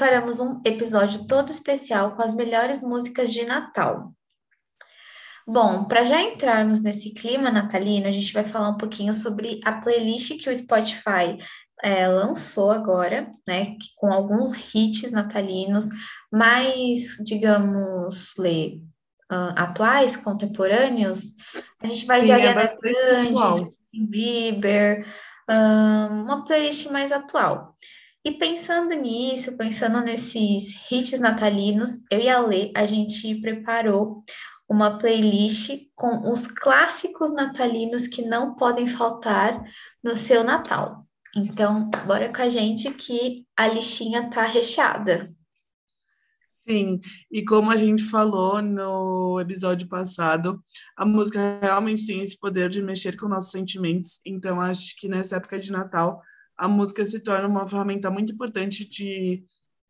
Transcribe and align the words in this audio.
Preparamos 0.00 0.40
um 0.40 0.62
episódio 0.64 1.26
todo 1.26 1.50
especial 1.50 2.16
com 2.16 2.22
as 2.22 2.32
melhores 2.32 2.80
músicas 2.80 3.30
de 3.30 3.44
Natal. 3.44 4.14
Bom, 5.46 5.84
para 5.84 6.04
já 6.04 6.22
entrarmos 6.22 6.80
nesse 6.80 7.10
clima 7.12 7.50
natalino, 7.50 8.06
a 8.06 8.10
gente 8.10 8.32
vai 8.32 8.42
falar 8.42 8.70
um 8.70 8.78
pouquinho 8.78 9.14
sobre 9.14 9.60
a 9.62 9.72
playlist 9.72 10.42
que 10.42 10.48
o 10.48 10.56
Spotify 10.56 11.36
é, 11.82 12.08
lançou 12.08 12.70
agora, 12.70 13.30
né, 13.46 13.76
com 13.96 14.10
alguns 14.10 14.74
hits 14.74 15.12
natalinos 15.12 15.86
mais, 16.32 17.18
digamos, 17.22 18.32
lê, 18.38 18.80
uh, 19.30 19.52
atuais, 19.54 20.16
contemporâneos. 20.16 21.34
A 21.78 21.86
gente 21.86 22.06
vai 22.06 22.20
Sim, 22.20 22.24
de 22.24 22.32
é 22.32 22.34
Ariana 22.36 22.74
Grande, 22.80 23.38
Justin 23.38 24.06
Bieber, 24.06 25.06
uma 26.10 26.42
playlist 26.42 26.86
mais 26.86 27.12
atual. 27.12 27.76
E 28.22 28.32
pensando 28.32 28.94
nisso, 28.94 29.56
pensando 29.56 30.00
nesses 30.02 30.74
hits 30.90 31.18
natalinos, 31.18 31.98
eu 32.10 32.20
e 32.20 32.28
a 32.28 32.38
Lê, 32.38 32.70
a 32.76 32.84
gente 32.84 33.40
preparou 33.40 34.22
uma 34.68 34.98
playlist 34.98 35.70
com 35.96 36.30
os 36.30 36.46
clássicos 36.46 37.32
natalinos 37.32 38.06
que 38.06 38.22
não 38.22 38.54
podem 38.54 38.86
faltar 38.86 39.64
no 40.04 40.16
seu 40.16 40.44
Natal. 40.44 41.06
Então, 41.34 41.88
bora 42.06 42.32
com 42.32 42.42
a 42.42 42.48
gente 42.48 42.90
que 42.92 43.46
a 43.56 43.68
listinha 43.68 44.28
tá 44.28 44.44
recheada. 44.44 45.34
Sim, 46.68 47.00
e 47.32 47.42
como 47.44 47.70
a 47.70 47.76
gente 47.76 48.02
falou 48.02 48.60
no 48.60 49.40
episódio 49.40 49.88
passado, 49.88 50.62
a 50.96 51.06
música 51.06 51.58
realmente 51.60 52.06
tem 52.06 52.22
esse 52.22 52.38
poder 52.38 52.68
de 52.68 52.82
mexer 52.82 53.16
com 53.16 53.28
nossos 53.28 53.50
sentimentos. 53.50 54.20
Então, 54.26 54.60
acho 54.60 54.94
que 54.98 55.08
nessa 55.08 55.36
época 55.36 55.58
de 55.58 55.72
Natal, 55.72 56.20
a 56.60 56.68
música 56.68 57.02
se 57.06 57.18
torna 57.20 57.48
uma 57.48 57.66
ferramenta 57.66 58.10
muito 58.10 58.34
importante 58.34 58.86
de 58.86 59.42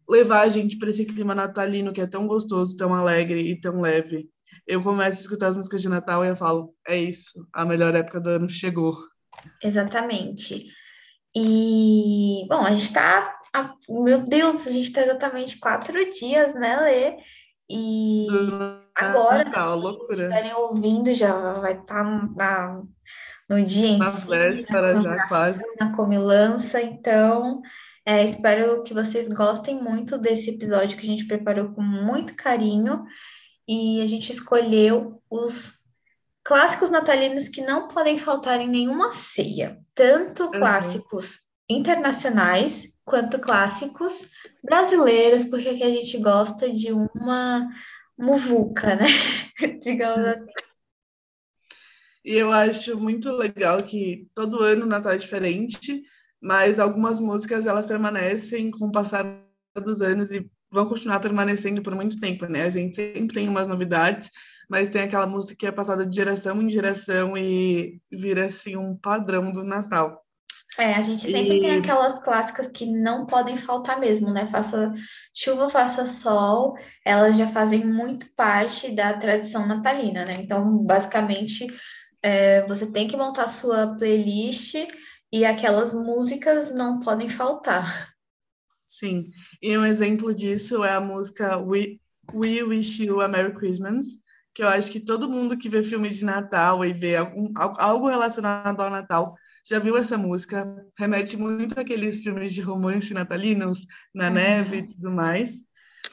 levar 0.08 0.42
a 0.42 0.48
gente 0.48 0.78
para 0.78 0.88
esse 0.88 1.04
clima 1.04 1.34
natalino 1.34 1.92
que 1.92 2.00
é 2.00 2.06
tão 2.06 2.28
gostoso, 2.28 2.76
tão 2.76 2.94
alegre 2.94 3.40
e 3.40 3.60
tão 3.60 3.80
leve. 3.80 4.30
Eu 4.64 4.80
começo 4.80 5.18
a 5.18 5.20
escutar 5.22 5.48
as 5.48 5.56
músicas 5.56 5.82
de 5.82 5.88
Natal 5.88 6.24
e 6.24 6.28
eu 6.28 6.36
falo, 6.36 6.72
é 6.86 6.96
isso, 6.96 7.44
a 7.52 7.64
melhor 7.64 7.92
época 7.96 8.20
do 8.20 8.30
ano 8.30 8.48
chegou. 8.48 8.96
Exatamente. 9.60 10.66
E, 11.36 12.46
bom, 12.48 12.64
a 12.64 12.70
gente 12.70 12.84
está 12.84 13.36
meu 13.88 14.22
Deus, 14.22 14.64
a 14.68 14.70
gente 14.70 14.86
está 14.86 15.02
exatamente 15.02 15.58
quatro 15.58 15.98
dias, 16.12 16.54
né, 16.54 16.76
Lê? 16.76 17.16
E 17.68 18.28
agora, 18.94 19.44
Natal, 19.44 19.76
loucura. 19.76 20.12
estiverem 20.12 20.54
ouvindo, 20.54 21.12
já 21.12 21.52
vai 21.54 21.72
estar 21.72 22.04
tá 22.36 22.82
no 23.50 23.64
dia 23.64 23.88
em 23.88 23.98
na 23.98 24.12
si, 24.12 24.26
véspera 24.28 25.02
já 25.02 25.26
quase. 25.26 25.60
na 25.80 25.94
comilança, 25.96 26.80
então 26.80 27.60
é, 28.06 28.24
espero 28.24 28.84
que 28.84 28.94
vocês 28.94 29.26
gostem 29.28 29.82
muito 29.82 30.16
desse 30.16 30.50
episódio 30.50 30.96
que 30.96 31.02
a 31.02 31.10
gente 31.10 31.26
preparou 31.26 31.70
com 31.70 31.82
muito 31.82 32.36
carinho 32.36 33.04
e 33.68 34.00
a 34.00 34.06
gente 34.06 34.30
escolheu 34.30 35.20
os 35.28 35.80
clássicos 36.44 36.90
natalinos 36.90 37.48
que 37.48 37.60
não 37.60 37.88
podem 37.88 38.16
faltar 38.18 38.60
em 38.60 38.68
nenhuma 38.68 39.10
ceia, 39.10 39.78
tanto 39.96 40.44
uhum. 40.44 40.52
clássicos 40.52 41.40
internacionais 41.68 42.88
quanto 43.04 43.40
clássicos 43.40 44.28
brasileiros, 44.62 45.44
porque 45.44 45.70
aqui 45.70 45.82
a 45.82 45.90
gente 45.90 46.16
gosta 46.18 46.70
de 46.70 46.92
uma 46.92 47.68
muvuca, 48.16 48.94
né? 48.94 49.06
Digamos 49.82 50.24
assim. 50.24 50.69
E 52.24 52.34
eu 52.34 52.52
acho 52.52 52.98
muito 52.98 53.30
legal 53.32 53.82
que 53.82 54.28
todo 54.34 54.62
ano 54.62 54.84
o 54.84 54.88
Natal 54.88 55.12
é 55.12 55.16
diferente, 55.16 56.02
mas 56.40 56.78
algumas 56.78 57.18
músicas 57.18 57.66
elas 57.66 57.86
permanecem 57.86 58.70
com 58.70 58.86
o 58.86 58.92
passar 58.92 59.24
dos 59.82 60.02
anos 60.02 60.30
e 60.30 60.46
vão 60.70 60.86
continuar 60.86 61.20
permanecendo 61.20 61.82
por 61.82 61.94
muito 61.94 62.18
tempo, 62.20 62.46
né? 62.46 62.64
A 62.64 62.68
gente 62.68 62.96
sempre 62.96 63.34
tem 63.34 63.48
umas 63.48 63.68
novidades, 63.68 64.30
mas 64.68 64.88
tem 64.88 65.02
aquela 65.02 65.26
música 65.26 65.56
que 65.58 65.66
é 65.66 65.72
passada 65.72 66.06
de 66.06 66.14
geração 66.14 66.60
em 66.62 66.70
geração 66.70 67.36
e 67.36 68.00
vira 68.10 68.44
assim 68.44 68.76
um 68.76 68.96
padrão 68.96 69.52
do 69.52 69.64
Natal. 69.64 70.24
É, 70.78 70.94
a 70.94 71.02
gente 71.02 71.22
sempre 71.22 71.58
e... 71.58 71.60
tem 71.62 71.78
aquelas 71.78 72.20
clássicas 72.20 72.68
que 72.68 72.86
não 72.86 73.26
podem 73.26 73.56
faltar 73.56 73.98
mesmo, 73.98 74.32
né? 74.32 74.48
Faça 74.48 74.92
chuva, 75.34 75.68
faça 75.68 76.06
sol, 76.06 76.76
elas 77.04 77.36
já 77.36 77.48
fazem 77.48 77.84
muito 77.84 78.26
parte 78.36 78.94
da 78.94 79.12
tradição 79.14 79.66
natalina, 79.66 80.24
né? 80.24 80.38
Então, 80.40 80.78
basicamente, 80.78 81.66
é, 82.22 82.66
você 82.66 82.86
tem 82.86 83.08
que 83.08 83.16
montar 83.16 83.48
sua 83.48 83.96
playlist 83.96 84.74
e 85.32 85.44
aquelas 85.44 85.92
músicas 85.92 86.72
não 86.72 87.00
podem 87.00 87.28
faltar. 87.28 88.10
Sim, 88.86 89.30
e 89.62 89.76
um 89.78 89.84
exemplo 89.84 90.34
disso 90.34 90.82
é 90.82 90.92
a 90.92 91.00
música 91.00 91.56
We, 91.58 92.00
We 92.34 92.62
Wish 92.62 93.04
You 93.04 93.20
a 93.20 93.28
Merry 93.28 93.54
Christmas, 93.54 94.06
que 94.52 94.62
eu 94.62 94.68
acho 94.68 94.90
que 94.90 94.98
todo 94.98 95.28
mundo 95.28 95.56
que 95.56 95.68
vê 95.68 95.82
filme 95.82 96.08
de 96.08 96.24
Natal 96.24 96.84
e 96.84 96.92
vê 96.92 97.16
algum, 97.16 97.52
algo 97.56 98.08
relacionado 98.08 98.80
ao 98.80 98.90
Natal 98.90 99.36
já 99.64 99.78
viu 99.78 99.96
essa 99.96 100.18
música? 100.18 100.66
Remete 100.98 101.36
muito 101.36 101.78
àqueles 101.78 102.16
filmes 102.22 102.52
de 102.52 102.60
romance 102.60 103.14
natalinos, 103.14 103.86
na 104.14 104.26
uhum. 104.28 104.34
neve 104.34 104.76
e 104.78 104.86
tudo 104.88 105.10
mais. 105.10 105.62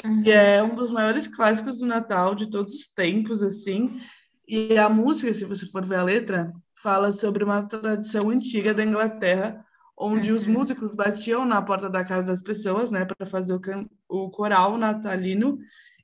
Uhum. 0.04 0.24
E 0.24 0.32
é 0.32 0.62
um 0.62 0.76
dos 0.76 0.92
maiores 0.92 1.28
clássicos 1.28 1.80
do 1.80 1.86
Natal 1.86 2.36
de 2.36 2.50
todos 2.50 2.74
os 2.74 2.88
tempos, 2.88 3.42
assim. 3.42 4.00
E 4.48 4.78
a 4.78 4.88
música, 4.88 5.34
se 5.34 5.46
você 5.46 5.66
for 5.66 5.86
ver 5.86 5.98
a 5.98 6.04
letra, 6.04 6.54
fala 6.74 7.12
sobre 7.12 7.44
uma 7.44 7.64
tradição 7.64 8.30
antiga 8.30 8.74
da 8.74 8.84
Inglaterra, 8.84 9.66
onde 9.98 10.32
uhum. 10.32 10.38
os 10.38 10.48
músicos 10.48 10.96
batiam 10.96 11.44
na 11.44 11.62
porta 11.62 11.90
da 11.90 12.04
casa 12.04 12.28
das 12.28 12.42
pessoas, 12.42 12.90
né, 12.90 13.04
para 13.04 13.28
fazer 13.28 13.54
o, 13.54 13.62
o 14.08 14.30
coral 14.30 14.78
natalino 14.78 15.58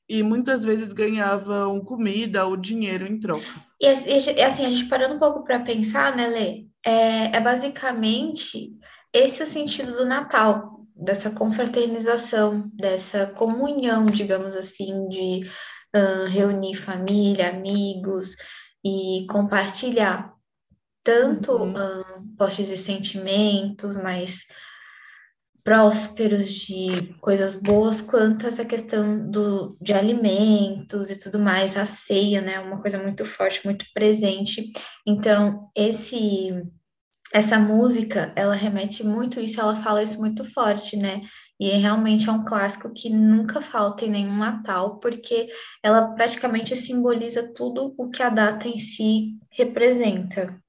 e 0.10 0.22
muitas 0.22 0.64
vezes 0.64 0.92
ganhavam 0.92 1.80
comida 1.80 2.46
ou 2.46 2.58
dinheiro 2.58 3.08
em 3.08 3.20
troca. 3.20 3.46
E 3.80 3.88
assim, 3.88 4.66
a 4.66 4.70
gente 4.70 4.86
parando 4.86 5.16
um 5.16 5.20
pouco 5.20 5.44
para 5.44 5.60
pensar, 5.60 6.16
né, 6.16 6.28
Lê? 6.28 6.66
É, 6.86 7.38
é 7.38 7.40
basicamente 7.40 8.74
esse 9.14 9.44
o 9.44 9.48
sentido 9.48 9.94
do 9.94 10.06
Natal, 10.06 10.82
dessa 10.96 11.30
confraternização, 11.30 12.70
dessa 12.74 13.28
comunhão, 13.28 14.06
digamos 14.06 14.56
assim, 14.56 15.08
de 15.08 15.50
uh, 15.96 16.28
reunir 16.30 16.76
família, 16.76 17.50
amigos 17.50 18.36
e 18.84 19.26
compartilhar 19.30 20.34
tanto 21.04 21.52
uhum. 21.52 21.74
uh, 21.74 22.38
postes 22.38 22.70
e 22.70 22.78
sentimentos, 22.78 23.96
mas 23.96 24.46
prósperos, 25.64 26.50
de 26.54 27.14
coisas 27.22 27.56
boas, 27.56 28.02
quanto 28.02 28.46
essa 28.46 28.66
questão 28.66 29.30
do, 29.30 29.78
de 29.82 29.94
alimentos 29.94 31.10
e 31.10 31.18
tudo 31.18 31.40
mais, 31.40 31.78
a 31.78 31.86
ceia, 31.86 32.42
né, 32.42 32.60
uma 32.60 32.82
coisa 32.82 32.98
muito 32.98 33.24
forte, 33.24 33.64
muito 33.64 33.86
presente. 33.94 34.72
Então, 35.08 35.70
esse 35.76 36.52
essa 37.34 37.58
música, 37.58 38.32
ela 38.36 38.54
remete 38.54 39.04
muito 39.04 39.40
isso, 39.40 39.60
ela 39.60 39.76
fala 39.76 40.04
isso 40.04 40.20
muito 40.20 40.46
forte, 40.54 40.96
né? 40.96 41.24
E 41.64 41.78
realmente 41.78 42.28
é 42.28 42.32
um 42.34 42.44
clássico 42.44 42.92
que 42.94 43.10
nunca 43.10 43.62
falta 43.62 44.04
em 44.04 44.10
nenhum 44.10 44.38
Natal, 44.38 44.98
porque 45.00 45.48
ela 45.82 46.14
praticamente 46.14 46.76
simboliza 46.76 47.54
tudo 47.54 47.96
o 47.98 48.10
que 48.10 48.22
a 48.22 48.28
data 48.28 48.68
em 48.68 48.78
si 48.78 49.38
representa. 49.50 50.62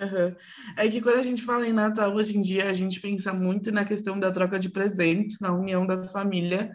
Uhum. 0.00 0.34
É 0.76 0.88
que 0.88 1.00
quando 1.00 1.20
a 1.20 1.22
gente 1.22 1.40
fala 1.40 1.68
em 1.68 1.72
Natal 1.72 2.12
hoje 2.12 2.36
em 2.36 2.40
dia, 2.40 2.68
a 2.68 2.72
gente 2.72 3.00
pensa 3.00 3.32
muito 3.32 3.70
na 3.70 3.84
questão 3.84 4.18
da 4.18 4.32
troca 4.32 4.58
de 4.58 4.68
presentes, 4.68 5.38
na 5.38 5.52
união 5.52 5.86
da 5.86 6.02
família, 6.02 6.72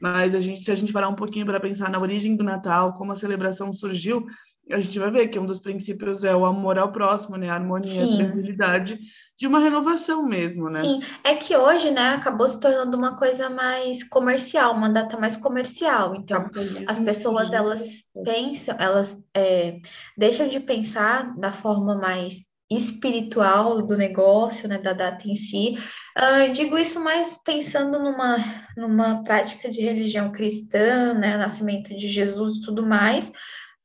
mas 0.00 0.34
a 0.34 0.40
gente, 0.40 0.64
se 0.64 0.72
a 0.72 0.74
gente 0.74 0.92
parar 0.92 1.08
um 1.08 1.14
pouquinho 1.14 1.46
para 1.46 1.60
pensar 1.60 1.88
na 1.88 2.00
origem 2.00 2.34
do 2.34 2.42
Natal, 2.42 2.92
como 2.94 3.12
a 3.12 3.16
celebração 3.16 3.72
surgiu, 3.72 4.26
a 4.72 4.80
gente 4.80 4.98
vai 4.98 5.12
ver 5.12 5.28
que 5.28 5.38
um 5.38 5.46
dos 5.46 5.60
princípios 5.60 6.24
é 6.24 6.34
o 6.34 6.44
amor 6.44 6.78
ao 6.78 6.90
próximo, 6.90 7.36
né? 7.36 7.48
A 7.48 7.54
harmonia, 7.54 8.04
Sim. 8.04 8.14
a 8.14 8.16
tranquilidade, 8.24 8.98
de 9.38 9.46
uma 9.46 9.58
renovação 9.58 10.24
mesmo, 10.24 10.70
né? 10.70 10.80
Sim, 10.80 11.00
é 11.22 11.34
que 11.34 11.54
hoje, 11.54 11.90
né, 11.90 12.14
acabou 12.14 12.48
se 12.48 12.58
tornando 12.58 12.96
uma 12.96 13.16
coisa 13.16 13.50
mais 13.50 14.02
comercial, 14.02 14.72
uma 14.72 14.88
data 14.88 15.18
mais 15.18 15.36
comercial. 15.36 16.14
Então, 16.14 16.48
as 16.86 16.98
pessoas, 16.98 17.52
elas 17.52 18.02
pensam, 18.24 18.74
elas 18.78 19.16
é, 19.34 19.78
deixam 20.16 20.48
de 20.48 20.58
pensar 20.58 21.36
da 21.36 21.52
forma 21.52 21.94
mais 21.96 22.36
espiritual 22.70 23.82
do 23.82 23.96
negócio, 23.96 24.68
né, 24.68 24.78
da 24.78 24.92
data 24.92 25.28
em 25.28 25.34
si. 25.34 25.76
Uh, 26.18 26.50
digo 26.52 26.76
isso 26.76 26.98
mais 26.98 27.34
pensando 27.44 27.98
numa, 27.98 28.38
numa 28.76 29.22
prática 29.22 29.68
de 29.68 29.80
religião 29.82 30.32
cristã, 30.32 31.14
né, 31.14 31.36
nascimento 31.36 31.94
de 31.94 32.08
Jesus 32.08 32.56
e 32.56 32.62
tudo 32.62 32.84
mais, 32.84 33.28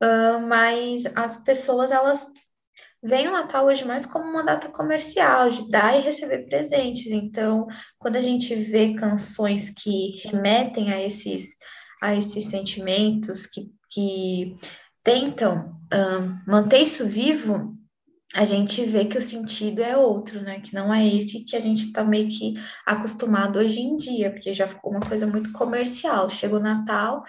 uh, 0.01 0.41
mas 0.47 1.03
as 1.15 1.37
pessoas, 1.37 1.91
elas 1.91 2.25
veem 3.03 3.27
o 3.27 3.31
Natal 3.31 3.65
hoje 3.65 3.85
mais 3.85 4.05
como 4.05 4.25
uma 4.25 4.43
data 4.43 4.69
comercial, 4.69 5.49
de 5.49 5.69
dar 5.69 5.97
e 5.97 6.01
receber 6.01 6.45
presentes. 6.45 7.11
Então, 7.11 7.67
quando 7.97 8.15
a 8.15 8.21
gente 8.21 8.53
vê 8.55 8.93
canções 8.93 9.69
que 9.69 10.21
remetem 10.23 10.91
a 10.91 11.01
esses, 11.01 11.55
a 12.01 12.15
esses 12.15 12.45
sentimentos, 12.45 13.45
que, 13.45 13.71
que 13.89 14.55
tentam 15.03 15.79
manter 16.47 16.81
isso 16.81 17.05
vivo, 17.05 17.75
a 18.33 18.45
gente 18.45 18.85
vê 18.85 19.03
que 19.05 19.17
o 19.17 19.21
sentido 19.21 19.83
é 19.83 19.97
outro, 19.97 20.41
né? 20.41 20.61
Que 20.61 20.73
não 20.73 20.93
é 20.93 21.05
esse 21.05 21.43
que 21.43 21.55
a 21.55 21.59
gente 21.59 21.87
está 21.87 22.03
meio 22.03 22.29
que 22.29 22.53
acostumado 22.85 23.59
hoje 23.59 23.81
em 23.81 23.97
dia, 23.97 24.31
porque 24.31 24.53
já 24.53 24.67
ficou 24.67 24.91
uma 24.91 25.01
coisa 25.01 25.27
muito 25.27 25.51
comercial. 25.51 26.29
Chega 26.29 26.55
o 26.55 26.59
Natal, 26.59 27.23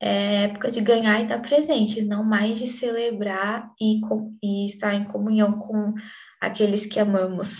é 0.00 0.44
época 0.44 0.70
de 0.70 0.80
ganhar 0.80 1.20
e 1.20 1.26
dar 1.26 1.40
presentes, 1.40 2.06
não 2.06 2.22
mais 2.22 2.58
de 2.58 2.66
celebrar 2.66 3.70
e, 3.80 4.00
e 4.42 4.66
estar 4.66 4.94
em 4.94 5.04
comunhão 5.04 5.58
com 5.58 5.94
aqueles 6.40 6.86
que 6.86 6.98
amamos. 6.98 7.58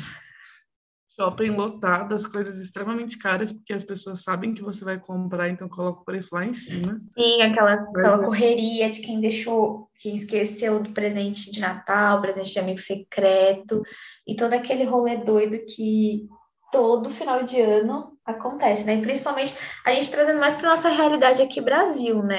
Shopping 1.18 1.50
lotado, 1.50 2.12
as 2.12 2.26
coisas 2.26 2.60
extremamente 2.60 3.16
caras, 3.16 3.52
porque 3.52 3.72
as 3.72 3.84
pessoas 3.84 4.22
sabem 4.22 4.52
que 4.52 4.62
você 4.62 4.84
vai 4.84 4.98
comprar, 4.98 5.48
então 5.48 5.68
coloca 5.68 6.00
o 6.00 6.04
preço 6.04 6.34
lá 6.34 6.44
em 6.44 6.52
cima. 6.52 6.98
Sim, 7.16 7.40
aquela, 7.40 7.74
aquela 7.74 8.20
é... 8.20 8.24
correria 8.24 8.90
de 8.90 9.00
quem 9.00 9.20
deixou, 9.20 9.88
quem 9.94 10.16
esqueceu 10.16 10.82
do 10.82 10.90
presente 10.90 11.52
de 11.52 11.60
Natal, 11.60 12.20
presente 12.20 12.52
de 12.52 12.58
amigo 12.58 12.80
secreto, 12.80 13.80
e 14.26 14.34
todo 14.34 14.54
aquele 14.54 14.84
rolê 14.84 15.18
doido 15.18 15.64
que 15.66 16.26
todo 16.72 17.10
final 17.10 17.44
de 17.44 17.60
ano 17.60 18.13
acontece, 18.24 18.84
né? 18.84 19.00
Principalmente 19.00 19.54
a 19.84 19.92
gente 19.92 20.10
trazendo 20.10 20.40
mais 20.40 20.54
para 20.56 20.70
nossa 20.70 20.88
realidade 20.88 21.42
aqui 21.42 21.60
Brasil, 21.60 22.22
né? 22.22 22.38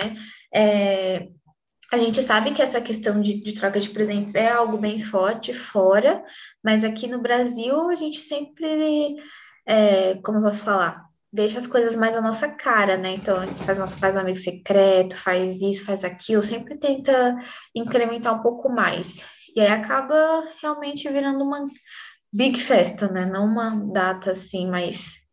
É, 0.54 1.28
a 1.92 1.98
gente 1.98 2.22
sabe 2.22 2.52
que 2.52 2.62
essa 2.62 2.82
questão 2.82 3.22
de, 3.22 3.42
de, 3.42 3.54
troca 3.54 3.80
de 3.80 3.90
presentes 3.90 4.36
é 4.36 4.50
algo 4.50 4.78
bem 4.78 5.00
forte 5.00 5.54
fora, 5.54 6.24
mas 6.64 6.84
aqui 6.84 7.08
no 7.08 7.22
Brasil 7.22 7.90
a 7.90 7.96
gente 7.96 8.20
sempre, 8.20 9.18
é, 9.66 10.16
como 10.24 10.40
eu 10.40 10.44
posso 10.44 10.64
falar, 10.64 11.06
deixa 11.32 11.58
as 11.58 11.68
coisas 11.68 11.96
mais 11.96 12.16
à 12.16 12.22
nossa 12.22 12.48
cara, 12.48 12.98
né? 12.98 13.14
Então 13.14 13.40
a 13.40 13.46
gente 13.46 13.64
faz, 13.64 13.78
nosso, 13.78 14.00
faz 14.00 14.16
um 14.16 14.22
amigo 14.22 14.38
secreto, 14.38 15.16
faz 15.18 15.62
isso, 15.62 15.86
faz 15.86 16.04
aquilo, 16.04 16.42
sempre 16.42 16.78
tenta 16.78 17.36
incrementar 17.76 18.34
um 18.34 18.42
pouco 18.42 18.70
mais. 18.70 19.22
E 19.56 19.62
aí 19.62 19.68
acaba 19.68 20.44
realmente 20.62 21.08
virando 21.10 21.44
uma 21.44 21.66
big 22.34 22.60
festa, 22.60 23.08
né? 23.10 23.26
Não 23.26 23.46
uma 23.46 23.72
data 23.94 24.32
assim 24.32 24.68
mais 24.68 25.25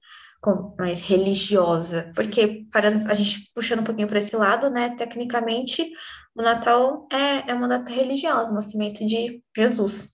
mais 0.76 1.00
religiosa, 1.00 2.10
porque 2.14 2.66
para 2.70 2.88
a 2.88 3.14
gente 3.14 3.50
puxando 3.54 3.80
um 3.80 3.84
pouquinho 3.84 4.08
para 4.08 4.18
esse 4.18 4.34
lado, 4.34 4.68
né? 4.68 4.90
Tecnicamente 4.96 5.92
o 6.34 6.42
Natal 6.42 7.06
é, 7.12 7.50
é 7.50 7.54
uma 7.54 7.68
data 7.68 7.90
religiosa, 7.90 8.50
o 8.50 8.54
nascimento 8.54 9.06
de 9.06 9.42
Jesus. 9.56 10.08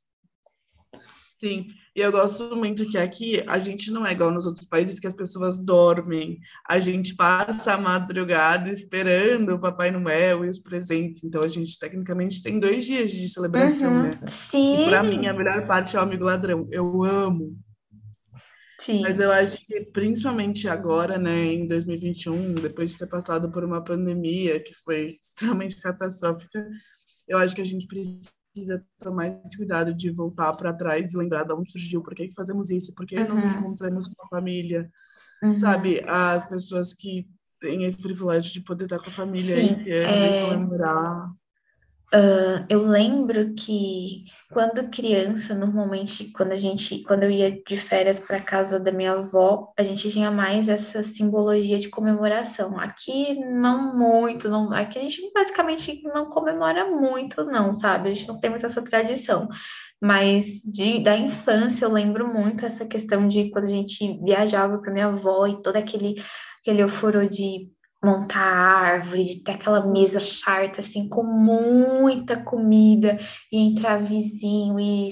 Sim, 1.38 1.68
e 1.98 2.00
eu 2.00 2.12
gosto 2.12 2.54
muito 2.56 2.84
que 2.90 2.98
aqui 2.98 3.42
a 3.46 3.58
gente 3.58 3.90
não 3.90 4.06
é 4.06 4.12
igual 4.12 4.30
nos 4.30 4.44
outros 4.44 4.66
países 4.66 5.00
que 5.00 5.06
as 5.06 5.14
pessoas 5.14 5.64
dormem, 5.64 6.38
a 6.68 6.78
gente 6.78 7.14
passa 7.14 7.74
a 7.74 7.78
madrugada 7.78 8.70
esperando 8.70 9.54
o 9.54 9.60
Papai 9.60 9.90
Noel 9.90 10.44
e 10.44 10.50
os 10.50 10.58
presentes. 10.58 11.24
Então 11.24 11.42
a 11.42 11.48
gente 11.48 11.78
tecnicamente 11.78 12.42
tem 12.42 12.60
dois 12.60 12.84
dias 12.84 13.10
de 13.10 13.28
celebração, 13.28 13.90
uhum, 13.90 14.02
né? 14.02 14.10
Sim. 14.26 14.82
E 14.82 14.84
para 14.86 15.02
mim 15.02 15.26
a 15.26 15.32
melhor 15.32 15.66
parte 15.66 15.96
é 15.96 15.98
o 16.00 16.02
amigo 16.02 16.24
ladrão. 16.24 16.68
Eu 16.70 17.02
amo 17.02 17.56
Sim. 18.80 19.02
Mas 19.02 19.18
eu 19.18 19.30
acho 19.32 19.64
que 19.66 19.80
principalmente 19.86 20.68
agora, 20.68 21.18
né, 21.18 21.46
em 21.46 21.66
2021, 21.66 22.54
depois 22.54 22.90
de 22.90 22.98
ter 22.98 23.06
passado 23.06 23.50
por 23.50 23.64
uma 23.64 23.82
pandemia 23.82 24.62
que 24.62 24.72
foi 24.72 25.16
extremamente 25.20 25.80
catastrófica, 25.80 26.66
eu 27.26 27.38
acho 27.38 27.54
que 27.54 27.60
a 27.60 27.64
gente 27.64 27.86
precisa 27.86 28.84
tomar 28.98 29.40
esse 29.44 29.56
cuidado 29.56 29.92
de 29.92 30.10
voltar 30.10 30.52
para 30.54 30.72
trás 30.72 31.12
e 31.12 31.16
lembrar 31.16 31.44
de 31.44 31.52
onde 31.52 31.70
surgiu, 31.70 32.02
por 32.02 32.14
que, 32.14 32.28
que 32.28 32.34
fazemos 32.34 32.70
isso, 32.70 32.94
por 32.94 33.04
que 33.04 33.16
uhum. 33.16 33.28
nos 33.28 33.42
encontramos 33.42 34.08
com 34.08 34.24
a 34.24 34.28
família, 34.28 34.88
uhum. 35.42 35.56
sabe? 35.56 36.00
As 36.06 36.48
pessoas 36.48 36.94
que 36.94 37.28
têm 37.60 37.84
esse 37.84 38.00
privilégio 38.00 38.52
de 38.52 38.60
poder 38.60 38.84
estar 38.84 38.98
com 38.98 39.08
a 39.08 39.12
família 39.12 39.56
Sim, 39.56 39.72
esse 39.72 39.92
ano 39.92 40.06
é... 40.06 40.46
e 40.46 40.50
comemorar. 40.50 41.32
Uh, 42.14 42.64
eu 42.70 42.80
lembro 42.86 43.54
que 43.54 44.24
quando 44.50 44.88
criança, 44.88 45.54
normalmente, 45.54 46.32
quando 46.32 46.52
a 46.52 46.54
gente, 46.54 47.02
quando 47.02 47.24
eu 47.24 47.30
ia 47.30 47.62
de 47.62 47.76
férias 47.76 48.18
para 48.18 48.40
casa 48.40 48.80
da 48.80 48.90
minha 48.90 49.12
avó, 49.12 49.74
a 49.78 49.82
gente 49.82 50.10
tinha 50.10 50.30
mais 50.30 50.68
essa 50.68 51.02
simbologia 51.02 51.78
de 51.78 51.90
comemoração. 51.90 52.80
Aqui 52.80 53.38
não 53.38 53.94
muito, 53.94 54.48
não, 54.48 54.72
aqui 54.72 54.98
a 54.98 55.02
gente 55.02 55.30
basicamente 55.34 56.00
não 56.02 56.30
comemora 56.30 56.86
muito, 56.90 57.44
não, 57.44 57.74
sabe? 57.74 58.08
A 58.08 58.12
gente 58.12 58.28
não 58.28 58.40
tem 58.40 58.48
muito 58.48 58.64
essa 58.64 58.80
tradição. 58.80 59.46
Mas 60.00 60.62
de, 60.62 61.02
da 61.02 61.16
infância 61.16 61.84
eu 61.84 61.92
lembro 61.92 62.26
muito 62.26 62.64
essa 62.64 62.86
questão 62.86 63.28
de 63.28 63.50
quando 63.50 63.64
a 63.66 63.68
gente 63.68 64.18
viajava 64.24 64.78
para 64.78 64.92
minha 64.92 65.08
avó 65.08 65.46
e 65.46 65.60
todo 65.60 65.76
aquele 65.76 66.14
aquele 66.60 66.82
euforo 66.82 67.28
de 67.28 67.70
montar 68.02 68.40
a 68.40 68.78
árvore, 68.78 69.24
de 69.24 69.42
ter 69.42 69.52
aquela 69.52 69.86
mesa 69.86 70.20
farta, 70.20 70.80
assim, 70.80 71.08
com 71.08 71.22
muita 71.22 72.42
comida, 72.42 73.18
e 73.50 73.58
entrar 73.58 74.02
vizinho 74.02 74.78
e 74.78 75.08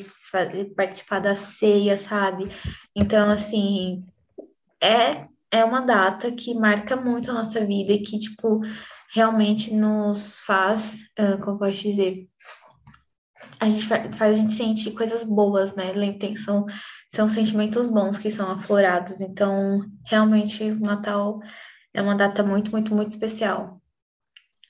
participar 0.77 1.21
da 1.21 1.35
ceia, 1.35 1.99
sabe? 1.99 2.49
Então, 2.94 3.31
assim, 3.31 4.05
é, 4.81 5.27
é 5.50 5.65
uma 5.65 5.81
data 5.81 6.31
que 6.31 6.55
marca 6.55 6.97
muito 6.97 7.31
a 7.31 7.35
nossa 7.35 7.65
vida 7.65 7.93
e 7.93 8.03
que, 8.03 8.19
tipo, 8.19 8.61
realmente 9.12 9.75
nos 9.75 10.41
faz, 10.41 11.00
uh, 11.19 11.39
como 11.43 11.59
posso 11.59 11.82
dizer, 11.82 12.29
a 13.61 13.67
gente 13.67 13.87
faz 13.87 14.21
a 14.21 14.35
gente 14.35 14.53
sentir 14.53 14.93
coisas 14.93 15.25
boas, 15.25 15.75
né? 15.75 15.85
São, 16.44 16.67
são 17.11 17.29
sentimentos 17.29 17.89
bons 17.89 18.19
que 18.19 18.31
são 18.31 18.50
aflorados. 18.50 19.21
Então, 19.21 19.85
realmente, 20.06 20.62
o 20.65 20.81
Natal 20.81 21.41
é 21.96 22.02
uma 22.02 22.14
data 22.16 22.43
muito, 22.44 22.70
muito, 22.70 22.94
muito 22.94 23.10
especial. 23.10 23.81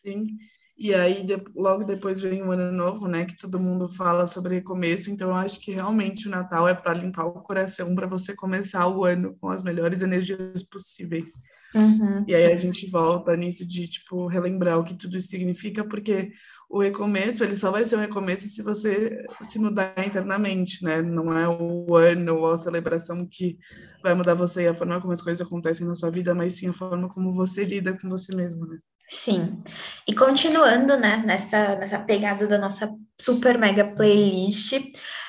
Sim. 0.03 0.39
E 0.79 0.93
aí, 0.95 1.25
de, 1.25 1.43
logo 1.55 1.85
depois 1.85 2.21
vem 2.21 2.43
o 2.43 2.53
Ano 2.53 2.71
Novo, 2.71 3.09
né? 3.09 3.25
Que 3.25 3.35
todo 3.35 3.59
mundo 3.59 3.89
fala 3.89 4.27
sobre 4.27 4.57
recomeço. 4.57 5.11
Então, 5.11 5.29
eu 5.31 5.35
acho 5.35 5.59
que 5.59 5.73
realmente 5.73 6.29
o 6.29 6.31
Natal 6.31 6.69
é 6.69 6.75
para 6.75 6.93
limpar 6.93 7.25
o 7.25 7.33
coração, 7.33 7.95
para 7.95 8.07
você 8.07 8.35
começar 8.35 8.87
o 8.87 9.03
ano 9.03 9.35
com 9.41 9.49
as 9.49 9.63
melhores 9.63 10.03
energias 10.03 10.63
possíveis. 10.65 11.33
Uhum, 11.75 12.25
e 12.29 12.35
aí 12.35 12.47
sim. 12.47 12.53
a 12.53 12.57
gente 12.57 12.91
volta 12.91 13.35
nisso 13.37 13.67
de, 13.67 13.89
tipo, 13.89 14.27
relembrar 14.27 14.79
o 14.79 14.85
que 14.85 14.95
tudo 14.95 15.17
isso 15.17 15.29
significa, 15.29 15.83
porque 15.83 16.31
o 16.69 16.81
recomeço, 16.81 17.43
ele 17.43 17.57
só 17.57 17.71
vai 17.71 17.87
ser 17.87 17.97
um 17.97 18.01
recomeço 18.01 18.47
se 18.49 18.63
você 18.63 19.25
se 19.43 19.59
mudar 19.59 19.95
internamente, 20.07 20.85
né? 20.85 21.01
Não 21.01 21.33
é 21.33 21.49
o 21.49 21.97
ano 21.97 22.37
ou 22.37 22.51
a 22.51 22.59
celebração 22.59 23.27
que 23.27 23.57
vai 24.03 24.15
mudar 24.15 24.35
você 24.35 24.65
e 24.65 24.69
a 24.69 24.75
forma 24.75 25.01
como 25.01 25.13
as 25.13 25.23
coisas 25.23 25.47
acontecem 25.47 25.87
na 25.87 25.97
sua 25.97 26.11
vida, 26.11 26.35
mas 26.35 26.55
sim 26.55 26.69
a 26.69 26.73
forma 26.73 27.09
como 27.09 27.33
você 27.33 27.65
lida 27.65 27.97
com 27.97 28.11
você 28.11 28.35
mesmo, 28.37 28.67
né? 28.67 28.79
Sim. 29.09 29.63
E 30.07 30.15
continuando, 30.15 30.97
né, 30.97 31.23
nessa, 31.25 31.77
nessa 31.77 31.99
pegada 31.99 32.47
da 32.47 32.59
nossa 32.59 32.91
super 33.21 33.57
mega 33.57 33.85
playlist, 33.95 34.73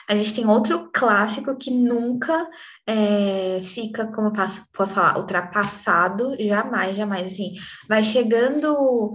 a 0.10 0.16
gente 0.16 0.34
tem 0.34 0.48
outro 0.48 0.90
clássico 0.92 1.56
que 1.56 1.70
nunca 1.70 2.48
é, 2.88 3.60
fica, 3.62 4.08
como 4.08 4.30
eu 4.30 4.34
posso, 4.74 4.94
falar, 4.94 5.18
ultrapassado, 5.18 6.36
jamais, 6.40 6.98
jamais, 6.98 7.34
assim, 7.34 7.54
vai 7.88 8.04
chegando 8.04 9.14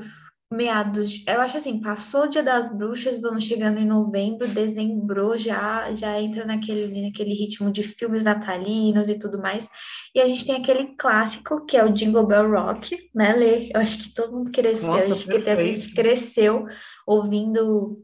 meados, 0.53 1.25
eu 1.27 1.41
acho 1.41 1.57
assim, 1.57 1.81
passou 1.81 2.25
o 2.25 2.29
Dia 2.29 2.43
das 2.43 2.69
Bruxas, 2.69 3.21
vamos 3.21 3.45
chegando 3.45 3.79
em 3.79 3.87
novembro, 3.87 4.47
dezembro 4.47 5.37
já 5.37 5.93
já 5.95 6.21
entra 6.21 6.45
naquele 6.45 7.03
naquele 7.03 7.35
ritmo 7.35 7.71
de 7.71 7.83
filmes 7.83 8.23
natalinos 8.23 9.09
e 9.09 9.19
tudo 9.19 9.41
mais. 9.41 9.69
E 10.15 10.21
a 10.21 10.27
gente 10.27 10.47
tem 10.47 10.57
aquele 10.57 10.95
clássico 10.97 11.65
que 11.67 11.77
é 11.77 11.85
o 11.85 11.93
Jingle 11.93 12.27
Bell 12.27 12.51
Rock, 12.51 12.97
né, 13.15 13.33
Lê? 13.33 13.71
Eu 13.75 13.81
acho 13.81 13.99
que 13.99 14.15
todo 14.15 14.33
mundo 14.33 14.51
cresceu, 14.51 14.89
Nossa, 14.89 15.13
acho 15.15 15.27
que 15.27 15.51
a 15.51 15.63
gente 15.63 15.95
cresceu 15.95 16.67
ouvindo 17.07 17.99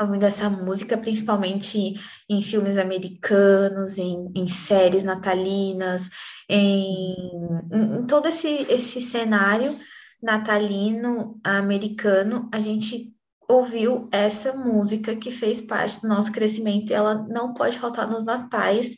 ouvindo 0.00 0.24
essa 0.24 0.50
música, 0.50 0.98
principalmente 0.98 1.94
em 2.28 2.42
filmes 2.42 2.76
americanos, 2.76 3.98
em, 3.98 4.32
em 4.34 4.48
séries 4.48 5.04
natalinas, 5.04 6.08
em, 6.48 7.28
em 7.72 8.06
todo 8.06 8.26
esse, 8.26 8.48
esse 8.68 9.00
cenário 9.00 9.78
natalino 10.22 11.40
americano, 11.42 12.48
a 12.52 12.60
gente 12.60 13.12
ouviu 13.48 14.08
essa 14.12 14.52
música 14.52 15.16
que 15.16 15.30
fez 15.30 15.60
parte 15.60 16.00
do 16.00 16.08
nosso 16.08 16.32
crescimento 16.32 16.90
e 16.90 16.94
ela 16.94 17.14
não 17.28 17.52
pode 17.52 17.78
faltar 17.78 18.08
nos 18.08 18.24
natais 18.24 18.94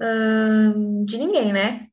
hum, 0.00 1.04
de 1.04 1.18
ninguém, 1.18 1.52
né? 1.52 1.86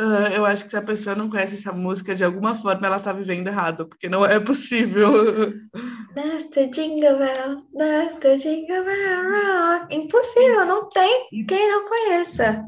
Uh, 0.00 0.32
eu 0.34 0.46
acho 0.46 0.64
que 0.64 0.70
se 0.70 0.76
a 0.78 0.82
pessoa 0.82 1.14
não 1.14 1.28
conhece 1.28 1.56
essa 1.56 1.72
música, 1.72 2.14
de 2.14 2.24
alguma 2.24 2.54
forma 2.56 2.86
ela 2.86 2.98
tá 2.98 3.12
vivendo 3.12 3.48
errado, 3.48 3.86
porque 3.86 4.08
não 4.08 4.24
é 4.24 4.40
possível. 4.40 5.12
That's 6.14 6.44
the 6.46 6.66
jingle 6.68 7.18
bell, 7.18 7.62
that's 7.76 8.16
the 8.18 8.36
jingle 8.36 8.82
bell 8.82 9.22
rock. 9.30 9.94
Impossível, 9.94 10.66
não 10.66 10.88
tem 10.88 11.28
quem 11.46 11.70
não 11.70 11.86
conheça. 11.86 12.64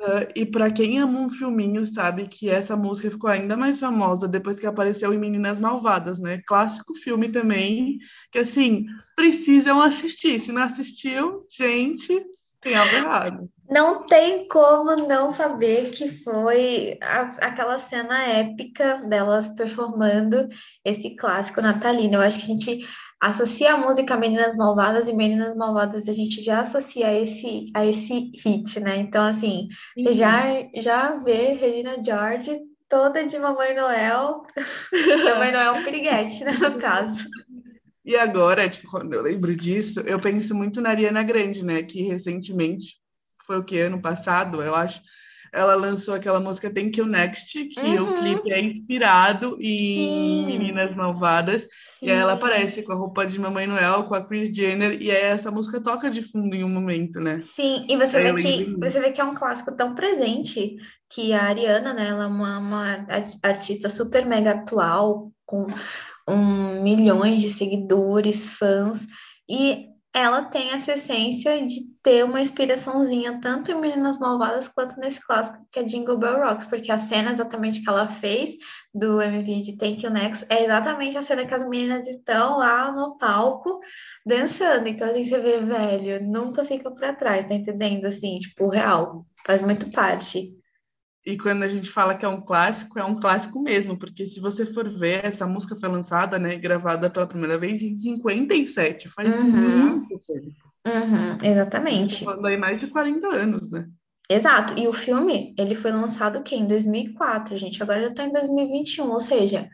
Uh, 0.00 0.32
e 0.34 0.46
para 0.46 0.70
quem 0.70 0.98
ama 0.98 1.20
um 1.20 1.28
filminho, 1.28 1.84
sabe 1.84 2.26
que 2.26 2.48
essa 2.48 2.74
música 2.74 3.10
ficou 3.10 3.28
ainda 3.28 3.54
mais 3.54 3.78
famosa 3.78 4.26
depois 4.26 4.58
que 4.58 4.66
apareceu 4.66 5.12
em 5.12 5.18
Meninas 5.18 5.58
Malvadas, 5.58 6.18
né? 6.18 6.40
Clássico 6.46 6.94
filme 6.94 7.30
também, 7.30 7.98
que 8.32 8.38
assim, 8.38 8.86
precisam 9.14 9.78
assistir. 9.78 10.40
Se 10.40 10.52
não 10.52 10.62
assistiu, 10.62 11.46
gente, 11.50 12.18
tem 12.62 12.74
algo 12.74 12.94
errado. 12.94 13.50
Não 13.70 14.06
tem 14.06 14.48
como 14.48 14.96
não 15.06 15.28
saber 15.28 15.90
que 15.90 16.10
foi 16.24 16.98
a, 17.02 17.20
aquela 17.46 17.78
cena 17.78 18.22
épica 18.24 19.02
delas 19.06 19.48
performando 19.48 20.48
esse 20.82 21.14
clássico 21.14 21.60
natalino. 21.60 22.14
Eu 22.14 22.22
acho 22.22 22.38
que 22.38 22.44
a 22.44 22.54
gente 22.54 22.88
associa 23.20 23.74
a 23.74 23.76
música 23.76 24.16
Meninas 24.16 24.56
Malvadas 24.56 25.06
e 25.06 25.12
Meninas 25.12 25.54
Malvadas 25.54 26.08
a 26.08 26.12
gente 26.12 26.42
já 26.42 26.60
associa 26.60 27.08
a 27.08 27.14
esse, 27.14 27.70
a 27.74 27.84
esse 27.84 28.32
hit, 28.42 28.80
né? 28.80 28.96
Então, 28.96 29.24
assim, 29.24 29.68
Sim. 29.94 30.02
você 30.02 30.14
já, 30.14 30.42
já 30.76 31.16
vê 31.16 31.52
Regina 31.52 32.02
George 32.02 32.58
toda 32.88 33.24
de 33.24 33.38
Mamãe 33.38 33.74
Noel, 33.74 34.42
Mamãe 35.24 35.52
Noel 35.52 35.84
Piriguete, 35.84 36.44
né, 36.44 36.52
no 36.52 36.78
caso. 36.78 37.28
E 38.04 38.16
agora, 38.16 38.68
tipo, 38.68 38.90
quando 38.90 39.12
eu 39.12 39.22
lembro 39.22 39.54
disso, 39.54 40.00
eu 40.00 40.18
penso 40.18 40.54
muito 40.54 40.80
na 40.80 40.90
Ariana 40.90 41.22
Grande, 41.22 41.64
né, 41.64 41.82
que 41.82 42.02
recentemente, 42.02 42.96
foi 43.46 43.58
o 43.58 43.64
que, 43.64 43.78
ano 43.78 44.00
passado, 44.00 44.62
eu 44.62 44.74
acho, 44.74 45.00
ela 45.52 45.74
lançou 45.74 46.14
aquela 46.14 46.40
música 46.40 46.72
Thank 46.72 46.98
You 46.98 47.06
Next, 47.06 47.64
que 47.66 47.80
uhum. 47.80 48.10
o 48.10 48.18
clipe 48.18 48.52
é 48.52 48.60
inspirado 48.60 49.56
em 49.60 50.44
Sim. 50.44 50.46
Meninas 50.46 50.94
Malvadas. 50.94 51.62
Sim. 51.62 52.06
E 52.06 52.10
aí 52.10 52.16
ela 52.16 52.34
aparece 52.34 52.82
com 52.82 52.92
a 52.92 52.96
roupa 52.96 53.26
de 53.26 53.38
Mamãe 53.38 53.66
Noel, 53.66 54.04
com 54.04 54.14
a 54.14 54.24
Chris 54.24 54.48
Jenner, 54.48 55.00
e 55.00 55.10
aí 55.10 55.24
essa 55.24 55.50
música 55.50 55.82
toca 55.82 56.10
de 56.10 56.22
fundo 56.22 56.54
em 56.54 56.64
um 56.64 56.68
momento, 56.68 57.20
né? 57.20 57.40
Sim, 57.40 57.84
e 57.88 57.96
você, 57.96 58.22
vê 58.22 58.34
que, 58.42 58.76
você 58.78 59.00
vê 59.00 59.10
que 59.10 59.20
é 59.20 59.24
um 59.24 59.34
clássico 59.34 59.74
tão 59.76 59.94
presente 59.94 60.76
que 61.12 61.32
a 61.32 61.42
Ariana, 61.42 61.92
né, 61.92 62.08
ela 62.08 62.24
é 62.24 62.26
uma, 62.28 62.58
uma 62.58 63.06
artista 63.42 63.90
super 63.90 64.24
mega 64.24 64.52
atual, 64.52 65.32
com 65.44 65.66
um, 66.28 66.82
milhões 66.82 67.40
de 67.40 67.50
seguidores, 67.50 68.48
fãs, 68.48 69.04
e 69.48 69.89
ela 70.12 70.42
tem 70.44 70.70
essa 70.72 70.92
essência 70.92 71.64
de 71.64 71.82
ter 72.02 72.24
uma 72.24 72.40
inspiraçãozinha 72.40 73.40
tanto 73.40 73.70
em 73.70 73.80
Meninas 73.80 74.18
Malvadas 74.18 74.66
quanto 74.66 74.98
nesse 74.98 75.24
clássico 75.24 75.64
que 75.70 75.78
é 75.78 75.84
Jingle 75.84 76.18
Bell 76.18 76.38
Rock, 76.38 76.68
porque 76.68 76.90
a 76.90 76.98
cena 76.98 77.30
exatamente 77.30 77.82
que 77.82 77.88
ela 77.88 78.08
fez 78.08 78.50
do 78.92 79.22
MV 79.22 79.62
de 79.62 79.76
Thank 79.76 80.04
You 80.04 80.10
Next 80.10 80.44
é 80.48 80.64
exatamente 80.64 81.16
a 81.16 81.22
cena 81.22 81.46
que 81.46 81.54
as 81.54 81.68
meninas 81.68 82.08
estão 82.08 82.58
lá 82.58 82.90
no 82.90 83.16
palco 83.18 83.80
dançando. 84.26 84.88
Então, 84.88 85.08
assim, 85.08 85.24
você 85.24 85.38
vê, 85.38 85.60
velho, 85.60 86.24
nunca 86.26 86.64
fica 86.64 86.90
para 86.90 87.14
trás, 87.14 87.44
tá 87.44 87.54
entendendo? 87.54 88.06
Assim, 88.06 88.38
tipo, 88.40 88.68
real, 88.68 89.24
faz 89.46 89.62
muito 89.62 89.90
parte. 89.92 90.59
E 91.26 91.36
quando 91.36 91.62
a 91.62 91.66
gente 91.66 91.90
fala 91.90 92.14
que 92.14 92.24
é 92.24 92.28
um 92.28 92.40
clássico, 92.40 92.98
é 92.98 93.04
um 93.04 93.18
clássico 93.18 93.62
mesmo, 93.62 93.98
porque 93.98 94.24
se 94.24 94.40
você 94.40 94.64
for 94.64 94.88
ver, 94.88 95.24
essa 95.24 95.46
música 95.46 95.76
foi 95.76 95.88
lançada, 95.88 96.38
né, 96.38 96.56
gravada 96.56 97.10
pela 97.10 97.26
primeira 97.26 97.58
vez 97.58 97.82
em 97.82 97.94
57, 97.94 99.08
faz 99.08 99.38
uhum. 99.38 99.44
muito 99.44 100.18
tempo. 100.26 100.70
Uhum, 100.86 101.38
exatamente. 101.42 102.24
Falando 102.24 102.46
aí 102.46 102.56
mais 102.56 102.80
de 102.80 102.86
40 102.86 103.26
anos, 103.28 103.70
né? 103.70 103.86
Exato, 104.30 104.78
e 104.78 104.88
o 104.88 104.92
filme, 104.92 105.54
ele 105.58 105.74
foi 105.74 105.90
lançado 105.90 106.38
o 106.38 106.42
quê? 106.42 106.54
Em 106.54 106.66
2004, 106.66 107.56
gente, 107.58 107.82
agora 107.82 108.00
já 108.00 108.14
tá 108.14 108.24
em 108.24 108.32
2021, 108.32 109.10
ou 109.10 109.20
seja, 109.20 109.68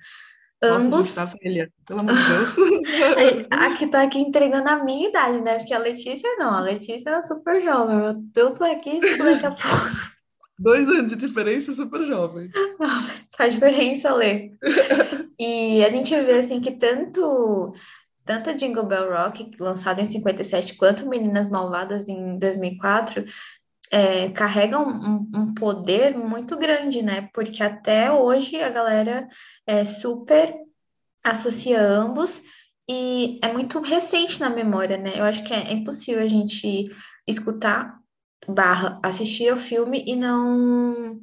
Nossa, 0.61 0.87
ambos... 0.87 1.15
tá 1.15 1.26
velha, 1.26 1.71
pelo 1.87 2.00
amor 2.00 2.15
de 2.15 2.25
Deus. 2.26 2.57
aqui 3.53 3.87
tá 3.87 4.03
aqui 4.03 4.19
entregando 4.19 4.69
a 4.69 4.83
minha 4.83 5.11
idade, 5.11 5.43
né? 5.43 5.59
Porque 5.59 5.75
a 5.75 5.79
Letícia 5.79 6.29
não, 6.38 6.55
a 6.55 6.61
Letícia 6.62 7.11
é 7.11 7.23
super 7.23 7.62
jovem, 7.62 8.17
eu 8.35 8.55
tô 8.55 8.65
aqui 8.65 8.99
daqui 8.99 9.47
a 9.47 9.50
pouco. 9.50 10.15
Dois 10.58 10.88
anos 10.88 11.12
de 11.12 11.16
diferença, 11.16 11.75
super 11.75 12.02
jovem. 12.02 12.50
Faz 13.36 13.54
diferença, 13.54 14.14
Lê. 14.14 14.52
e 15.38 15.84
a 15.84 15.90
gente 15.90 16.14
vê, 16.14 16.38
assim, 16.38 16.60
que 16.60 16.72
tanto, 16.72 17.75
tanto 18.25 18.54
Jingle 18.54 18.86
Bell 18.86 19.12
Rock, 19.12 19.50
lançado 19.60 20.00
em 20.00 20.06
57, 20.06 20.75
quanto 20.76 21.06
Meninas 21.06 21.48
Malvadas, 21.48 22.08
em 22.08 22.38
2004, 22.38 23.25
é, 23.90 24.30
carregam 24.30 24.88
um, 24.88 25.38
um, 25.38 25.54
poder 25.54 26.16
muito 26.16 26.56
grande, 26.56 27.02
né? 27.02 27.28
Porque 27.34 27.62
até 27.62 28.10
hoje 28.10 28.56
a 28.56 28.70
galera 28.70 29.28
é 29.66 29.84
super 29.84 30.54
associa 31.22 31.82
ambos 31.82 32.40
e 32.88 33.38
é 33.42 33.52
muito 33.52 33.80
recente 33.80 34.40
na 34.40 34.48
memória, 34.48 34.96
né? 34.96 35.12
Eu 35.16 35.25
acho 35.25 35.42
que 35.44 35.52
é 35.52 35.72
impossível 35.72 36.22
a 36.22 36.28
gente 36.28 36.88
escutar 37.26 37.98
barra 38.49 38.99
assistir 39.03 39.49
ao 39.49 39.57
filme 39.57 40.05
e 40.07 40.17
não 40.17 41.21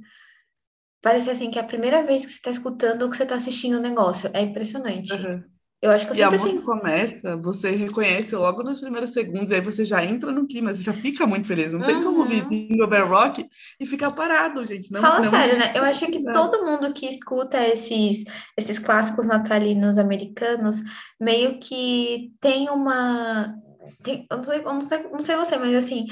parecer 1.02 1.32
assim 1.32 1.52
que 1.52 1.60
é 1.60 1.62
a 1.62 1.66
primeira 1.66 2.04
vez 2.04 2.26
que 2.26 2.32
você 2.32 2.38
está 2.38 2.52
escutando 2.52 3.04
ou 3.04 3.10
que 3.10 3.18
você 3.18 3.24
está 3.24 3.36
assistindo 3.36 3.76
o 3.78 3.82
negócio. 3.82 4.30
É 4.34 4.42
impressionante. 4.42 5.14
Uhum. 5.14 5.44
Eu 5.84 5.92
acho 5.92 6.06
que 6.08 6.14
eu 6.14 6.16
e 6.16 6.24
a 6.24 6.32
música 6.32 6.50
tenho... 6.50 6.64
começa, 6.64 7.36
você 7.36 7.72
reconhece 7.72 8.34
logo 8.38 8.64
nos 8.64 8.80
primeiros 8.80 9.10
segundos, 9.10 9.52
aí 9.52 9.60
você 9.60 9.84
já 9.84 10.02
entra 10.02 10.32
no 10.32 10.48
clima, 10.48 10.74
você 10.74 10.82
já 10.82 10.94
fica 10.94 11.28
muito 11.28 11.46
feliz. 11.46 11.74
Não 11.74 11.82
uhum. 11.82 11.86
tem 11.86 12.02
como 12.02 12.20
ouvir 12.20 12.48
Jingle 12.48 12.88
Bell 12.88 13.10
Rock 13.10 13.46
e 13.78 13.86
ficar 13.86 14.12
parado, 14.12 14.64
gente. 14.64 14.90
Não, 14.94 15.02
Fala 15.02 15.20
não 15.20 15.30
sério, 15.30 15.60
né? 15.60 15.74
Eu 15.76 15.84
acho 15.84 16.06
que 16.08 16.24
todo 16.32 16.66
mundo 16.66 16.94
que 16.94 17.06
escuta 17.06 17.62
esses, 17.68 18.24
esses 18.58 18.80
clássicos 18.80 19.26
natalinos 19.26 19.98
americanos 19.98 20.78
meio 21.20 21.60
que 21.60 22.32
tem 22.40 22.70
uma. 22.70 23.54
Tem, 24.02 24.26
eu, 24.32 24.38
não 24.38 24.44
sei, 24.46 24.60
eu 24.60 24.64
não 24.64 24.82
sei, 24.82 25.04
não 25.04 25.20
sei 25.20 25.36
você, 25.36 25.58
mas 25.58 25.76
assim, 25.76 26.06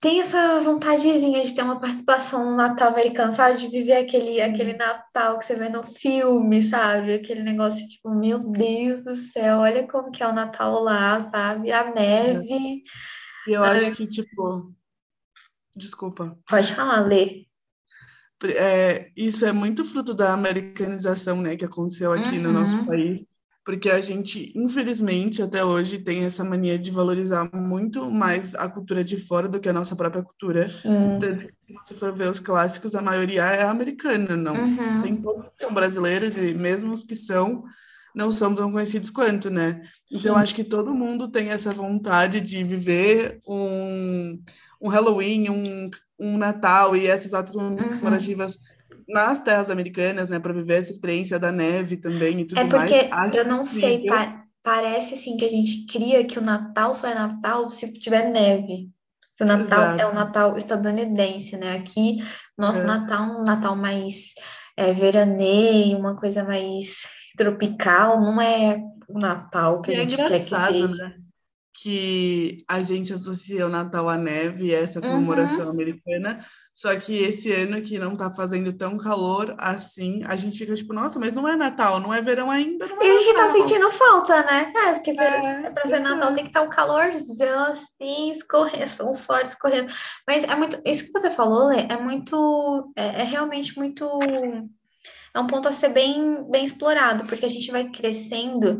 tem 0.00 0.20
essa 0.20 0.60
vontadezinha 0.60 1.44
de 1.44 1.54
ter 1.54 1.62
uma 1.62 1.78
participação 1.78 2.50
no 2.50 2.56
Natal 2.56 2.88
americano, 2.88 3.34
sabe? 3.34 3.58
De 3.58 3.68
viver 3.68 3.98
aquele, 3.98 4.40
aquele 4.40 4.72
Natal 4.72 5.38
que 5.38 5.44
você 5.44 5.54
vê 5.54 5.68
no 5.68 5.82
filme, 5.82 6.62
sabe? 6.62 7.12
Aquele 7.12 7.42
negócio 7.42 7.86
tipo, 7.86 8.08
meu 8.14 8.38
Deus 8.38 9.02
do 9.02 9.14
céu, 9.14 9.58
olha 9.58 9.86
como 9.86 10.10
que 10.10 10.22
é 10.22 10.26
o 10.26 10.32
Natal 10.32 10.82
lá, 10.82 11.20
sabe? 11.30 11.70
A 11.70 11.92
neve. 11.92 12.82
E 13.46 13.52
eu 13.52 13.62
acho 13.62 13.92
que, 13.92 14.06
tipo. 14.06 14.74
Desculpa. 15.76 16.36
Pode 16.48 16.74
falar, 16.74 17.00
Lê. 17.00 17.46
É, 18.42 19.10
isso 19.14 19.44
é 19.44 19.52
muito 19.52 19.84
fruto 19.84 20.14
da 20.14 20.32
americanização, 20.32 21.42
né, 21.42 21.56
que 21.56 21.64
aconteceu 21.64 22.10
aqui 22.10 22.38
uhum. 22.38 22.42
no 22.44 22.52
nosso 22.52 22.78
uhum. 22.78 22.86
país 22.86 23.26
porque 23.64 23.90
a 23.90 24.00
gente, 24.00 24.52
infelizmente, 24.56 25.42
até 25.42 25.64
hoje 25.64 25.98
tem 25.98 26.24
essa 26.24 26.42
mania 26.42 26.78
de 26.78 26.90
valorizar 26.90 27.48
muito 27.54 28.10
mais 28.10 28.54
a 28.54 28.68
cultura 28.68 29.04
de 29.04 29.16
fora 29.18 29.48
do 29.48 29.60
que 29.60 29.68
a 29.68 29.72
nossa 29.72 29.94
própria 29.94 30.22
cultura. 30.22 30.66
Sim. 30.66 31.18
Se 31.20 31.72
você 31.72 31.94
for 31.94 32.12
ver 32.12 32.30
os 32.30 32.40
clássicos, 32.40 32.94
a 32.94 33.02
maioria 33.02 33.44
é 33.44 33.62
americana, 33.62 34.36
não. 34.36 34.54
Uhum. 34.54 35.02
Tem 35.02 35.14
poucos 35.14 35.50
que 35.50 35.58
são 35.58 35.72
brasileiros 35.72 36.36
e 36.36 36.54
mesmo 36.54 36.92
os 36.92 37.04
que 37.04 37.14
são, 37.14 37.64
não 38.14 38.32
são 38.32 38.54
tão 38.54 38.72
conhecidos 38.72 39.10
quanto, 39.10 39.50
né? 39.50 39.82
Então, 40.10 40.34
Sim. 40.34 40.40
acho 40.40 40.54
que 40.54 40.64
todo 40.64 40.94
mundo 40.94 41.28
tem 41.28 41.50
essa 41.50 41.70
vontade 41.70 42.40
de 42.40 42.64
viver 42.64 43.38
um, 43.46 44.42
um 44.80 44.88
Halloween, 44.88 45.50
um, 45.50 45.90
um 46.18 46.38
Natal 46.38 46.96
e 46.96 47.06
essas 47.06 47.34
outras 47.34 47.54
uhum 47.54 47.76
nas 49.12 49.40
terras 49.40 49.70
americanas, 49.70 50.28
né, 50.28 50.38
para 50.38 50.52
viver 50.52 50.78
essa 50.78 50.90
experiência 50.90 51.38
da 51.38 51.52
neve 51.52 51.96
também 51.96 52.40
e 52.40 52.44
tudo 52.46 52.56
mais. 52.56 52.68
É 52.68 52.78
porque 52.78 53.14
mais. 53.14 53.34
eu 53.34 53.44
não 53.44 53.64
sei, 53.64 54.06
pa 54.06 54.40
parece 54.62 55.14
assim 55.14 55.36
que 55.36 55.44
a 55.44 55.48
gente 55.48 55.86
cria 55.86 56.24
que 56.24 56.38
o 56.38 56.42
Natal 56.42 56.94
só 56.94 57.08
é 57.08 57.14
Natal 57.14 57.70
se 57.70 57.90
tiver 57.92 58.30
neve. 58.30 58.90
Que 59.36 59.44
o 59.44 59.46
Natal 59.46 59.82
Exato. 59.82 60.02
é 60.02 60.06
o 60.06 60.14
Natal 60.14 60.56
estadunidense, 60.56 61.56
né? 61.56 61.76
Aqui, 61.76 62.18
nosso 62.58 62.80
é. 62.80 62.84
Natal 62.84 63.24
é 63.24 63.26
um 63.26 63.42
Natal 63.42 63.74
mais 63.74 64.34
é, 64.76 64.92
veraneio, 64.92 65.98
uma 65.98 66.14
coisa 66.14 66.44
mais 66.44 67.06
tropical, 67.36 68.20
não 68.20 68.40
é 68.40 68.82
o 69.08 69.18
Natal 69.18 69.80
que 69.80 69.92
e 69.92 69.94
a 69.94 69.96
é 69.96 70.00
gente 70.00 70.20
é 70.20 70.28
quer 70.28 70.38
que 70.40 70.54
seja. 70.54 71.08
Né? 71.08 71.14
Que 71.72 72.64
a 72.68 72.82
gente 72.82 73.12
associa 73.12 73.66
o 73.66 73.70
Natal 73.70 74.08
à 74.08 74.16
neve, 74.16 74.74
essa 74.74 75.00
comemoração 75.00 75.66
uhum. 75.66 75.72
americana, 75.72 76.44
só 76.80 76.96
que 76.96 77.14
esse 77.14 77.52
ano 77.52 77.82
que 77.82 77.98
não 77.98 78.16
tá 78.16 78.30
fazendo 78.30 78.72
tão 78.72 78.96
calor 78.96 79.54
assim, 79.58 80.22
a 80.24 80.34
gente 80.34 80.56
fica 80.56 80.74
tipo, 80.74 80.94
nossa, 80.94 81.18
mas 81.18 81.36
não 81.36 81.46
é 81.46 81.54
Natal, 81.54 82.00
não 82.00 82.14
é 82.14 82.22
verão 82.22 82.50
ainda, 82.50 82.86
não 82.86 83.02
é 83.02 83.06
E 83.06 83.10
a 83.10 83.18
gente 83.18 83.34
tá 83.34 83.52
sentindo 83.52 83.90
falta, 83.90 84.42
né? 84.44 84.72
É, 84.74 84.92
porque 84.94 85.10
é, 85.10 85.70
pra 85.72 85.86
ser 85.86 85.96
é. 85.96 85.98
Natal 85.98 86.34
tem 86.34 86.44
que 86.44 86.48
estar 86.48 86.60
tá 86.60 86.66
um 86.66 86.70
calorzão 86.70 87.64
assim, 87.66 88.30
escorrendo, 88.30 88.88
são 88.88 89.12
suores 89.12 89.50
escorrendo. 89.50 89.92
Mas 90.26 90.42
é 90.42 90.56
muito, 90.56 90.80
isso 90.86 91.04
que 91.04 91.12
você 91.12 91.30
falou, 91.30 91.68
Lê, 91.68 91.86
é 91.86 91.98
muito, 91.98 92.90
é, 92.96 93.20
é 93.20 93.24
realmente 93.24 93.76
muito, 93.76 94.08
é 95.34 95.38
um 95.38 95.46
ponto 95.46 95.68
a 95.68 95.72
ser 95.72 95.90
bem, 95.90 96.50
bem 96.50 96.64
explorado, 96.64 97.26
porque 97.26 97.44
a 97.44 97.50
gente 97.50 97.70
vai 97.70 97.90
crescendo 97.90 98.78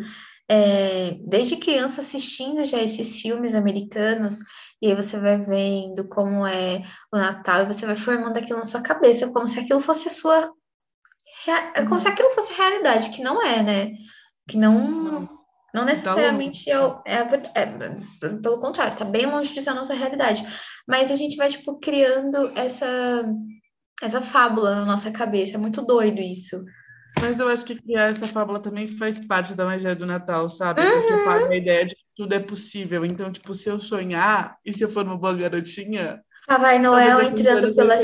é, 0.50 1.16
desde 1.20 1.56
criança 1.56 2.00
assistindo 2.00 2.64
já 2.64 2.82
esses 2.82 3.20
filmes 3.20 3.54
americanos 3.54 4.40
e 4.82 4.88
aí 4.88 4.94
você 4.94 5.18
vai 5.18 5.38
vendo 5.38 6.08
como 6.08 6.46
é 6.46 6.82
o 7.12 7.18
Natal, 7.18 7.62
e 7.62 7.66
você 7.66 7.84
vai 7.84 7.96
formando 7.96 8.38
aquilo 8.38 8.58
na 8.58 8.64
sua 8.64 8.80
cabeça, 8.80 9.28
como 9.28 9.46
se 9.46 9.58
aquilo 9.58 9.80
fosse 9.80 10.08
a 10.08 10.10
sua. 10.10 10.52
É 11.74 11.84
como 11.84 12.00
se 12.00 12.06
uhum. 12.06 12.12
aquilo 12.12 12.30
fosse 12.30 12.52
realidade, 12.54 13.10
que 13.10 13.22
não 13.22 13.42
é, 13.42 13.62
né? 13.62 13.92
Que 14.48 14.56
não. 14.56 15.28
Não 15.72 15.82
Tá 15.82 15.84
necessariamente 15.84 16.68
eu, 16.68 17.00
é, 17.06 17.14
é, 17.14 17.62
é, 17.62 17.66
pelo 18.42 18.58
contrário, 18.58 18.98
tá 18.98 19.04
bem 19.04 19.24
longe 19.24 19.54
de 19.54 19.62
ser 19.62 19.70
a 19.70 19.74
nossa 19.74 19.94
realidade. 19.94 20.42
Mas 20.88 21.12
a 21.12 21.14
gente 21.14 21.36
vai, 21.36 21.48
tipo, 21.48 21.78
criando 21.78 22.50
essa, 22.56 23.24
essa 24.02 24.20
fábula 24.20 24.74
na 24.74 24.84
nossa 24.84 25.12
cabeça. 25.12 25.54
É 25.54 25.58
muito 25.58 25.80
doido 25.82 26.20
isso. 26.20 26.64
Mas 27.18 27.38
eu 27.38 27.48
acho 27.48 27.64
que 27.64 27.74
criar 27.80 28.04
essa 28.08 28.26
fábula 28.26 28.60
também 28.60 28.86
faz 28.86 29.18
parte 29.26 29.54
da 29.54 29.64
magia 29.64 29.94
do 29.96 30.06
Natal, 30.06 30.48
sabe? 30.48 30.80
Porque 30.80 31.12
Uhum. 31.12 31.22
paga 31.24 31.48
a 31.48 31.56
ideia 31.56 31.84
de 31.86 31.94
que 31.94 32.02
tudo 32.16 32.34
é 32.34 32.38
possível. 32.38 33.04
Então, 33.04 33.30
tipo, 33.32 33.52
se 33.54 33.68
eu 33.68 33.80
sonhar 33.80 34.56
e 34.64 34.72
se 34.72 34.82
eu 34.82 34.88
for 34.88 35.04
uma 35.04 35.16
boa 35.18 35.34
garotinha, 35.34 36.22
Papai 36.46 36.78
Noel 36.78 37.20
entrando 37.22 37.74
pela, 37.76 37.96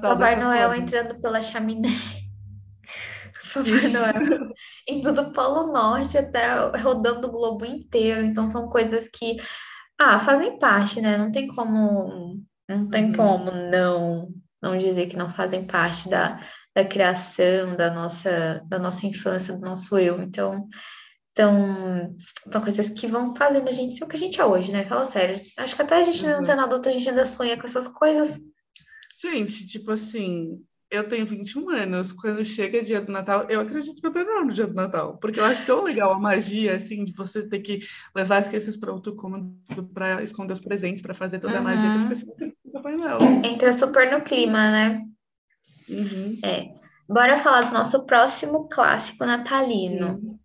Papai 0.00 0.36
Noel 0.36 0.68
forma. 0.70 0.82
entrando 0.82 1.20
pela 1.20 1.40
chaminé. 1.42 1.90
Papai. 3.54 3.88
Noel 3.88 4.48
indo 4.88 5.12
do 5.12 5.32
Polo 5.32 5.72
Norte 5.72 6.16
até 6.18 6.54
rodando 6.78 7.28
o 7.28 7.30
globo 7.30 7.64
inteiro. 7.64 8.24
Então 8.24 8.48
são 8.48 8.68
coisas 8.68 9.08
que, 9.08 9.36
ah, 10.00 10.18
fazem 10.20 10.58
parte, 10.58 11.00
né? 11.00 11.16
Não 11.18 11.30
tem 11.30 11.46
como, 11.48 12.42
não 12.68 12.88
tem 12.88 13.06
Uhum. 13.10 13.16
como 13.16 13.50
não, 13.52 14.28
não 14.62 14.78
dizer 14.78 15.06
que 15.06 15.16
não 15.16 15.32
fazem 15.32 15.66
parte 15.66 16.08
da, 16.08 16.40
da 16.74 16.84
criação, 16.84 17.76
da 17.76 17.90
nossa, 17.92 18.62
da 18.66 18.78
nossa 18.78 19.06
infância, 19.06 19.54
do 19.54 19.60
nosso 19.60 19.98
eu. 19.98 20.20
Então, 20.22 20.68
são, 21.36 22.16
são 22.50 22.60
coisas 22.62 22.88
que 22.90 23.06
vão 23.06 23.34
fazendo 23.36 23.68
a 23.68 23.72
gente 23.72 23.96
ser 23.96 24.04
o 24.04 24.08
que 24.08 24.16
a 24.16 24.18
gente 24.18 24.40
é 24.40 24.44
hoje, 24.44 24.70
né? 24.72 24.84
Fala 24.84 25.04
sério. 25.06 25.40
Acho 25.58 25.76
que 25.76 25.82
até 25.82 25.96
a 25.96 26.04
gente 26.04 26.24
não 26.26 26.38
Uhum. 26.38 26.44
sendo 26.44 26.60
adulto, 26.62 26.88
a 26.88 26.92
gente 26.92 27.08
ainda 27.08 27.26
sonha 27.26 27.56
com 27.56 27.66
essas 27.66 27.88
coisas. 27.88 28.38
Gente, 29.20 29.66
tipo 29.66 29.90
assim, 29.92 30.62
eu 30.90 31.06
tenho 31.08 31.24
21 31.26 31.68
anos. 31.70 32.12
Quando 32.12 32.44
chega 32.44 32.82
dia 32.82 33.00
do 33.00 33.12
Natal, 33.12 33.46
eu 33.48 33.60
acredito 33.60 33.94
no 33.96 34.02
Papai 34.02 34.24
Noel 34.24 34.44
no 34.46 34.52
dia 34.52 34.66
do 34.66 34.74
Natal. 34.74 35.16
Porque 35.18 35.38
eu 35.40 35.44
acho 35.44 35.64
tão 35.64 35.84
legal 35.84 36.12
a 36.12 36.18
magia, 36.18 36.76
assim, 36.76 37.04
de 37.04 37.12
você 37.14 37.46
ter 37.46 37.60
que 37.60 37.80
levar 38.16 38.38
as 38.38 38.48
crianças 38.48 38.76
para 38.76 38.92
outro 38.92 39.14
cômodo 39.14 39.54
para 39.94 40.22
esconder 40.22 40.52
os 40.54 40.60
presentes, 40.60 41.02
para 41.02 41.14
fazer 41.14 41.38
toda 41.38 41.58
a 41.58 41.62
magia 41.62 41.90
que 41.90 41.96
eu 41.96 42.00
Uhum. 42.02 42.12
assim, 42.12 42.26
"Eu 42.64 42.72
Papai 42.72 42.96
Noel. 42.96 43.18
Entra 43.44 43.72
super 43.72 44.10
no 44.10 44.22
clima, 44.22 44.70
né? 44.70 45.02
Uhum. 45.92 46.38
Bora 47.08 47.38
falar 47.38 47.62
do 47.62 47.74
nosso 47.74 48.06
próximo 48.06 48.68
clássico 48.68 49.24
natalino. 49.26 50.18
Sim. 50.20 50.38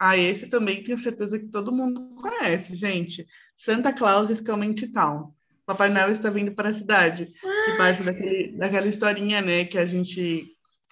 Ah, 0.00 0.16
esse 0.16 0.48
também 0.48 0.82
tenho 0.82 0.98
certeza 0.98 1.38
que 1.38 1.46
todo 1.46 1.72
mundo 1.72 2.14
conhece, 2.16 2.74
gente. 2.74 3.26
Santa 3.56 3.92
Claus 3.92 4.28
is 4.30 4.40
coming 4.40 4.74
to 4.74 4.90
town. 4.92 5.32
Papai 5.64 5.88
Noel 5.88 6.10
está 6.10 6.28
vindo 6.30 6.52
para 6.52 6.70
a 6.70 6.74
cidade. 6.74 7.26
Que 7.26 7.76
parte 7.76 8.02
daquele, 8.02 8.56
daquela 8.56 8.86
historinha, 8.86 9.40
né, 9.40 9.64
que 9.64 9.78
a 9.78 9.86
gente 9.86 10.46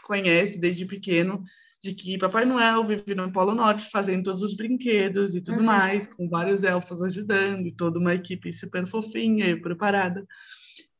conhece 0.05 0.59
desde 0.59 0.87
pequeno, 0.87 1.43
de 1.83 1.95
que 1.95 2.17
Papai 2.17 2.45
Noel 2.45 2.85
vive 2.85 3.15
no 3.15 3.31
Polo 3.33 3.55
Norte 3.55 3.91
fazendo 3.91 4.23
todos 4.25 4.43
os 4.43 4.55
brinquedos 4.55 5.35
e 5.35 5.41
tudo 5.43 5.59
Uhum. 5.59 5.65
mais, 5.65 6.07
com 6.07 6.29
vários 6.29 6.63
elfos 6.63 7.03
ajudando, 7.03 7.67
e 7.67 7.73
toda 7.73 7.99
uma 7.99 8.15
equipe 8.15 8.53
super 8.53 8.87
fofinha 8.87 9.47
e 9.47 9.61
preparada. 9.61 10.27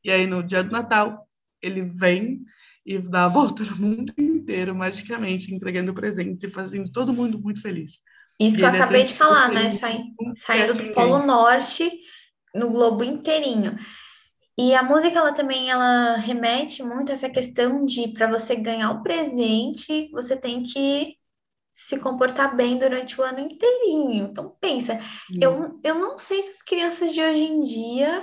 E 0.03 0.11
aí, 0.11 0.27
no 0.27 0.43
dia 0.43 0.63
do 0.63 0.71
Natal, 0.71 1.25
ele 1.61 1.81
vem 1.83 2.43
e 2.85 2.99
dá 2.99 3.25
a 3.25 3.27
volta 3.27 3.63
no 3.63 3.75
mundo 3.77 4.13
inteiro, 4.19 4.75
magicamente, 4.75 5.53
entregando 5.53 5.93
presentes 5.93 6.43
e 6.43 6.49
fazendo 6.49 6.91
todo 6.91 7.13
mundo 7.13 7.39
muito 7.39 7.61
feliz. 7.61 8.01
Isso 8.39 8.57
E 8.57 8.59
que 8.59 8.65
eu 8.65 8.67
é 8.67 8.69
acabei 8.69 9.03
de 9.03 9.13
falar, 9.13 9.51
né? 9.53 9.71
ele 9.71 9.79
Sai- 9.79 10.03
não 10.19 10.35
saindo 10.35 10.73
do 10.73 10.91
Polo. 10.91 11.25
Norte 11.25 11.91
no 12.55 12.69
globo 12.69 13.03
inteirinho. 13.03 13.75
E 14.57 14.75
a 14.75 14.83
música, 14.83 15.19
ela 15.19 15.33
também, 15.33 15.71
ela 15.71 16.15
remete 16.17 16.83
muito 16.83 17.11
a 17.11 17.13
essa 17.15 17.29
questão 17.29 17.85
de, 17.85 18.09
para 18.13 18.27
você 18.29 18.55
ganhar 18.55 18.91
o 18.91 19.03
presente, 19.03 20.09
você 20.11 20.35
tem 20.37 20.63
que 20.63 21.17
se 21.75 21.99
comportar 21.99 22.55
bem 22.55 22.79
durante 22.79 23.19
o 23.19 23.23
ano 23.23 23.39
inteirinho. 23.41 24.27
Então, 24.27 24.55
pensa, 24.61 24.99
Sim. 25.27 25.39
eu, 25.41 25.79
eu 25.83 25.95
não 25.95 26.19
sei 26.19 26.41
se 26.43 26.51
as 26.51 26.61
crianças 26.63 27.13
de 27.13 27.21
hoje 27.21 27.43
em 27.43 27.61
dia 27.61 28.21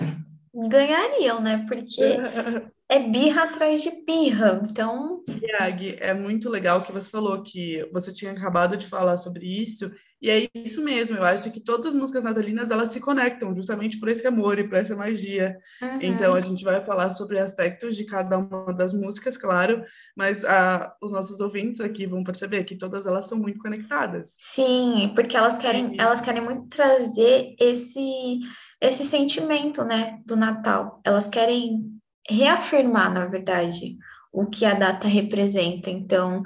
ganhariam, 0.54 1.40
né? 1.42 1.66
Porque 1.68 2.28
é 2.90 2.98
birra 2.98 3.44
atrás 3.44 3.82
de 3.82 3.90
birra. 4.04 4.60
Então, 4.68 5.22
Yag, 5.40 5.96
é 6.00 6.12
muito 6.12 6.50
legal 6.50 6.82
que 6.82 6.90
você 6.90 7.08
falou 7.08 7.40
que 7.40 7.88
você 7.92 8.12
tinha 8.12 8.32
acabado 8.32 8.76
de 8.76 8.88
falar 8.88 9.16
sobre 9.16 9.46
isso, 9.46 9.90
e 10.20 10.28
é 10.28 10.48
isso 10.54 10.82
mesmo. 10.82 11.16
Eu 11.16 11.24
acho 11.24 11.50
que 11.52 11.60
todas 11.60 11.86
as 11.86 11.94
músicas 11.94 12.24
natalinas 12.24 12.70
elas 12.70 12.90
se 12.90 13.00
conectam 13.00 13.54
justamente 13.54 13.98
por 13.98 14.08
esse 14.08 14.26
amor 14.26 14.58
e 14.58 14.68
por 14.68 14.76
essa 14.76 14.94
magia. 14.94 15.56
Então, 16.02 16.32
a 16.32 16.34
uhum. 16.34 16.42
gente 16.42 16.64
vai 16.64 16.82
falar 16.82 17.10
sobre 17.10 17.38
aspectos 17.38 17.96
de 17.96 18.04
cada 18.04 18.36
uma 18.36 18.74
das 18.74 18.92
músicas, 18.92 19.38
claro, 19.38 19.82
mas 20.16 20.44
ah, 20.44 20.92
os 21.00 21.12
nossos 21.12 21.40
ouvintes 21.40 21.80
aqui 21.80 22.06
vão 22.06 22.24
perceber 22.24 22.64
que 22.64 22.76
todas 22.76 23.06
elas 23.06 23.26
são 23.26 23.38
muito 23.38 23.60
conectadas. 23.60 24.34
Sim, 24.38 25.12
porque 25.14 25.36
elas 25.36 25.56
querem, 25.56 25.94
E, 25.94 26.00
elas 26.00 26.20
querem 26.20 26.42
muito 26.42 26.66
trazer 26.66 27.54
esse, 27.58 28.40
esse 28.80 29.06
sentimento, 29.06 29.84
né, 29.84 30.18
do 30.26 30.36
Natal. 30.36 31.00
Elas 31.04 31.28
querem 31.28 31.99
reafirmar, 32.28 33.12
na 33.12 33.26
verdade, 33.26 33.96
o 34.32 34.46
que 34.46 34.64
a 34.64 34.74
data 34.74 35.08
representa. 35.08 35.90
Então, 35.90 36.42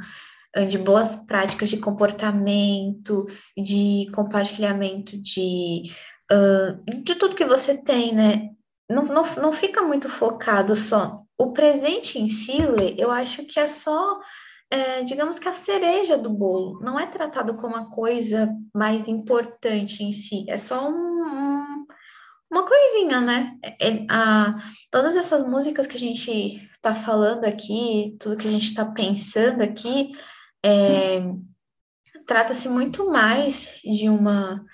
eh, 0.54 0.66
de 0.66 0.78
boas 0.78 1.16
práticas 1.16 1.68
de 1.68 1.76
comportamento, 1.78 3.26
de 3.56 4.10
compartilhamento 4.14 5.20
de, 5.20 5.82
ah, 6.30 6.78
de 7.02 7.14
tudo 7.16 7.36
que 7.36 7.44
você 7.44 7.76
tem, 7.76 8.14
né? 8.14 8.50
Não, 8.88 9.04
não, 9.04 9.24
não 9.36 9.52
fica 9.52 9.82
muito 9.82 10.08
focado 10.08 10.76
só. 10.76 11.22
O 11.38 11.52
presente 11.52 12.18
em 12.18 12.28
si, 12.28 12.58
eu 12.98 13.10
acho 13.10 13.44
que 13.46 13.58
é 13.58 13.66
só 13.66 14.20
é, 14.70 15.02
digamos 15.04 15.38
que 15.38 15.48
a 15.48 15.52
cereja 15.52 16.18
do 16.18 16.30
bolo 16.30 16.80
não 16.80 16.98
é 16.98 17.06
tratado 17.06 17.54
como 17.54 17.76
a 17.76 17.88
coisa 17.90 18.48
mais 18.74 19.06
importante 19.08 20.02
em 20.02 20.12
si, 20.12 20.44
é 20.48 20.56
só 20.58 20.88
um, 20.88 20.94
um- 20.94 21.73
uma 22.54 22.66
coisinha, 22.66 23.20
né? 23.20 23.56
É- 23.62 23.88
é- 23.88 24.06
a, 24.08 24.54
todas 24.90 25.16
essas 25.16 25.46
músicas 25.46 25.86
que 25.86 25.96
a 25.96 26.00
gente 26.00 26.30
está 26.76 26.94
falando 26.94 27.44
aqui, 27.44 28.16
tudo 28.20 28.36
que 28.36 28.46
a 28.46 28.50
gente 28.50 28.68
está 28.68 28.84
pensando 28.84 29.62
aqui, 29.62 30.12
é, 30.64 31.20
trata-se 32.26 32.68
muito 32.68 33.10
mais 33.10 33.68
de 33.82 34.08
uma 34.08 34.64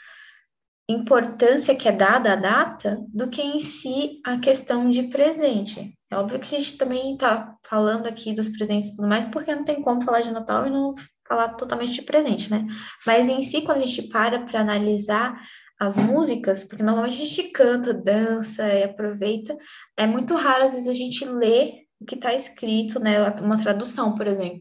importância 0.88 1.74
que 1.74 1.88
é 1.88 1.92
dada 1.92 2.32
à 2.32 2.36
data 2.36 2.98
do 3.08 3.28
que 3.28 3.40
em 3.40 3.60
si 3.60 4.20
a 4.24 4.38
questão 4.38 4.90
de 4.90 5.04
presente. 5.04 5.96
É 6.10 6.16
óbvio 6.16 6.38
que 6.40 6.54
a 6.54 6.58
gente 6.58 6.76
também 6.76 7.14
está 7.14 7.54
falando 7.64 8.06
aqui 8.06 8.34
dos 8.34 8.48
presentes 8.48 8.92
e 8.92 8.96
tudo 8.96 9.08
mais, 9.08 9.24
porque 9.26 9.54
não 9.54 9.64
tem 9.64 9.80
como 9.80 10.02
falar 10.02 10.20
de 10.20 10.32
Natal 10.32 10.66
e 10.66 10.70
não 10.70 10.94
falar 11.26 11.50
totalmente 11.50 11.92
de 11.92 12.02
presente, 12.02 12.50
né? 12.50 12.66
Mas 13.06 13.28
em 13.28 13.40
si, 13.40 13.62
quando 13.62 13.78
a 13.78 13.86
gente 13.86 14.08
para 14.08 14.44
para 14.44 14.60
analisar 14.60 15.40
as 15.80 15.96
músicas, 15.96 16.62
porque 16.62 16.82
normalmente 16.82 17.22
a 17.22 17.26
gente 17.26 17.44
canta, 17.44 17.94
dança 17.94 18.62
e 18.62 18.84
aproveita, 18.84 19.56
é 19.96 20.06
muito 20.06 20.34
raro 20.34 20.64
às 20.64 20.74
vezes 20.74 20.86
a 20.86 20.92
gente 20.92 21.24
ler 21.24 21.86
o 21.98 22.04
que 22.04 22.14
está 22.14 22.34
escrito, 22.34 23.00
né? 23.00 23.30
Uma 23.40 23.60
tradução, 23.60 24.14
por 24.14 24.26
exemplo, 24.26 24.60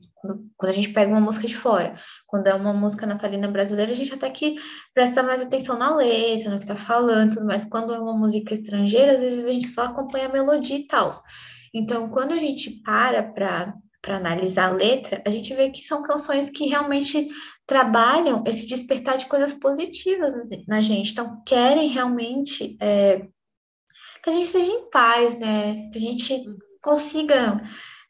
quando 0.58 0.70
a 0.70 0.74
gente 0.74 0.90
pega 0.90 1.12
uma 1.12 1.22
música 1.22 1.48
de 1.48 1.56
fora. 1.56 1.96
Quando 2.28 2.48
é 2.48 2.54
uma 2.54 2.74
música 2.74 3.06
natalina 3.06 3.48
brasileira, 3.48 3.92
a 3.92 3.96
gente 3.96 4.14
até 4.14 4.30
que 4.30 4.56
presta 4.94 5.24
mais 5.24 5.42
atenção 5.42 5.78
na 5.78 5.96
letra, 5.96 6.50
no 6.50 6.60
que 6.60 6.66
tá 6.66 6.76
falando, 6.76 7.36
tudo 7.36 7.46
mais. 7.46 7.64
Quando 7.66 7.94
é 7.94 8.00
uma 8.00 8.18
música 8.18 8.54
estrangeira, 8.54 9.14
às 9.14 9.22
vezes 9.22 9.46
a 9.46 9.54
gente 9.54 9.68
só 9.68 9.84
acompanha 9.84 10.28
a 10.28 10.34
melodia 10.34 10.78
e 10.78 10.88
tal. 10.88 11.10
Então, 11.74 12.10
quando 12.10 12.34
a 12.34 12.38
gente 12.38 12.82
para 12.82 13.24
para 13.24 13.74
para 14.02 14.18
analisar 14.18 14.70
a 14.70 14.76
letra, 14.76 15.22
a 15.26 15.30
gente 15.30 15.54
vê 15.54 15.70
que 15.70 15.84
são 15.84 16.02
canções 16.02 16.50
que 16.50 16.68
realmente 16.68 17.28
trabalham 17.66 18.44
esse 18.48 18.66
despertar 18.66 19.18
de 19.18 19.28
coisas 19.28 19.54
positivas 19.54 20.34
na 20.68 20.82
gente. 20.82 21.12
Então, 21.12 21.44
querem 21.46 21.90
realmente 21.90 22.78
é, 22.82 23.28
que 24.24 24.30
a 24.30 24.34
gente 24.34 24.48
seja 24.48 24.72
em 24.72 24.90
paz, 24.90 25.38
né? 25.38 25.90
Que 25.92 25.98
a 25.98 26.02
gente 26.02 26.46
consiga 26.82 27.62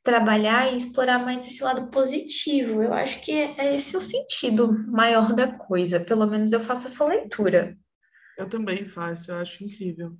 trabalhar 0.03 0.71
e 0.71 0.77
explorar 0.77 1.19
mais 1.19 1.45
esse 1.45 1.63
lado 1.63 1.89
positivo. 1.89 2.81
Eu 2.83 2.93
acho 2.93 3.21
que 3.21 3.31
é 3.31 3.75
esse 3.75 3.97
o 3.97 4.01
sentido 4.01 4.71
maior 4.87 5.33
da 5.33 5.51
coisa. 5.57 5.99
Pelo 5.99 6.25
menos 6.25 6.51
eu 6.51 6.59
faço 6.59 6.87
essa 6.87 7.05
leitura. 7.05 7.77
eu 8.37 8.47
também 8.47 8.87
faço, 8.87 9.31
eu 9.31 9.35
acho 9.37 9.63
incrível. 9.63 10.11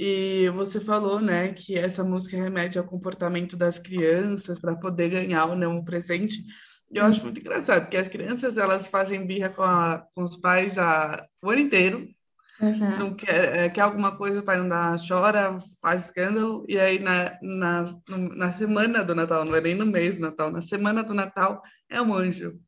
E 0.00 0.48
você 0.50 0.78
falou, 0.78 1.20
né, 1.20 1.52
que 1.52 1.76
essa 1.76 2.04
música 2.04 2.36
remete 2.36 2.78
ao 2.78 2.84
comportamento 2.84 3.56
das 3.56 3.80
crianças 3.80 4.56
para 4.56 4.76
poder 4.76 5.08
ganhar 5.08 5.46
ou 5.46 5.56
não 5.56 5.76
o 5.76 5.84
presente. 5.84 6.44
E 6.88 6.98
eu 6.98 7.04
acho 7.04 7.24
muito 7.24 7.40
engraçado 7.40 7.88
que 7.88 7.96
as 7.96 8.06
crianças 8.06 8.56
elas 8.56 8.86
fazem 8.86 9.26
birra 9.26 9.48
com, 9.48 9.62
a, 9.64 10.06
com 10.14 10.22
os 10.22 10.36
pais 10.36 10.78
a, 10.78 11.26
o 11.42 11.50
ano 11.50 11.62
inteiro, 11.62 12.08
Uhum. 12.60 12.98
não 12.98 13.14
quer, 13.14 13.56
é, 13.56 13.68
quer 13.68 13.82
alguma 13.82 14.16
coisa, 14.16 14.40
o 14.40 14.42
pai 14.42 14.56
não 14.56 14.68
dá, 14.68 14.96
chora, 14.96 15.58
faz 15.80 16.06
escândalo, 16.06 16.64
e 16.68 16.76
aí 16.78 16.98
na, 16.98 17.38
na, 17.40 17.84
na 18.36 18.52
semana 18.52 19.04
do 19.04 19.14
Natal, 19.14 19.44
não 19.44 19.54
é 19.54 19.60
nem 19.60 19.76
no 19.76 19.86
mês 19.86 20.16
do 20.16 20.22
Natal, 20.22 20.50
na 20.50 20.60
semana 20.60 21.04
do 21.04 21.14
Natal 21.14 21.62
é 21.88 22.02
um 22.02 22.12
anjo. 22.12 22.58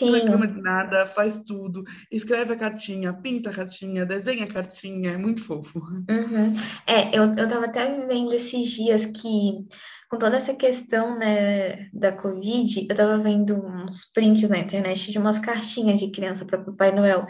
Não 0.00 0.12
reclama 0.12 0.46
Sim, 0.46 0.54
de 0.54 0.60
nada, 0.60 1.06
faz 1.06 1.38
tudo, 1.46 1.82
escreve 2.10 2.52
a 2.52 2.56
cartinha, 2.56 3.12
pinta 3.12 3.50
a 3.50 3.54
cartinha, 3.54 4.04
desenha 4.06 4.44
a 4.44 4.48
cartinha, 4.48 5.12
é 5.12 5.16
muito 5.16 5.42
fofo. 5.42 5.80
uhum. 6.10 6.54
É, 6.86 7.16
eu, 7.16 7.24
eu 7.34 7.48
tava 7.48 7.66
até 7.66 7.86
vendo 8.06 8.32
esses 8.34 8.68
dias 8.70 9.06
que 9.06 9.66
com 10.10 10.16
toda 10.18 10.38
essa 10.38 10.54
questão, 10.54 11.18
né, 11.18 11.88
da 11.92 12.10
Covid, 12.10 12.86
eu 12.88 12.96
tava 12.96 13.18
vendo 13.18 13.54
uns 13.54 14.10
prints 14.12 14.48
na 14.48 14.58
internet 14.58 15.12
de 15.12 15.18
umas 15.18 15.38
cartinhas 15.38 16.00
de 16.00 16.10
criança 16.10 16.46
para 16.46 16.62
Papai 16.62 16.94
Noel. 16.94 17.26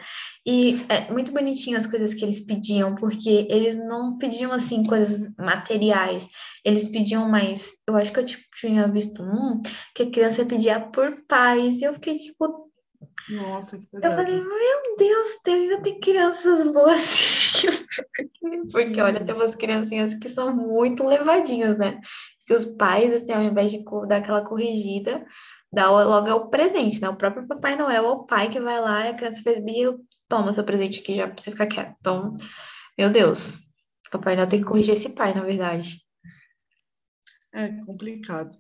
E 0.47 0.81
é 0.89 1.11
muito 1.13 1.33
bonitinho 1.33 1.77
as 1.77 1.87
coisas 1.87 2.15
que 2.15 2.25
eles 2.25 2.41
pediam, 2.41 2.95
porque 2.95 3.49
eles 3.51 3.75
não 3.75 4.17
pediam, 4.17 4.53
assim, 4.53 4.85
coisas 4.85 5.29
materiais. 5.37 6.29
Eles 6.65 6.87
pediam 6.87 7.29
mais... 7.29 7.73
Eu 7.87 7.97
acho 7.97 8.13
que 8.13 8.21
eu 8.21 8.25
tipo, 8.25 8.45
tinha 8.55 8.87
visto 8.87 9.23
um 9.23 9.61
que 9.95 10.05
a 10.05 10.11
criança 10.11 10.45
pedia 10.45 10.79
por 10.79 11.25
paz. 11.27 11.75
E 11.81 11.83
eu 11.83 11.95
fiquei, 11.95 12.17
tipo, 12.17 12.69
nossa, 13.29 13.77
que 13.77 13.87
Eu 13.93 14.13
falei, 14.13 14.41
meu 14.41 14.97
Deus, 14.97 15.39
ainda 15.47 15.83
tem 15.83 16.01
crianças 16.01 16.73
boas. 16.73 17.53
Porque, 18.73 19.01
olha, 19.01 19.25
tem 19.25 19.35
umas 19.35 19.55
criancinhas 19.55 20.15
que 20.15 20.29
são 20.29 20.55
muito 20.55 21.05
levadinhas, 21.05 21.77
né? 21.77 22.01
Que 22.49 22.55
os 22.55 22.65
pais, 22.65 23.13
assim, 23.13 23.31
ao 23.31 23.43
invés 23.43 23.71
de 23.71 23.85
dar 24.09 24.17
aquela 24.17 24.43
corrigida, 24.43 25.27
dá 25.71 25.91
logo 25.91 26.31
o 26.31 26.49
presente, 26.49 26.99
né? 27.01 27.11
O 27.11 27.17
próprio 27.17 27.47
Papai 27.47 27.77
Noel 27.77 28.07
é 28.07 28.11
o 28.11 28.25
pai 28.25 28.49
que 28.49 28.59
vai 28.59 28.81
lá 28.81 29.05
e 29.05 29.11
a 29.11 29.15
criança 29.15 29.43
fez, 29.43 29.63
Bia, 29.63 29.95
toma 30.27 30.53
seu 30.55 30.65
presente 30.65 31.01
aqui 31.01 31.15
já 31.15 31.29
pra 31.29 31.41
você 31.41 31.51
ficar 31.51 31.67
quieto. 31.67 31.95
Então, 32.01 32.33
meu 32.97 33.11
Deus, 33.11 33.59
Papai 34.11 34.35
Noel 34.35 34.49
tem 34.49 34.61
que 34.61 34.65
corrigir 34.65 34.95
esse 34.95 35.11
pai, 35.11 35.35
na 35.35 35.43
verdade. 35.43 36.03
É 37.53 37.69
complicado. 37.85 38.57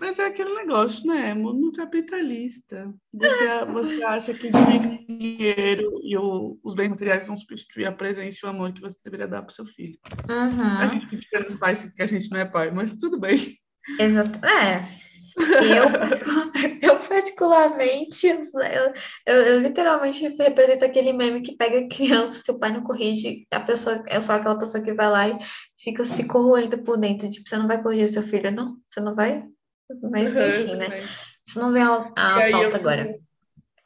Mas 0.00 0.18
é 0.18 0.26
aquele 0.26 0.54
negócio, 0.54 1.06
né? 1.06 1.34
Mundo 1.34 1.72
capitalista. 1.72 2.92
Você, 3.12 3.64
você 3.66 4.04
acha 4.04 4.34
que 4.34 4.48
o 4.48 5.06
dinheiro 5.06 6.00
e 6.02 6.16
o, 6.16 6.58
os 6.62 6.74
bens 6.74 6.88
materiais 6.88 7.26
vão 7.26 7.36
substituir 7.36 7.86
a 7.86 7.92
presença 7.92 8.38
e 8.42 8.46
o 8.46 8.50
amor 8.50 8.72
que 8.72 8.80
você 8.80 8.96
deveria 9.04 9.26
dar 9.26 9.42
para 9.42 9.50
o 9.50 9.54
seu 9.54 9.64
filho. 9.64 9.98
Uhum. 10.30 10.78
A 10.78 10.86
gente 10.86 11.06
fica 11.06 11.40
nos 11.40 11.56
pais 11.56 11.84
que 11.84 12.02
a 12.02 12.06
gente 12.06 12.30
não 12.30 12.38
é 12.38 12.44
pai, 12.44 12.70
mas 12.70 12.94
tudo 12.94 13.18
bem. 13.18 13.58
Exato. 13.98 14.44
É. 14.46 14.88
Eu, 15.36 15.86
eu 16.82 17.00
particularmente, 17.08 18.26
eu, 18.26 18.42
eu, 19.26 19.34
eu, 19.34 19.58
literalmente 19.60 20.28
represento 20.36 20.84
aquele 20.84 21.12
meme 21.12 21.42
que 21.42 21.56
pega 21.56 21.78
a 21.78 21.88
criança, 21.88 22.42
seu 22.44 22.58
pai 22.58 22.72
não 22.72 22.82
corrige, 22.82 23.46
a 23.50 23.60
pessoa 23.60 24.02
é 24.08 24.20
só 24.20 24.34
aquela 24.34 24.58
pessoa 24.58 24.84
que 24.84 24.92
vai 24.92 25.08
lá 25.08 25.28
e 25.28 25.38
fica 25.78 26.04
se 26.04 26.24
corroendo 26.24 26.78
por 26.78 26.98
dentro. 26.98 27.28
Tipo, 27.28 27.48
você 27.48 27.56
não 27.56 27.66
vai 27.66 27.82
corrigir 27.82 28.08
seu 28.08 28.22
filho, 28.22 28.50
não? 28.50 28.76
Você 28.88 29.00
não 29.00 29.14
vai? 29.14 29.42
Mas 30.10 30.34
enfim, 30.34 30.76
né? 30.76 31.00
Isso 31.46 31.58
não 31.58 31.72
vem 31.72 31.82
a, 31.82 31.96
a 32.16 32.50
pauta 32.50 32.68
eu, 32.68 32.74
agora. 32.76 33.18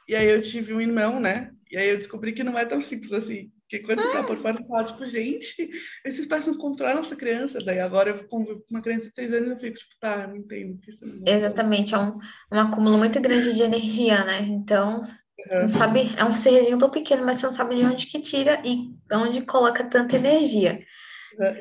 E 0.09 0.15
aí 0.15 0.29
eu 0.29 0.41
tive 0.41 0.73
um 0.73 0.81
irmão, 0.81 1.19
né? 1.19 1.51
E 1.71 1.77
aí 1.77 1.89
eu 1.89 1.99
descobri 1.99 2.33
que 2.33 2.45
não 2.45 2.59
é 2.59 2.65
tão 2.65 2.81
simples 2.81 3.13
assim. 3.13 3.51
Porque 3.69 3.85
quando 3.85 4.01
você 4.01 4.13
tá 4.13 4.23
por 4.23 4.37
fora, 4.37 4.57
você 4.57 4.65
fala, 4.65 4.85
tipo, 4.85 5.05
gente, 5.07 5.69
esses 6.05 6.25
pais 6.27 6.47
não 6.47 6.57
controlam 6.57 6.97
nossa 6.97 7.17
criança. 7.17 7.59
Daí 7.59 7.81
agora 7.81 8.11
eu 8.11 8.25
convivo 8.29 8.61
com 8.61 8.75
uma 8.75 8.81
criança 8.81 9.09
de 9.09 9.15
seis 9.15 9.33
anos 9.33 9.51
eu 9.51 9.57
fico, 9.57 9.77
tipo, 9.77 9.95
tá, 9.99 10.29
não 10.29 10.37
entendo. 10.37 10.79
Que 10.81 10.91
isso 10.91 11.05
não 11.05 11.21
Exatamente, 11.27 11.93
é 11.93 11.99
um, 11.99 12.17
um 12.53 12.61
acúmulo 12.61 12.97
muito 12.97 13.21
grande 13.21 13.53
de 13.53 13.63
energia, 13.63 14.25
né? 14.25 14.43
Então, 14.43 15.01
uhum. 15.01 15.63
não 15.63 15.69
sabe, 15.69 16.15
é 16.17 16.25
um 16.25 16.33
serzinho 16.33 16.79
tão 16.79 16.91
pequeno, 16.91 17.27
mas 17.27 17.41
você 17.41 17.47
não 17.47 17.53
sabe 17.53 17.75
de 17.75 17.85
onde 17.85 18.07
que 18.07 18.21
tira 18.21 18.63
e 18.65 18.95
onde 19.13 19.43
coloca 19.43 19.83
tanta 19.83 20.15
energia. 20.15 20.81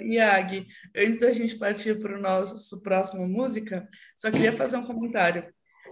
Yag, 0.02 0.68
antes 0.96 1.20
da 1.20 1.32
gente 1.32 1.56
partir 1.56 2.00
para 2.00 2.18
o 2.18 2.22
nosso 2.22 2.82
próximo 2.82 3.28
música, 3.28 3.88
só 4.16 4.32
queria 4.32 4.54
fazer 4.54 4.78
um 4.78 4.86
comentário. 4.86 5.46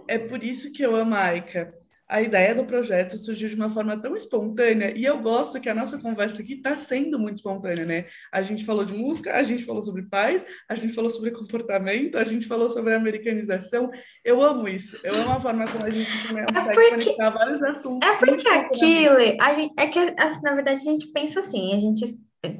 É 0.08 0.18
por 0.18 0.42
isso 0.42 0.72
que 0.72 0.82
eu 0.82 0.94
amo 0.94 1.14
a 1.14 1.20
Aika. 1.20 1.72
A 2.06 2.20
ideia 2.20 2.54
do 2.54 2.66
projeto 2.66 3.16
surgiu 3.16 3.48
de 3.48 3.54
uma 3.54 3.70
forma 3.70 3.96
tão 3.96 4.14
espontânea 4.14 4.92
e 4.94 5.06
eu 5.06 5.18
gosto 5.22 5.58
que 5.58 5.70
a 5.70 5.74
nossa 5.74 5.96
conversa 5.96 6.42
aqui 6.42 6.52
está 6.52 6.76
sendo 6.76 7.18
muito 7.18 7.38
espontânea, 7.38 7.86
né? 7.86 8.04
A 8.30 8.42
gente 8.42 8.62
falou 8.62 8.84
de 8.84 8.92
música, 8.92 9.34
a 9.34 9.42
gente 9.42 9.64
falou 9.64 9.82
sobre 9.82 10.02
pais, 10.02 10.44
a 10.68 10.74
gente 10.74 10.92
falou 10.92 11.10
sobre 11.10 11.30
comportamento, 11.30 12.18
a 12.18 12.24
gente 12.24 12.46
falou 12.46 12.68
sobre 12.68 12.92
americanização. 12.92 13.90
Eu 14.22 14.42
amo 14.42 14.68
isso. 14.68 15.00
Eu 15.02 15.14
amo 15.14 15.30
a 15.30 15.40
forma 15.40 15.66
como 15.66 15.86
a 15.86 15.90
gente 15.90 16.12
consegue 16.28 16.40
é 16.40 16.62
porque, 16.62 16.90
conectar 16.90 17.30
vários 17.30 17.62
assuntos. 17.62 18.06
É 18.06 18.16
porque 18.18 18.48
aquilo, 18.48 19.16
a 19.40 19.54
gente, 19.54 19.72
é 19.78 19.86
que 19.86 19.98
assim, 19.98 20.42
na 20.42 20.54
verdade 20.54 20.80
a 20.80 20.92
gente 20.92 21.06
pensa 21.06 21.40
assim, 21.40 21.74
a 21.74 21.78
gente 21.78 22.04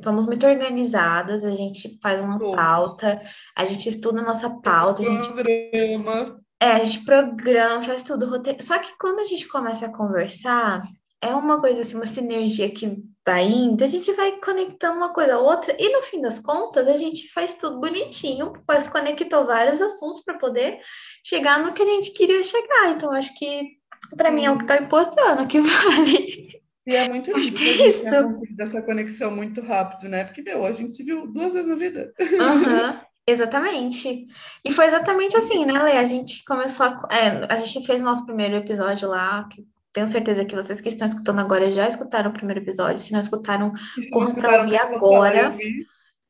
somos 0.03 0.27
muito 0.27 0.47
organizadas, 0.47 1.45
a 1.45 1.51
gente 1.51 1.99
faz 2.03 2.21
uma 2.21 2.39
Somos. 2.39 2.57
pauta, 2.57 3.21
a 3.57 3.65
gente 3.65 3.89
estuda 3.89 4.21
a 4.21 4.25
nossa 4.25 4.51
pauta, 4.61 5.03
a 5.03 5.05
gente 5.05 5.33
programa. 5.33 6.41
É, 6.61 6.73
a 6.73 6.85
gente 6.85 7.05
programa, 7.05 7.83
faz 7.83 8.03
tudo, 8.03 8.29
roteiro. 8.29 8.63
Só 8.63 8.79
que 8.79 8.97
quando 8.99 9.21
a 9.21 9.25
gente 9.25 9.47
começa 9.49 9.87
a 9.87 9.93
conversar, 9.93 10.83
é 11.21 11.35
uma 11.35 11.61
coisa 11.61 11.83
assim, 11.83 11.97
uma 11.97 12.07
sinergia 12.07 12.71
que 12.71 13.03
vai 13.27 13.45
indo, 13.45 13.83
a 13.83 13.87
gente 13.87 14.13
vai 14.13 14.33
conectando 14.41 14.99
uma 14.99 15.13
coisa 15.13 15.35
a 15.35 15.39
outra, 15.39 15.75
e 15.79 15.89
no 15.91 16.03
fim 16.03 16.21
das 16.21 16.39
contas, 16.39 16.87
a 16.87 16.97
gente 16.97 17.33
faz 17.33 17.55
tudo 17.55 17.81
bonitinho, 17.81 18.53
pois 18.67 18.89
conectou 18.89 19.47
vários 19.47 19.81
assuntos 19.81 20.23
para 20.23 20.39
poder 20.39 20.79
chegar 21.25 21.59
no 21.59 21.73
que 21.73 21.83
a 21.83 21.87
gente 21.87 22.13
queria 22.13 22.43
chegar. 22.43 22.91
Então, 22.91 23.11
acho 23.11 23.35
que 23.39 23.79
para 24.17 24.31
mim 24.31 24.45
é 24.45 24.51
o 24.51 24.57
que 24.57 24.65
está 24.65 24.77
importando, 24.77 25.47
que 25.47 25.61
vale. 25.63 26.64
E 26.87 26.95
é 26.95 27.09
muito 27.09 27.33
lindo 27.33 27.57
que 27.57 28.01
tenha 28.01 28.23
conseguido 28.23 28.63
essa 28.63 28.83
conexão 28.83 29.31
muito 29.31 29.63
rápido, 29.63 30.09
né? 30.09 30.25
Porque, 30.25 30.43
meu, 30.43 30.65
a 30.67 30.73
gente 30.73 30.95
se 30.95 31.03
viu 31.03 31.27
duas 31.27 31.55
vezes 31.55 31.69
na 31.69 31.77
vida. 31.77 32.13
Uhum, 32.21 33.01
exatamente. 33.27 34.27
E 34.65 34.73
foi 34.73 34.87
exatamente 34.87 35.37
assim, 35.37 35.65
né, 35.65 35.83
Lê? 35.83 35.93
A 35.93 36.05
gente 36.05 36.45
começou 36.45 36.85
a... 36.85 37.09
É, 37.11 37.53
a 37.53 37.57
gente 37.57 37.87
fez 37.87 38.03
nosso 38.03 38.27
primeiro 38.27 38.57
episódio 38.57 39.09
lá, 39.09 39.49
que 39.49 39.67
tenho 39.95 40.07
certeza 40.07 40.45
que 40.45 40.57
vocês 40.57 40.81
que 40.81 40.89
estão 40.89 41.07
escutando 41.07 41.39
agora 41.39 41.73
já 41.73 41.89
escutaram 41.89 42.31
o 42.31 42.35
primeiro 42.35 42.61
episódio. 42.61 42.99
Se 42.99 43.13
não 43.13 43.21
escutaram, 43.21 43.73
corram 44.13 44.35
para 44.35 44.63
ouvir 44.63 44.77
agora. 44.77 45.57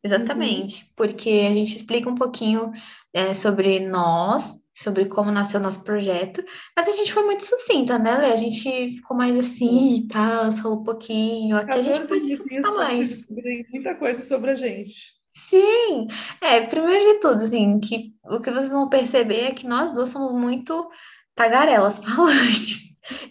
Exatamente, 0.05 0.83
uhum. 0.83 0.89
porque 0.97 1.47
a 1.51 1.55
gente 1.55 1.77
explica 1.77 2.11
um 2.11 2.15
pouquinho 2.15 2.71
é, 3.13 3.33
sobre 3.33 3.81
nós, 3.81 4.61
sobre 4.75 5.05
como 5.05 5.31
nasceu 5.31 5.61
o 5.61 5.63
nosso 5.63 5.83
projeto, 5.85 6.45
mas 6.77 6.89
a 6.89 6.93
gente 6.93 7.13
foi 7.13 7.23
muito 7.23 7.45
sucinta, 7.45 7.99
né, 7.99 8.19
Lê? 8.19 8.33
A 8.33 8.37
gente 8.37 8.97
ficou 8.97 9.17
mais 9.17 9.39
assim, 9.39 10.07
tá, 10.11 10.51
falou 10.53 10.81
um 10.81 10.83
pouquinho, 10.83 11.57
aqui 11.57 11.71
a 11.71 11.83
gente 11.83 12.07
pode 12.09 12.37
sucintar 12.37 12.73
mais. 12.73 13.09
descobrir 13.09 13.67
muita 13.71 13.95
coisa 13.95 14.23
sobre 14.23 14.51
a 14.51 14.55
gente. 14.55 15.15
Sim, 15.37 16.09
é, 16.41 16.61
primeiro 16.63 17.13
de 17.13 17.21
tudo, 17.21 17.45
assim, 17.45 17.79
que 17.79 18.15
o 18.25 18.41
que 18.41 18.51
vocês 18.51 18.71
vão 18.71 18.89
perceber 18.89 19.41
é 19.43 19.55
que 19.55 19.67
nós 19.67 19.93
duas 19.93 20.09
somos 20.09 20.33
muito 20.33 20.91
tagarelas 21.35 21.99
falantes. 22.05 22.85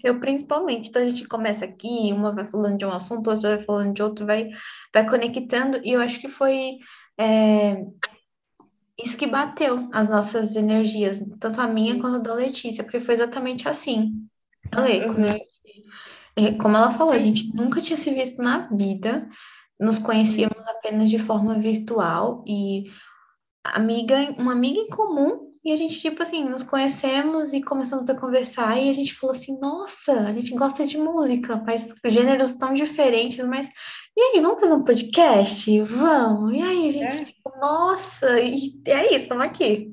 Eu 0.03 0.19
principalmente, 0.19 0.89
então 0.89 1.01
a 1.01 1.05
gente 1.05 1.27
começa 1.27 1.65
aqui, 1.65 2.13
uma 2.13 2.33
vai 2.33 2.45
falando 2.45 2.77
de 2.77 2.85
um 2.85 2.91
assunto, 2.91 3.29
outra 3.29 3.55
vai 3.57 3.65
falando 3.65 3.93
de 3.93 4.03
outro, 4.03 4.25
vai, 4.25 4.49
vai 4.93 5.09
conectando, 5.09 5.81
e 5.83 5.91
eu 5.93 5.99
acho 5.99 6.21
que 6.21 6.27
foi 6.27 6.77
é, 7.17 7.83
isso 9.03 9.17
que 9.17 9.27
bateu 9.27 9.89
as 9.91 10.09
nossas 10.09 10.55
energias, 10.55 11.21
tanto 11.39 11.59
a 11.59 11.67
minha 11.67 11.99
quanto 11.99 12.15
a 12.15 12.19
da 12.19 12.33
Letícia, 12.33 12.83
porque 12.83 13.01
foi 13.01 13.13
exatamente 13.13 13.67
assim. 13.67 14.27
Ale, 14.71 15.05
uhum. 15.05 16.57
como 16.57 16.77
ela 16.77 16.91
falou, 16.91 17.13
a 17.13 17.19
gente 17.19 17.53
nunca 17.55 17.81
tinha 17.81 17.97
se 17.97 18.13
visto 18.13 18.41
na 18.41 18.67
vida, 18.67 19.27
nos 19.79 19.99
conhecíamos 19.99 20.67
apenas 20.67 21.09
de 21.09 21.19
forma 21.19 21.59
virtual 21.59 22.43
e 22.47 22.85
amiga, 23.63 24.33
uma 24.37 24.53
amiga 24.53 24.79
em 24.79 24.87
comum, 24.87 25.52
e 25.63 25.71
a 25.71 25.75
gente, 25.75 25.99
tipo 25.99 26.21
assim, 26.21 26.43
nos 26.43 26.63
conhecemos 26.63 27.53
e 27.53 27.61
começamos 27.61 28.09
a 28.09 28.19
conversar, 28.19 28.77
e 28.77 28.89
a 28.89 28.93
gente 28.93 29.13
falou 29.13 29.35
assim, 29.35 29.57
nossa, 29.59 30.11
a 30.11 30.31
gente 30.31 30.53
gosta 30.53 30.85
de 30.85 30.97
música, 30.97 31.55
mas 31.65 31.93
gêneros 32.05 32.53
tão 32.53 32.73
diferentes, 32.73 33.43
mas 33.45 33.69
e 34.15 34.21
aí, 34.21 34.41
vamos 34.41 34.59
fazer 34.59 34.73
um 34.73 34.83
podcast? 34.83 35.81
Vamos. 35.81 36.55
E 36.55 36.61
aí, 36.61 36.89
gente, 36.91 37.13
é. 37.13 37.25
tipo, 37.25 37.51
nossa, 37.59 38.39
e 38.39 38.79
é 38.85 39.07
isso, 39.07 39.23
estamos 39.23 39.43
aqui. 39.43 39.91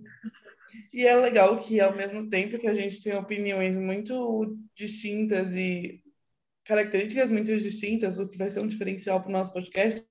E 0.93 1.07
é 1.07 1.15
legal 1.17 1.57
que, 1.57 1.81
ao 1.81 1.97
mesmo 1.97 2.29
tempo 2.29 2.59
que 2.59 2.67
a 2.67 2.75
gente 2.75 3.03
tem 3.03 3.15
opiniões 3.15 3.79
muito 3.79 4.59
distintas 4.77 5.55
e 5.55 6.03
características 6.65 7.31
muito 7.31 7.47
distintas, 7.47 8.19
o 8.19 8.29
que 8.29 8.37
vai 8.37 8.51
ser 8.51 8.61
um 8.61 8.67
diferencial 8.67 9.21
para 9.21 9.31
o 9.31 9.33
nosso 9.33 9.53
podcast, 9.55 10.05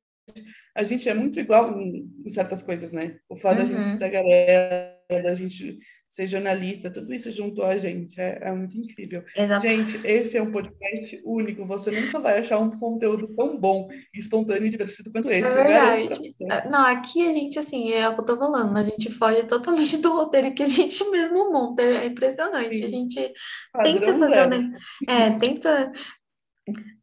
a 0.73 0.83
gente 0.83 1.07
é 1.07 1.13
muito 1.13 1.39
igual 1.39 1.79
em, 1.79 2.09
certas 2.27 2.63
coisas, 2.63 2.91
né? 2.91 3.19
O 3.29 3.35
fato 3.35 3.59
uhum. 3.59 3.63
da 3.63 3.65
gente 3.65 3.85
uhum. 3.85 3.91
ser 3.91 4.98
da 5.09 5.15
galera, 5.15 5.23
da 5.23 5.33
gente 5.33 5.79
ser 6.07 6.27
jornalista, 6.27 6.91
tudo 6.91 7.13
isso 7.13 7.31
juntou 7.31 7.65
a 7.65 7.77
gente. 7.77 8.19
É, 8.19 8.39
é 8.41 8.51
muito 8.51 8.77
incrível. 8.77 9.23
Exato. 9.35 9.61
Gente, 9.61 9.99
esse 10.05 10.37
é 10.37 10.41
um 10.41 10.51
podcast 10.51 11.21
único. 11.25 11.65
Você 11.65 11.91
nunca 11.91 12.19
vai 12.19 12.39
achar 12.39 12.59
um 12.59 12.77
conteúdo 12.79 13.27
tão 13.35 13.59
bom, 13.59 13.87
espontâneo 14.13 14.67
e 14.67 14.69
divertido 14.69 15.11
quanto 15.11 15.29
esse. 15.29 15.49
É 15.49 15.63
verdade. 15.63 16.69
Não, 16.69 16.85
aqui 16.85 17.27
a 17.27 17.31
gente, 17.31 17.59
assim, 17.59 17.91
é 17.91 18.07
o 18.07 18.15
que 18.15 18.21
eu 18.21 18.25
tô 18.25 18.37
falando, 18.37 18.77
a 18.77 18.83
gente 18.83 19.11
foge 19.11 19.43
totalmente 19.43 19.97
do 19.97 20.13
roteiro 20.13 20.53
que 20.53 20.63
a 20.63 20.67
gente 20.67 21.03
mesmo 21.09 21.51
monta. 21.51 21.81
É 21.81 22.05
impressionante. 22.05 22.77
Sim. 22.77 22.85
A 22.85 22.89
gente 22.89 23.33
Padrão 23.71 23.99
tenta 23.99 24.19
fazer. 24.19 24.47
Né? 24.47 24.77
É, 25.07 25.39
tenta. 25.39 25.91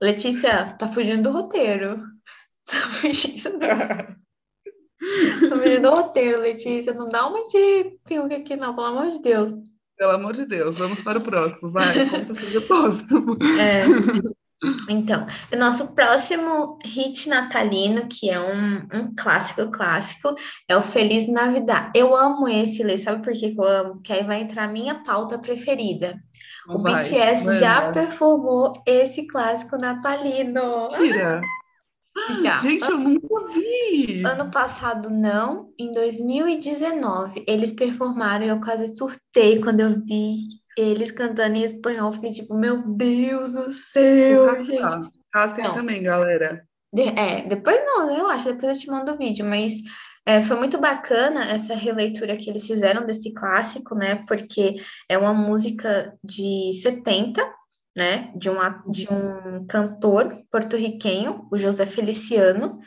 Letícia, 0.00 0.72
tá 0.74 0.92
fugindo 0.92 1.24
do 1.24 1.32
roteiro. 1.32 2.00
Tá 2.68 2.80
fugindo. 2.88 3.60
vendo 5.62 5.88
o 5.88 5.96
roteiro, 5.96 6.40
Letícia. 6.40 6.92
Não 6.92 7.08
dá 7.08 7.26
uma 7.26 7.46
de 7.48 7.98
filme 8.06 8.34
aqui, 8.34 8.56
não, 8.56 8.74
pelo 8.74 8.86
amor 8.86 9.08
de 9.08 9.20
Deus. 9.20 9.52
Pelo 9.96 10.12
amor 10.12 10.32
de 10.34 10.46
Deus, 10.46 10.76
vamos 10.76 11.00
para 11.02 11.18
o 11.18 11.22
próximo. 11.22 11.70
Vai, 11.70 12.04
conta 12.08 12.34
sobre 12.34 12.58
o 12.58 12.62
próximo. 12.62 13.36
É. 13.58 13.82
Então, 14.88 15.26
o 15.52 15.56
nosso 15.56 15.88
próximo 15.88 16.78
hit 16.84 17.28
natalino, 17.28 18.06
que 18.08 18.30
é 18.30 18.40
um, 18.40 18.76
um 18.76 19.14
clássico 19.14 19.70
clássico, 19.70 20.34
é 20.68 20.76
o 20.76 20.82
Feliz 20.82 21.28
Navidad. 21.28 21.90
Eu 21.94 22.16
amo 22.16 22.48
esse, 22.48 22.82
Lê, 22.82 22.96
sabe 22.96 23.22
por 23.22 23.32
que, 23.34 23.54
eu 23.56 23.64
amo? 23.64 24.00
Que 24.02 24.14
aí 24.14 24.24
vai 24.24 24.40
entrar 24.40 24.64
a 24.64 24.72
minha 24.72 25.02
pauta 25.04 25.38
preferida. 25.38 26.18
O 26.68 26.78
Vai, 26.78 27.02
BTS 27.02 27.58
já 27.58 27.82
manda. 27.82 27.92
performou 27.92 28.72
esse 28.86 29.26
clássico 29.26 29.76
natalino. 29.76 30.88
Mentira! 30.90 31.40
Já. 32.42 32.56
Gente, 32.58 32.88
eu 32.90 32.98
nunca 32.98 33.48
vi! 33.52 34.24
Ano 34.24 34.50
passado 34.50 35.10
não, 35.10 35.72
em 35.78 35.92
2019 35.92 37.44
eles 37.46 37.72
performaram 37.72 38.44
e 38.44 38.48
eu 38.48 38.60
quase 38.60 38.96
surtei 38.96 39.60
quando 39.60 39.80
eu 39.80 40.00
vi 40.04 40.36
eles 40.76 41.10
cantando 41.10 41.56
em 41.56 41.62
espanhol. 41.62 42.12
Fiquei 42.12 42.32
tipo, 42.32 42.54
meu 42.54 42.82
Deus 42.86 43.52
do 43.52 43.72
céu. 43.72 44.46
Caçem 45.32 45.64
Não. 45.64 45.74
também, 45.74 46.02
galera. 46.02 46.66
De- 46.92 47.02
é, 47.02 47.42
depois 47.42 47.76
não, 47.84 48.10
eu 48.16 48.28
acho, 48.28 48.46
depois 48.46 48.72
eu 48.72 48.78
te 48.78 48.90
mando 48.90 49.12
o 49.12 49.18
vídeo, 49.18 49.44
mas 49.44 49.74
é, 50.24 50.42
foi 50.42 50.56
muito 50.56 50.78
bacana 50.78 51.44
essa 51.50 51.74
releitura 51.74 52.36
que 52.36 52.48
eles 52.48 52.66
fizeram 52.66 53.04
desse 53.04 53.32
clássico, 53.32 53.94
né? 53.94 54.24
Porque 54.26 54.76
é 55.08 55.18
uma 55.18 55.34
música 55.34 56.16
de 56.24 56.72
70, 56.82 57.46
né? 57.96 58.30
De 58.36 58.50
um, 58.50 58.56
de 58.90 59.08
um 59.10 59.66
cantor 59.66 60.42
porto-riquenho, 60.50 61.48
o 61.50 61.56
José 61.56 61.86
Feliciano. 61.86 62.78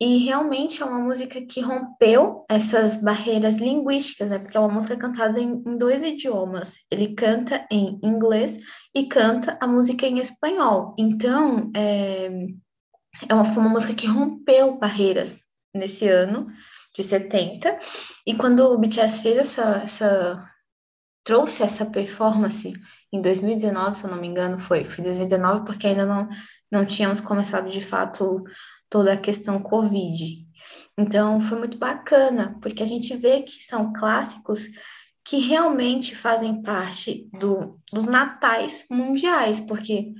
E 0.00 0.24
realmente 0.24 0.82
é 0.82 0.84
uma 0.84 0.98
música 0.98 1.40
que 1.42 1.60
rompeu 1.60 2.44
essas 2.48 2.96
barreiras 2.96 3.58
linguísticas, 3.58 4.30
né? 4.30 4.38
Porque 4.38 4.56
é 4.56 4.60
uma 4.60 4.72
música 4.72 4.96
cantada 4.96 5.40
em, 5.40 5.62
em 5.66 5.76
dois 5.76 6.00
idiomas. 6.02 6.74
Ele 6.90 7.14
canta 7.14 7.66
em 7.70 8.00
inglês 8.02 8.56
e 8.94 9.06
canta 9.06 9.58
a 9.60 9.66
música 9.66 10.06
em 10.06 10.18
espanhol. 10.18 10.94
Então, 10.98 11.70
é, 11.76 12.26
é 13.28 13.34
uma, 13.34 13.44
foi 13.44 13.62
uma 13.62 13.70
música 13.70 13.94
que 13.94 14.06
rompeu 14.06 14.78
barreiras 14.78 15.40
nesse 15.74 16.08
ano 16.08 16.48
de 16.96 17.02
70. 17.02 17.78
E 18.26 18.34
quando 18.34 18.60
o 18.60 18.78
BTS 18.78 19.20
fez 19.20 19.38
essa, 19.38 19.82
essa 19.84 20.50
trouxe 21.24 21.62
essa 21.62 21.86
performance 21.86 22.72
em 23.12 23.20
2019, 23.20 23.98
se 23.98 24.04
eu 24.04 24.10
não 24.10 24.18
me 24.18 24.26
engano, 24.26 24.58
foi, 24.58 24.84
foi 24.84 25.04
2019, 25.04 25.66
porque 25.66 25.86
ainda 25.86 26.06
não, 26.06 26.28
não 26.70 26.86
tínhamos 26.86 27.20
começado 27.20 27.68
de 27.68 27.80
fato 27.80 28.42
toda 28.88 29.12
a 29.12 29.16
questão 29.16 29.60
Covid. 29.62 30.46
Então 30.96 31.40
foi 31.40 31.58
muito 31.58 31.78
bacana, 31.78 32.58
porque 32.60 32.82
a 32.82 32.86
gente 32.86 33.14
vê 33.16 33.42
que 33.42 33.62
são 33.62 33.92
clássicos 33.92 34.66
que 35.24 35.38
realmente 35.38 36.16
fazem 36.16 36.62
parte 36.62 37.28
do, 37.38 37.78
dos 37.92 38.04
natais 38.04 38.84
mundiais, 38.90 39.60
porque 39.60 40.12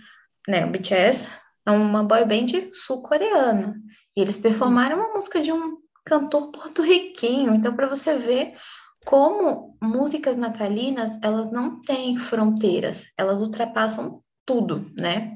né, 0.46 0.64
o 0.64 0.70
BTS 0.70 1.28
é 1.66 1.70
uma 1.70 2.02
boy 2.02 2.24
band 2.24 2.70
sul-coreana, 2.72 3.74
e 4.16 4.20
eles 4.20 4.36
performaram 4.36 4.96
uma 4.98 5.14
música 5.14 5.40
de 5.40 5.52
um 5.52 5.78
cantor 6.04 6.50
porto-riquenho, 6.50 7.54
então 7.54 7.74
para 7.74 7.88
você 7.88 8.16
ver 8.16 8.54
como 9.04 9.76
músicas 9.82 10.36
natalinas, 10.36 11.18
elas 11.22 11.50
não 11.50 11.82
têm 11.82 12.16
fronteiras, 12.18 13.06
elas 13.16 13.40
ultrapassam 13.42 14.22
tudo, 14.46 14.90
né? 14.96 15.34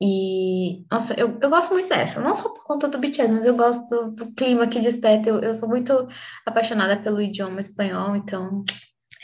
E, 0.00 0.84
nossa, 0.90 1.12
eu, 1.18 1.38
eu 1.42 1.50
gosto 1.50 1.72
muito 1.72 1.88
dessa, 1.88 2.20
não 2.20 2.34
só 2.34 2.48
por 2.50 2.62
conta 2.64 2.86
do 2.86 2.98
BTS, 2.98 3.32
mas 3.32 3.44
eu 3.44 3.56
gosto 3.56 3.86
do, 3.88 4.10
do 4.14 4.32
clima 4.34 4.68
que 4.68 4.78
desperta. 4.80 5.28
Eu, 5.28 5.40
eu 5.40 5.54
sou 5.54 5.68
muito 5.68 6.06
apaixonada 6.46 6.96
pelo 6.96 7.20
idioma 7.20 7.58
espanhol, 7.58 8.14
então, 8.14 8.62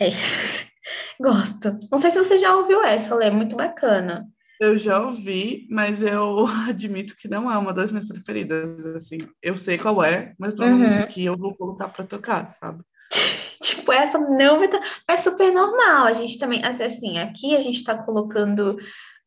é, 0.00 0.10
gosto. 1.20 1.78
Não 1.90 2.00
sei 2.00 2.10
se 2.10 2.18
você 2.18 2.38
já 2.38 2.54
ouviu 2.56 2.82
essa, 2.82 3.14
Lê, 3.14 3.26
é 3.26 3.30
muito 3.30 3.54
bacana. 3.56 4.26
Eu 4.60 4.76
já 4.78 5.00
ouvi, 5.00 5.66
mas 5.70 6.02
eu 6.02 6.44
admito 6.68 7.14
que 7.16 7.28
não 7.28 7.50
é 7.50 7.56
uma 7.56 7.72
das 7.72 7.92
minhas 7.92 8.06
preferidas, 8.08 8.84
assim. 8.86 9.18
Eu 9.42 9.56
sei 9.56 9.78
qual 9.78 10.02
é, 10.02 10.34
mas 10.38 10.54
não 10.54 10.64
é 10.64 10.68
uma 10.68 10.76
Uhum. 10.76 10.82
música 10.84 11.06
que 11.06 11.24
eu 11.24 11.36
vou 11.36 11.54
colocar 11.54 11.88
pra 11.88 12.04
tocar, 12.04 12.52
sabe? 12.54 12.82
Tipo, 13.64 13.92
essa 13.92 14.18
não 14.18 14.58
vai 14.58 14.68
tá, 14.68 14.78
mas 15.08 15.20
super 15.20 15.50
normal. 15.50 16.06
A 16.06 16.12
gente 16.12 16.38
também, 16.38 16.62
assim, 16.62 17.18
aqui 17.18 17.56
a 17.56 17.60
gente 17.62 17.82
tá 17.82 17.96
colocando 17.96 18.76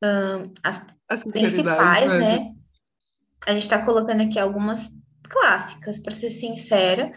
ahn, 0.04 0.52
as 0.64 0.86
A 1.10 1.18
sinceridade, 1.18 1.52
principais, 1.52 2.12
né? 2.12 2.20
né? 2.20 2.52
A 3.48 3.54
gente 3.54 3.68
tá 3.68 3.84
colocando 3.84 4.22
aqui 4.22 4.38
algumas 4.38 4.90
clássicas, 5.28 6.00
para 6.00 6.14
ser 6.14 6.30
sincera, 6.30 7.12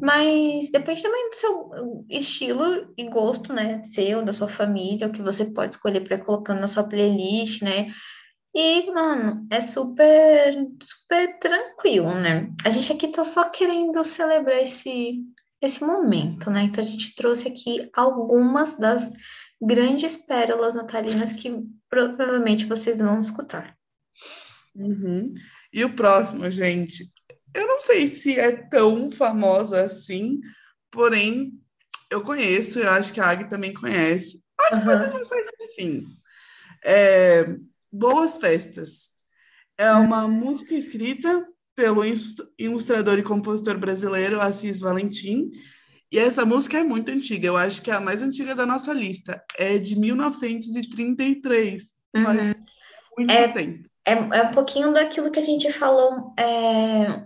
mas 0.00 0.70
depende 0.70 1.02
também 1.02 1.30
do 1.30 1.34
seu 1.34 2.04
estilo 2.10 2.92
e 2.96 3.04
gosto, 3.08 3.52
né? 3.52 3.82
Seu, 3.84 4.22
da 4.22 4.32
sua 4.32 4.48
família, 4.48 5.06
o 5.06 5.12
que 5.12 5.22
você 5.22 5.46
pode 5.46 5.76
escolher 5.76 6.00
para 6.00 6.18
colocando 6.18 6.60
na 6.60 6.66
sua 6.66 6.84
playlist, 6.84 7.62
né? 7.62 7.92
E, 8.54 8.90
mano, 8.92 9.46
é 9.50 9.60
super, 9.60 10.54
super 10.82 11.38
tranquilo, 11.38 12.14
né? 12.14 12.50
A 12.64 12.70
gente 12.70 12.92
aqui 12.92 13.08
tá 13.08 13.24
só 13.24 13.48
querendo 13.48 14.04
celebrar 14.04 14.62
esse, 14.62 15.22
esse 15.66 15.82
momento, 15.82 16.50
né? 16.50 16.62
Então 16.62 16.82
a 16.82 16.86
gente 16.86 17.14
trouxe 17.14 17.48
aqui 17.48 17.88
algumas 17.94 18.74
das 18.78 19.10
grandes 19.60 20.16
pérolas 20.16 20.74
natalinas 20.74 21.32
que 21.32 21.52
provavelmente 21.88 22.66
vocês 22.66 22.98
vão 22.98 23.20
escutar. 23.20 23.76
Uhum. 24.74 25.32
E 25.72 25.84
o 25.84 25.94
próximo, 25.94 26.50
gente, 26.50 27.12
eu 27.54 27.66
não 27.66 27.80
sei 27.80 28.08
se 28.08 28.38
é 28.38 28.52
tão 28.52 29.10
famosa 29.10 29.82
assim, 29.82 30.40
porém 30.90 31.52
eu 32.10 32.22
conheço, 32.22 32.80
eu 32.80 32.90
acho 32.90 33.12
que 33.12 33.20
a 33.20 33.28
Agui 33.28 33.48
também 33.48 33.72
conhece. 33.72 34.42
Acho 34.70 34.82
que 34.82 34.88
Aham. 34.88 34.98
vocês 34.98 35.12
vão 35.12 35.24
conhecer 35.24 35.68
sim. 35.74 36.06
É, 36.84 37.56
Boas 37.90 38.36
Festas. 38.36 39.10
É 39.76 39.90
uma 39.92 40.28
música 40.28 40.74
escrita 40.74 41.44
pelo 41.74 42.02
ilustrador 42.58 43.18
e 43.18 43.22
compositor 43.22 43.76
brasileiro 43.78 44.40
Assis 44.40 44.80
Valentim. 44.80 45.50
E 46.12 46.18
essa 46.18 46.44
música 46.46 46.78
é 46.78 46.84
muito 46.84 47.10
antiga, 47.10 47.46
eu 47.48 47.56
acho 47.56 47.82
que 47.82 47.90
é 47.90 47.94
a 47.94 48.00
mais 48.00 48.22
antiga 48.22 48.54
da 48.54 48.64
nossa 48.64 48.92
lista. 48.92 49.42
É 49.58 49.78
de 49.78 49.98
1933. 49.98 51.92
Faz 52.22 52.42
Uhum. 52.42 52.52
muito 53.18 53.30
É- 53.32 53.48
tempo. 53.48 53.88
É, 54.06 54.12
é 54.12 54.42
um 54.42 54.50
pouquinho 54.50 54.92
daquilo 54.92 55.30
que 55.30 55.38
a 55.38 55.42
gente 55.42 55.72
falou 55.72 56.34
é, 56.38 57.24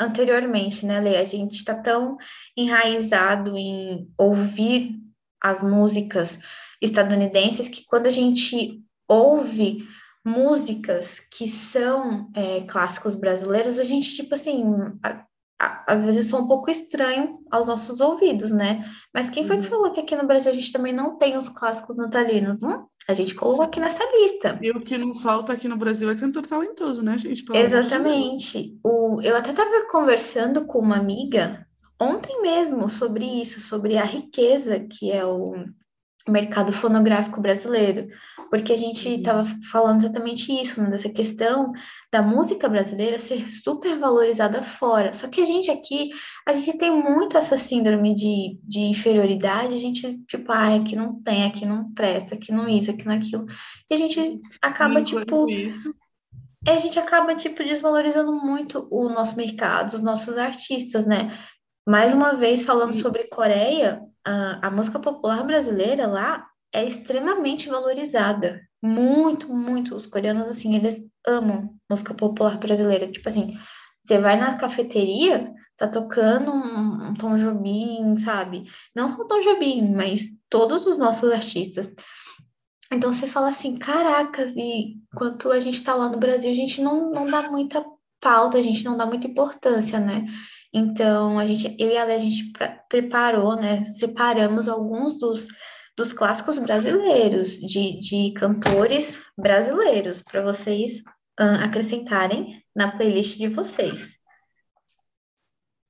anteriormente, 0.00 0.84
né, 0.84 1.00
Lê? 1.00 1.16
A 1.16 1.24
gente 1.24 1.54
está 1.54 1.74
tão 1.74 2.16
enraizado 2.56 3.56
em 3.56 4.08
ouvir 4.18 4.96
as 5.40 5.62
músicas 5.62 6.38
estadunidenses 6.82 7.68
que 7.68 7.84
quando 7.86 8.06
a 8.06 8.10
gente 8.10 8.82
ouve 9.08 9.86
músicas 10.28 11.20
que 11.30 11.48
são 11.48 12.30
é, 12.34 12.60
clássicos 12.62 13.14
brasileiros, 13.14 13.78
a 13.78 13.82
gente, 13.82 14.14
tipo 14.14 14.34
assim, 14.34 14.62
a- 15.02 15.24
a- 15.60 15.84
às 15.88 16.04
vezes 16.04 16.26
são 16.26 16.42
um 16.42 16.46
pouco 16.46 16.70
estranho 16.70 17.38
aos 17.50 17.66
nossos 17.66 18.00
ouvidos, 18.00 18.50
né? 18.50 18.84
Mas 19.12 19.28
quem 19.30 19.44
foi 19.44 19.56
que 19.58 19.64
Uhum. 19.64 19.70
falou 19.70 19.90
que 19.92 20.00
aqui 20.00 20.14
no 20.14 20.26
Brasil 20.26 20.50
a 20.52 20.54
gente 20.54 20.70
também 20.70 20.92
não 20.92 21.16
tem 21.16 21.36
os 21.36 21.48
clássicos 21.48 21.96
natalinos? 21.96 22.62
Hum? 22.62 22.84
A 23.08 23.14
gente 23.14 23.34
colocou 23.34 23.64
aqui 23.64 23.80
nessa 23.80 24.04
lista. 24.20 24.58
E 24.62 24.70
o 24.70 24.80
que 24.84 24.98
não 24.98 25.14
falta 25.14 25.52
aqui 25.54 25.66
no 25.66 25.76
Brasil 25.78 26.10
é 26.10 26.14
cantor 26.14 26.46
talentoso, 26.46 27.02
né, 27.02 27.16
gente? 27.16 27.42
Pelo. 27.42 27.58
Exatamente. 27.58 28.78
O, 28.84 29.20
eu 29.22 29.34
até 29.36 29.50
estava 29.50 29.86
conversando 29.90 30.66
com 30.66 30.78
uma 30.78 30.96
amiga 30.96 31.66
ontem 32.00 32.40
mesmo 32.42 32.88
sobre 32.88 33.24
isso, 33.24 33.60
sobre 33.60 33.96
a 33.96 34.04
riqueza 34.04 34.78
que 34.80 35.10
é 35.10 35.24
o 35.24 35.54
mercado 36.30 36.72
fonográfico 36.72 37.40
brasileiro, 37.40 38.08
porque 38.50 38.72
a 38.72 38.76
gente 38.76 39.08
estava 39.08 39.44
falando 39.70 40.00
exatamente 40.00 40.52
isso, 40.52 40.82
né, 40.82 40.90
dessa 40.90 41.08
questão 41.08 41.72
da 42.10 42.22
música 42.22 42.68
brasileira 42.68 43.18
ser 43.18 43.50
super 43.52 43.98
valorizada 43.98 44.62
fora. 44.62 45.12
Só 45.12 45.28
que 45.28 45.40
a 45.40 45.44
gente 45.44 45.70
aqui, 45.70 46.10
a 46.46 46.52
gente 46.52 46.78
tem 46.78 46.90
muito 46.90 47.36
essa 47.36 47.58
síndrome 47.58 48.14
de, 48.14 48.58
de 48.62 48.80
inferioridade, 48.80 49.74
a 49.74 49.78
gente, 49.78 50.18
tipo, 50.24 50.50
ah, 50.52 50.74
aqui 50.76 50.96
não 50.96 51.20
tem, 51.22 51.44
aqui 51.44 51.66
não 51.66 51.92
presta, 51.92 52.34
aqui 52.34 52.52
não 52.52 52.68
isso, 52.68 52.90
aqui 52.90 53.06
não 53.06 53.14
aquilo. 53.14 53.44
E 53.90 53.94
a 53.94 53.98
gente 53.98 54.40
acaba, 54.62 55.02
tipo, 55.02 55.48
isso, 55.50 55.94
a 56.66 56.78
gente 56.78 56.98
acaba, 56.98 57.34
tipo, 57.34 57.62
desvalorizando 57.62 58.32
muito 58.32 58.88
o 58.90 59.08
nosso 59.08 59.36
mercado, 59.36 59.94
os 59.94 60.02
nossos 60.02 60.36
artistas, 60.36 61.06
né? 61.06 61.30
Mais 61.86 62.12
uma 62.12 62.34
vez, 62.34 62.62
falando 62.62 62.92
sobre 62.94 63.24
Coreia, 63.28 64.02
a, 64.24 64.66
a 64.66 64.70
música 64.70 64.98
popular 64.98 65.44
brasileira 65.44 66.06
lá 66.06 66.46
é 66.72 66.84
extremamente 66.84 67.68
valorizada. 67.68 68.60
Muito, 68.82 69.52
muito. 69.52 69.94
Os 69.96 70.06
coreanos, 70.06 70.48
assim, 70.48 70.74
eles 70.74 71.02
amam 71.26 71.74
música 71.90 72.14
popular 72.14 72.58
brasileira. 72.58 73.10
Tipo 73.10 73.28
assim, 73.28 73.58
você 74.02 74.18
vai 74.18 74.36
na 74.36 74.56
cafeteria, 74.56 75.52
tá 75.76 75.88
tocando 75.88 76.50
um, 76.52 77.08
um 77.08 77.14
Tom 77.14 77.36
Jobim, 77.36 78.16
sabe? 78.16 78.64
Não 78.94 79.08
só 79.08 79.24
Tom 79.24 79.40
Jobim, 79.40 79.92
mas 79.92 80.22
todos 80.48 80.86
os 80.86 80.96
nossos 80.98 81.30
artistas. 81.30 81.94
Então 82.92 83.12
você 83.12 83.26
fala 83.26 83.50
assim, 83.50 83.76
caracas, 83.76 84.52
e 84.56 84.96
enquanto 85.12 85.50
a 85.50 85.60
gente 85.60 85.82
tá 85.82 85.94
lá 85.94 86.08
no 86.08 86.18
Brasil, 86.18 86.50
a 86.50 86.54
gente 86.54 86.80
não, 86.80 87.10
não 87.10 87.26
dá 87.26 87.50
muita 87.50 87.84
pauta, 88.20 88.58
a 88.58 88.62
gente 88.62 88.84
não 88.84 88.96
dá 88.96 89.06
muita 89.06 89.26
importância, 89.26 89.98
né? 89.98 90.24
Então, 90.72 91.38
a 91.38 91.46
gente, 91.46 91.74
eu 91.78 91.90
e 91.90 91.96
a 91.96 92.04
Lê, 92.04 92.14
a 92.14 92.18
gente 92.18 92.52
preparou, 92.88 93.56
né? 93.56 93.84
Separamos 93.84 94.68
alguns 94.68 95.18
dos, 95.18 95.48
dos 95.96 96.12
clássicos 96.12 96.58
brasileiros, 96.58 97.58
de, 97.58 98.00
de 98.00 98.32
cantores 98.32 99.18
brasileiros, 99.36 100.22
para 100.22 100.42
vocês 100.42 101.02
acrescentarem 101.36 102.62
na 102.74 102.90
playlist 102.90 103.38
de 103.38 103.48
vocês. 103.48 104.18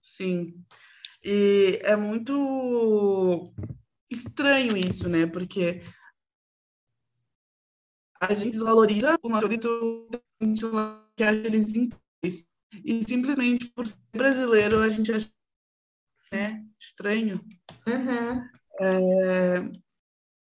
Sim. 0.00 0.64
E 1.24 1.80
é 1.82 1.96
muito 1.96 3.52
estranho 4.10 4.76
isso, 4.76 5.08
né? 5.08 5.26
Porque 5.26 5.82
a 8.20 8.32
gente 8.34 8.52
desvaloriza 8.52 9.18
o 9.22 9.28
nosso 9.28 9.48
que 9.48 11.24
eles 11.24 11.74
incríveis. 11.74 12.08
E 12.22 13.04
simplesmente 13.04 13.66
por 13.66 13.87
ser 13.87 13.98
brasileiro, 14.12 14.81
a 14.81 14.88
gente 14.88 15.12
acha 15.12 15.31
né, 16.33 16.64
estranho. 16.78 17.40
Uhum. 17.87 18.44
É... 18.81 19.88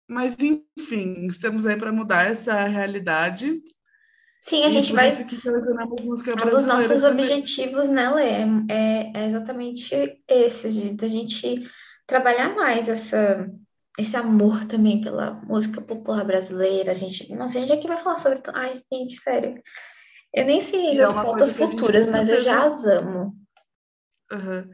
Mas, 0.09 0.37
enfim, 0.41 1.27
estamos 1.27 1.67
aí 1.67 1.77
para 1.77 1.93
mudar 1.93 2.31
essa 2.31 2.65
realidade. 2.65 3.63
Sim, 4.41 4.65
a 4.65 4.71
gente 4.71 4.93
vai. 4.93 5.11
Isso 5.11 5.27
que 5.27 5.37
selecionamos 5.37 6.01
música 6.03 6.33
um 6.33 6.51
dos 6.51 6.65
nossos 6.65 7.01
também. 7.01 7.27
objetivos, 7.27 7.89
né, 7.89 8.09
Lê, 8.09 8.31
é, 8.71 9.13
é 9.15 9.27
exatamente 9.27 9.95
esse, 10.27 10.71
de, 10.71 10.95
de 10.95 11.05
a 11.05 11.09
gente 11.09 11.71
trabalhar 12.07 12.55
mais 12.55 12.89
essa, 12.89 13.51
esse 13.99 14.17
amor 14.17 14.65
também 14.65 15.01
pela 15.01 15.33
música 15.43 15.83
popular 15.83 16.25
brasileira. 16.25 16.93
A 16.93 16.95
gente, 16.95 17.31
nossa, 17.35 17.59
a 17.59 17.61
gente 17.61 17.73
aqui 17.73 17.87
vai 17.87 17.99
falar 17.99 18.19
sobre. 18.19 18.41
Ai, 18.55 18.81
gente, 18.91 19.21
sério. 19.21 19.63
Eu 20.35 20.45
nem 20.45 20.61
sei 20.61 20.99
é 20.99 21.03
as 21.03 21.13
pautas 21.13 21.53
futuras, 21.53 22.11
mas 22.11 22.29
eu 22.29 22.41
já 22.41 22.65
as 22.65 22.85
amo. 22.85 23.35
Uhum. 24.31 24.71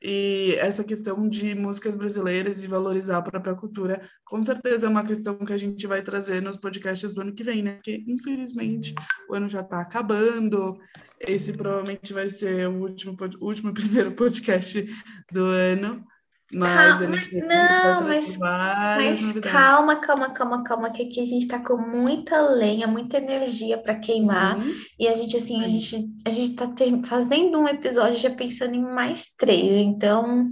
E 0.00 0.54
essa 0.60 0.84
questão 0.84 1.28
de 1.28 1.56
músicas 1.56 1.96
brasileiras, 1.96 2.60
de 2.60 2.68
valorizar 2.68 3.18
a 3.18 3.22
própria 3.22 3.54
cultura, 3.54 4.00
com 4.24 4.44
certeza 4.44 4.86
é 4.86 4.88
uma 4.88 5.04
questão 5.04 5.36
que 5.38 5.52
a 5.52 5.56
gente 5.56 5.88
vai 5.88 6.02
trazer 6.02 6.40
nos 6.40 6.56
podcasts 6.56 7.14
do 7.14 7.20
ano 7.20 7.34
que 7.34 7.42
vem, 7.42 7.62
né? 7.62 7.74
Porque, 7.74 8.04
infelizmente, 8.06 8.94
o 9.28 9.34
ano 9.34 9.48
já 9.48 9.60
está 9.60 9.80
acabando. 9.80 10.78
Esse 11.20 11.52
provavelmente 11.52 12.12
vai 12.12 12.30
ser 12.30 12.68
o 12.68 12.80
último, 12.80 13.16
o 13.40 13.44
último 13.44 13.74
primeiro 13.74 14.12
podcast 14.12 14.86
do 15.32 15.44
ano. 15.46 16.04
Mas 16.50 16.98
calma, 16.98 17.16
a 17.16 17.46
não, 17.46 18.08
mas, 18.08 18.38
mas 18.38 19.40
calma, 19.40 19.96
calma, 19.96 20.30
calma, 20.30 20.64
calma, 20.64 20.90
que 20.90 21.02
aqui 21.02 21.20
a 21.20 21.26
gente 21.26 21.46
tá 21.46 21.58
com 21.58 21.76
muita 21.76 22.40
lenha, 22.40 22.86
muita 22.86 23.18
energia 23.18 23.76
para 23.76 23.98
queimar. 23.98 24.56
Uhum. 24.56 24.72
E 24.98 25.06
a 25.06 25.14
gente, 25.14 25.36
assim, 25.36 25.62
a 25.62 25.68
gente, 25.68 26.08
a 26.24 26.30
gente 26.30 26.54
tá 26.54 26.66
ter, 26.68 26.90
fazendo 27.04 27.58
um 27.58 27.68
episódio 27.68 28.18
já 28.18 28.30
pensando 28.30 28.74
em 28.74 28.82
mais 28.82 29.30
três, 29.36 29.72
então 29.72 30.50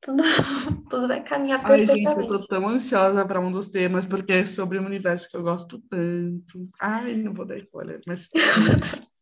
tudo, 0.00 0.22
tudo 0.88 1.08
vai 1.08 1.24
caminhar 1.24 1.60
perfeitamente. 1.60 2.06
Ai, 2.06 2.14
gente, 2.14 2.32
eu 2.32 2.38
tô 2.38 2.46
tão 2.46 2.68
ansiosa 2.68 3.26
para 3.26 3.40
um 3.40 3.50
dos 3.50 3.68
temas, 3.68 4.06
porque 4.06 4.32
é 4.32 4.46
sobre 4.46 4.78
um 4.78 4.86
universo 4.86 5.28
que 5.28 5.36
eu 5.36 5.42
gosto 5.42 5.82
tanto. 5.90 6.68
Ai, 6.80 7.16
não 7.16 7.34
vou 7.34 7.44
dar 7.44 7.58
spoiler, 7.58 8.00
mas. 8.06 8.28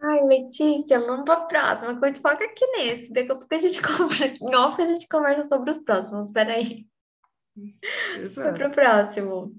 Ai, 0.00 0.22
Letícia, 0.22 1.00
vamos 1.00 1.24
para 1.24 1.34
a 1.34 1.46
próxima. 1.46 1.98
Quando 1.98 2.20
foca 2.20 2.44
aqui 2.44 2.66
nesse. 2.68 3.12
Daqui 3.12 3.32
a 3.32 3.36
pouco 3.36 3.54
a 3.54 3.58
gente 3.58 3.82
conversa. 3.82 4.36
Em 4.40 4.54
off 4.54 4.80
a 4.80 4.86
gente 4.86 5.08
conversa 5.08 5.48
sobre 5.48 5.70
os 5.70 5.78
próximos. 5.78 6.30
Peraí. 6.30 6.86
Exato. 8.18 8.50
Vai 8.50 8.58
para 8.58 8.68
o 8.68 8.70
próximo. 8.70 9.56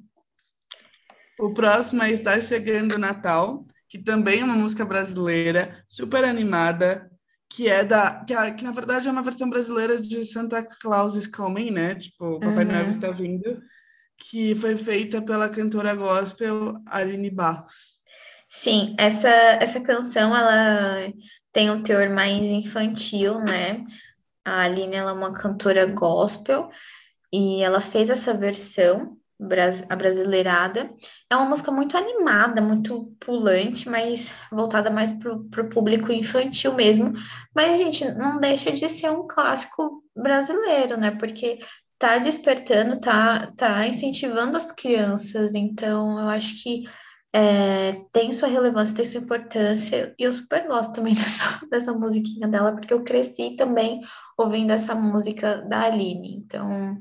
O 1.39 1.53
próximo 1.53 2.03
é 2.03 2.11
Está 2.11 2.39
Chegando 2.39 2.95
o 2.95 2.99
Natal, 2.99 3.65
que 3.87 3.97
também 3.97 4.41
é 4.41 4.43
uma 4.43 4.55
música 4.55 4.85
brasileira, 4.85 5.83
super 5.87 6.23
animada, 6.23 7.09
que 7.49 7.67
é 7.67 7.83
da. 7.83 8.23
Que, 8.23 8.33
que 8.53 8.63
na 8.63 8.71
verdade 8.71 9.07
é 9.07 9.11
uma 9.11 9.23
versão 9.23 9.49
brasileira 9.49 9.99
de 9.99 10.23
Santa 10.23 10.63
Claus 10.63 11.15
is 11.15 11.27
Coming, 11.27 11.71
né? 11.71 11.95
Tipo, 11.95 12.39
Papai 12.39 12.65
uhum. 12.65 12.71
Noel 12.71 12.89
está 12.89 13.11
vindo, 13.11 13.61
que 14.17 14.55
foi 14.55 14.77
feita 14.77 15.21
pela 15.21 15.49
cantora 15.49 15.95
gospel 15.95 16.75
Aline 16.85 17.29
Barros. 17.29 17.98
Sim, 18.49 18.95
essa, 18.97 19.29
essa 19.29 19.79
canção 19.79 20.35
ela 20.35 21.13
tem 21.51 21.69
um 21.69 21.83
teor 21.83 22.09
mais 22.09 22.45
infantil, 22.45 23.39
né? 23.39 23.85
A 24.43 24.61
Aline 24.63 24.95
ela 24.95 25.11
é 25.11 25.13
uma 25.13 25.33
cantora 25.33 25.85
gospel 25.85 26.69
e 27.31 27.61
ela 27.61 27.79
fez 27.79 28.09
essa 28.09 28.33
versão 28.33 29.17
a 29.89 29.95
brasileirada. 29.95 30.89
É 31.29 31.35
uma 31.35 31.45
música 31.45 31.71
muito 31.71 31.95
animada, 31.95 32.61
muito 32.61 33.15
pulante, 33.19 33.87
mas 33.87 34.33
voltada 34.51 34.89
mais 34.89 35.11
para 35.11 35.31
o 35.33 35.69
público 35.69 36.11
infantil 36.11 36.73
mesmo. 36.73 37.13
Mas, 37.55 37.77
gente, 37.77 38.03
não 38.15 38.39
deixa 38.39 38.71
de 38.71 38.89
ser 38.89 39.09
um 39.11 39.25
clássico 39.27 40.03
brasileiro, 40.13 40.97
né? 40.97 41.11
Porque 41.11 41.59
tá 41.97 42.17
despertando, 42.17 42.99
tá, 42.99 43.51
tá 43.55 43.87
incentivando 43.87 44.57
as 44.57 44.71
crianças. 44.71 45.53
Então, 45.53 46.19
eu 46.19 46.27
acho 46.27 46.61
que 46.61 46.83
é, 47.33 47.93
tem 48.11 48.33
sua 48.33 48.47
relevância, 48.47 48.95
tem 48.95 49.05
sua 49.05 49.21
importância, 49.21 50.15
e 50.17 50.23
eu 50.23 50.33
super 50.33 50.67
gosto 50.67 50.93
também 50.93 51.13
dessa, 51.15 51.65
dessa 51.69 51.93
musiquinha 51.93 52.47
dela, 52.47 52.71
porque 52.71 52.93
eu 52.93 53.03
cresci 53.03 53.55
também 53.55 54.01
ouvindo 54.37 54.71
essa 54.71 54.95
música 54.95 55.61
da 55.61 55.83
Aline, 55.83 56.35
então, 56.35 56.99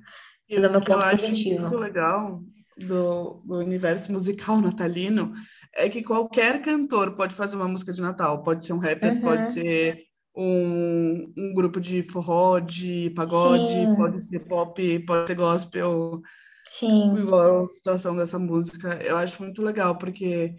é 0.49 0.61
meu 0.61 0.81
ponto 0.81 0.93
eu 0.93 1.11
positivo. 1.11 1.67
Acho 1.67 1.69
muito 1.69 1.79
legal 1.79 2.43
do, 2.77 3.43
do 3.45 3.59
universo 3.59 4.13
musical 4.13 4.61
natalino 4.63 5.33
é 5.75 5.89
que 5.89 6.03
qualquer 6.03 6.61
cantor 6.61 7.15
pode 7.15 7.35
fazer 7.35 7.57
uma 7.57 7.69
música 7.69 7.93
de 7.93 8.01
Natal, 8.01 8.43
pode 8.43 8.65
ser 8.65 8.73
um 8.73 8.79
rapper, 8.79 9.13
uhum. 9.13 9.21
pode 9.21 9.51
ser 9.53 10.03
um, 10.37 11.33
um 11.37 11.55
grupo 11.55 11.81
de 11.81 12.03
forró, 12.03 12.59
de 12.59 13.11
pagode, 13.11 13.73
Sim. 13.73 13.95
pode 13.95 14.23
ser 14.23 14.41
pop, 14.41 14.99
pode 15.01 15.27
ser 15.27 15.35
gospel. 15.35 16.21
Sim. 16.69 17.17
Igual 17.17 17.65
a 17.65 17.67
situação 17.67 18.15
dessa 18.15 18.39
música. 18.39 18.95
Eu 19.03 19.17
acho 19.17 19.43
muito 19.43 19.63
legal, 19.63 19.97
porque 19.97 20.55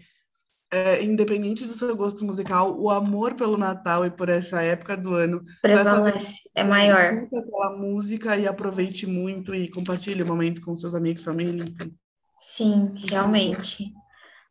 é, 0.70 1.02
independente 1.02 1.64
do 1.64 1.72
seu 1.72 1.96
gosto 1.96 2.24
musical, 2.24 2.78
o 2.78 2.90
amor 2.90 3.34
pelo 3.34 3.56
Natal 3.56 4.04
e 4.04 4.10
por 4.10 4.28
essa 4.28 4.62
época 4.62 4.96
do 4.96 5.14
ano 5.14 5.42
prevalece, 5.62 6.42
é 6.54 6.62
maior. 6.62 7.26
Aquela 7.26 7.76
música 7.76 8.36
e 8.36 8.46
aproveite 8.46 9.06
muito 9.06 9.54
e 9.54 9.68
compartilhe 9.68 10.22
o 10.22 10.26
momento 10.26 10.60
com 10.60 10.76
seus 10.76 10.94
amigos, 10.94 11.24
família, 11.24 11.64
enfim. 11.64 11.92
Sim, 12.40 12.94
realmente. 13.10 13.92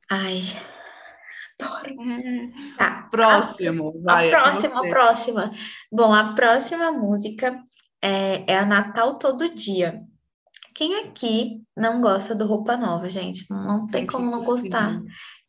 Ai, 0.09 0.41
adoro. 1.59 1.95
Tá. 2.77 3.07
Próximo, 3.11 3.95
a, 3.99 4.13
vai. 4.13 4.27
A 4.27 4.31
próxima, 4.31 4.79
a 4.79 4.89
próxima. 4.89 5.51
Bom, 5.91 6.13
a 6.13 6.33
próxima 6.33 6.91
música 6.91 7.61
é, 8.01 8.43
é 8.51 8.57
a 8.57 8.65
Natal 8.65 9.17
Todo 9.17 9.53
Dia. 9.53 10.01
Quem 10.79 10.95
aqui 10.95 11.61
não 11.75 11.99
gosta 11.99 12.33
do 12.33 12.45
roupa 12.47 12.77
nova, 12.77 13.09
gente? 13.09 13.45
Não, 13.49 13.61
não 13.65 13.85
tem 13.85 14.07
como 14.07 14.31
não 14.31 14.41
gostar. 14.41 15.01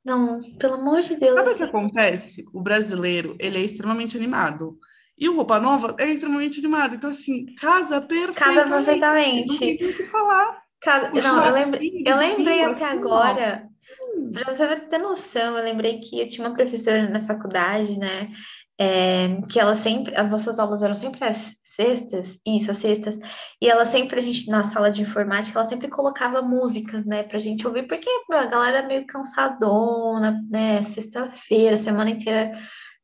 Não, 0.05 0.41
pelo 0.59 0.75
amor 0.75 1.03
de 1.03 1.15
Deus. 1.15 1.37
Sabe 1.37 1.51
o 1.51 1.57
que 1.57 1.63
acontece? 1.63 2.45
O 2.53 2.61
brasileiro, 2.61 3.37
ele 3.39 3.59
é 3.59 3.61
extremamente 3.61 4.17
animado. 4.17 4.77
E 5.17 5.29
o 5.29 5.37
Roupa 5.37 5.61
Nova 5.61 5.95
é 6.01 6.09
extremamente 6.09 6.59
animado. 6.59 6.97
Então, 6.97 7.11
assim, 7.11 7.47
casa 7.55 8.01
perfeitamente. 8.01 8.71
Casa 8.71 8.75
perfeitamente. 8.75 9.53
Não 9.53 9.59
tem 9.59 9.75
o 9.75 9.97
que 9.97 10.03
falar. 10.09 10.63
Casa... 10.81 11.13
Não, 11.13 11.47
eu 11.47 11.53
lembrei, 11.53 12.03
eu 12.05 12.17
lembrei 12.17 12.65
até 12.65 12.85
assim, 12.87 12.99
agora. 12.99 13.69
Hum. 14.17 14.33
Pra 14.33 14.53
você 14.53 14.81
ter 14.81 14.99
noção, 14.99 15.57
eu 15.57 15.63
lembrei 15.63 16.01
que 16.01 16.19
eu 16.19 16.27
tinha 16.27 16.45
uma 16.45 16.57
professora 16.57 17.09
na 17.09 17.21
faculdade, 17.21 17.97
né? 17.97 18.33
É, 18.77 19.41
que 19.49 19.61
ela 19.61 19.77
sempre, 19.77 20.13
as 20.17 20.29
nossas 20.29 20.59
aulas 20.59 20.83
eram 20.83 20.97
sempre 20.97 21.23
às 21.23 21.53
sextas, 21.81 22.39
isso, 22.47 22.71
às 22.71 22.79
sextas, 22.79 23.17
e 23.61 23.69
ela 23.69 23.87
sempre, 23.87 24.21
a 24.21 24.23
gente, 24.23 24.49
na 24.49 24.65
sala 24.65 24.91
de 24.91 25.01
informática, 25.01 25.59
ela 25.59 25.69
sempre 25.69 25.89
colocava 25.89 26.43
músicas, 26.43 27.07
né, 27.07 27.23
pra 27.23 27.39
gente 27.39 27.67
ouvir, 27.67 27.89
porque 27.89 28.09
meu, 28.29 28.39
a 28.39 28.47
galera 28.47 28.79
é 28.81 28.87
meio 28.87 29.07
cansadona, 29.07 30.43
né, 30.51 30.83
sexta-feira, 30.85 31.79
semana 31.79 32.11
inteira 32.11 32.53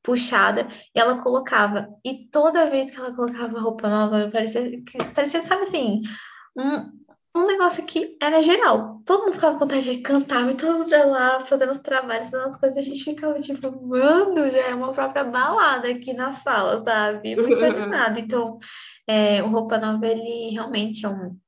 puxada, 0.03 0.69
e 0.95 1.01
ela 1.01 1.21
colocava, 1.23 1.89
e 2.05 2.29
toda 2.31 2.71
vez 2.71 2.91
que 2.91 2.99
ela 2.99 3.15
colocava 3.15 3.59
roupa 3.59 3.89
nova, 3.89 4.31
parecia, 4.31 4.71
parecia 5.15 5.43
sabe 5.43 5.63
assim, 5.63 6.03
um, 6.57 6.91
um 7.37 7.47
negócio 7.47 7.85
que 7.85 8.17
era 8.21 8.43
geral. 8.43 9.01
Todo 9.05 9.25
mundo 9.25 9.35
ficava 9.35 9.55
com 9.55 9.61
vontade 9.61 9.83
de 9.83 9.99
cantar, 9.99 10.51
e 10.51 10.55
todo 10.55 10.79
mundo 10.79 10.91
ia 10.91 11.05
lá 11.05 11.41
fazendo 11.41 11.73
os 11.73 11.79
trabalhos, 11.79 12.31
fazendo 12.31 12.49
as 12.49 12.57
coisas, 12.57 12.79
a 12.79 12.81
gente 12.81 13.05
ficava 13.05 13.39
tipo, 13.39 13.71
mano, 13.87 14.51
já 14.51 14.59
é 14.59 14.75
uma 14.75 14.93
própria 14.93 15.25
balada 15.25 15.89
aqui 15.89 16.13
na 16.13 16.33
sala, 16.33 16.83
sabe? 16.85 17.37
Muito 17.37 17.65
animado. 17.65 18.19
Então, 18.27 18.59
é, 19.07 19.43
o 19.43 19.49
Roupa 19.51 19.79
Nova, 19.79 20.07
ele 20.07 20.51
realmente 20.51 21.05
é 21.07 21.09
um, 21.09 21.39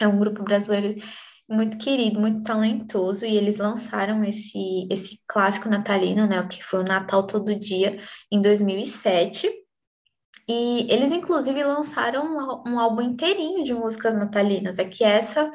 é 0.00 0.06
um 0.06 0.18
grupo 0.18 0.42
brasileiro 0.42 1.00
muito 1.48 1.78
querido, 1.78 2.20
muito 2.20 2.42
talentoso, 2.42 3.24
e 3.24 3.36
eles 3.36 3.56
lançaram 3.56 4.24
esse, 4.24 4.86
esse 4.90 5.20
clássico 5.26 5.68
natalino, 5.68 6.26
né, 6.26 6.40
o 6.40 6.48
que 6.48 6.62
foi 6.62 6.80
o 6.80 6.84
Natal 6.84 7.26
Todo 7.26 7.58
Dia, 7.58 7.98
em 8.30 8.42
2007. 8.42 9.48
E 10.48 10.86
eles, 10.92 11.10
inclusive, 11.10 11.62
lançaram 11.62 12.24
um, 12.24 12.72
um 12.72 12.78
álbum 12.78 13.02
inteirinho 13.02 13.64
de 13.64 13.74
músicas 13.74 14.14
natalinas. 14.14 14.78
É 14.78 14.84
que 14.84 15.02
essa, 15.02 15.50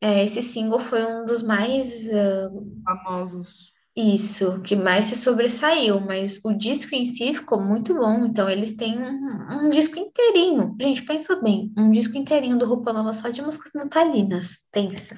é, 0.00 0.24
esse 0.24 0.42
single 0.42 0.80
foi 0.80 1.04
um 1.04 1.24
dos 1.24 1.42
mais 1.42 2.06
uh, 2.06 2.82
famosos. 2.84 3.72
Isso, 3.96 4.60
que 4.62 4.74
mais 4.74 5.04
se 5.04 5.14
sobressaiu, 5.14 6.00
mas 6.00 6.40
o 6.44 6.52
disco 6.52 6.96
em 6.96 7.06
si 7.06 7.32
ficou 7.32 7.60
muito 7.60 7.94
bom. 7.94 8.26
Então, 8.26 8.50
eles 8.50 8.74
têm 8.74 8.98
um, 8.98 9.66
um 9.66 9.70
disco 9.70 9.96
inteirinho. 9.96 10.76
Gente, 10.80 11.02
pensa 11.02 11.40
bem, 11.40 11.72
um 11.78 11.92
disco 11.92 12.16
inteirinho 12.18 12.58
do 12.58 12.66
Roupa 12.66 12.92
Nova 12.92 13.14
só 13.14 13.28
de 13.28 13.40
músicas 13.40 13.70
natalinas. 13.72 14.58
Pensa 14.72 15.16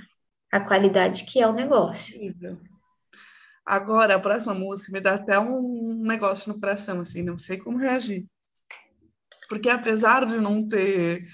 a 0.53 0.61
qualidade 0.61 1.25
que 1.25 1.41
é 1.41 1.49
o 1.49 1.55
negócio. 1.55 2.15
Agora, 3.65 4.15
a 4.15 4.21
próxima 4.21 4.55
música 4.55 4.93
me 4.93 5.01
dá 5.01 5.15
até 5.15 5.41
um 5.41 6.03
negócio 6.03 6.53
no 6.53 6.61
coração, 6.61 7.01
assim, 7.01 7.23
não 7.23 7.39
sei 7.39 7.57
como 7.57 7.79
reagir. 7.79 8.27
Porque 9.49 9.69
apesar 9.69 10.25
de 10.25 10.37
não 10.37 10.67
ter 10.67 11.27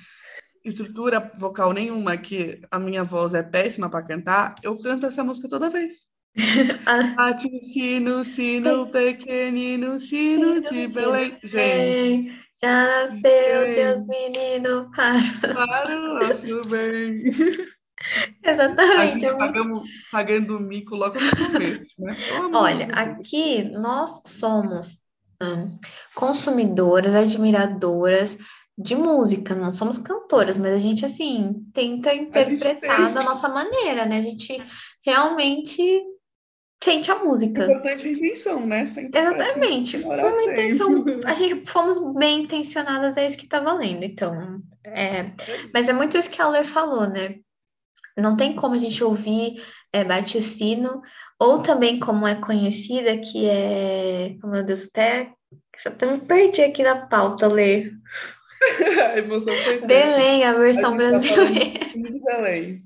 estrutura 0.65 1.33
vocal 1.37 1.73
nenhuma, 1.73 2.17
que 2.17 2.61
a 2.71 2.79
minha 2.79 3.03
voz 3.03 3.35
é 3.35 3.43
péssima 3.43 3.91
para 3.91 4.05
cantar, 4.05 4.55
eu 4.63 4.79
canto 4.79 5.07
essa 5.07 5.25
música 5.25 5.49
toda 5.49 5.71
vez. 5.71 6.07
Bate 7.17 7.47
o 7.47 7.61
sino, 7.61 8.25
sino 8.25 8.87
pequenino, 8.87 9.99
sino 9.99 10.61
de 10.61 10.87
Belém. 10.89 11.39
Gente. 11.43 12.43
Já 12.63 12.85
nasceu 12.87 13.75
Deus 13.75 14.07
menino 14.07 14.89
para, 14.95 15.57
para 15.57 15.97
o 15.97 16.15
nosso 16.15 16.69
bem. 16.69 17.25
Exatamente. 18.43 18.99
A 18.99 19.07
gente 19.07 19.37
pagamos, 19.37 19.89
pagando 20.11 20.61
mico 20.61 20.95
logo 20.95 21.17
no 21.21 21.53
começo, 21.53 21.95
né? 21.99 22.17
Olha, 22.53 22.87
aqui 22.93 23.65
nós 23.65 24.23
somos 24.27 25.02
consumidoras, 26.15 27.15
admiradoras 27.15 28.37
de 28.77 28.95
música, 28.95 29.55
não 29.55 29.73
somos 29.73 29.99
cantoras, 29.99 30.57
mas 30.57 30.75
a 30.75 30.79
gente, 30.79 31.05
assim, 31.05 31.67
tenta 31.73 32.15
interpretar 32.15 33.13
da 33.13 33.23
nossa 33.23 33.49
maneira, 33.49 34.07
né? 34.07 34.19
A 34.19 34.23
gente 34.23 34.61
realmente 35.05 36.03
sente 36.83 37.11
a 37.11 37.23
música. 37.23 37.65
Importante 37.65 38.09
intenção, 38.09 38.67
né? 38.67 38.87
Sempre 38.87 39.19
Exatamente. 39.19 39.99
Foi 39.99 40.19
uma 40.19 40.43
intenção. 40.43 41.05
A 41.25 41.35
gente 41.35 41.71
fomos 41.71 41.99
bem 42.15 42.43
intencionadas, 42.43 43.17
é 43.17 43.27
isso 43.27 43.39
que 43.39 43.47
tá 43.47 43.61
valendo. 43.61 44.03
Então, 44.03 44.61
é. 44.85 45.31
Mas 45.73 45.89
é 45.89 45.93
muito 45.93 46.17
isso 46.17 46.31
que 46.31 46.43
a 46.43 46.49
Lê 46.49 46.65
falou, 46.65 47.09
né? 47.09 47.37
Não 48.19 48.37
tem 48.37 48.55
como 48.55 48.75
a 48.75 48.79
gente 48.79 49.03
ouvir 49.03 49.63
é, 49.93 50.05
Bate 50.05 50.39
o 50.39 50.43
Sino, 50.43 51.03
ou 51.39 51.63
também 51.63 52.01
como 52.01 52.27
é 52.27 52.35
conhecida, 52.35 53.19
que 53.19 53.49
é. 53.49 54.37
Oh, 54.43 54.47
meu 54.47 54.65
Deus, 54.65 54.83
até. 54.85 55.33
Até 55.87 56.07
me 56.07 56.21
perdi 56.21 56.63
aqui 56.63 56.83
na 56.83 57.07
pauta, 57.07 57.47
Lê. 57.47 57.91
a 59.01 59.19
emoção 59.19 59.55
foi. 59.55 59.81
Belém, 59.81 60.45
a 60.45 60.53
versão 60.53 60.95
a 60.95 60.97
tá 60.97 60.97
brasileira. 60.97 61.81
Tá 61.81 62.37
Belém. 62.37 62.83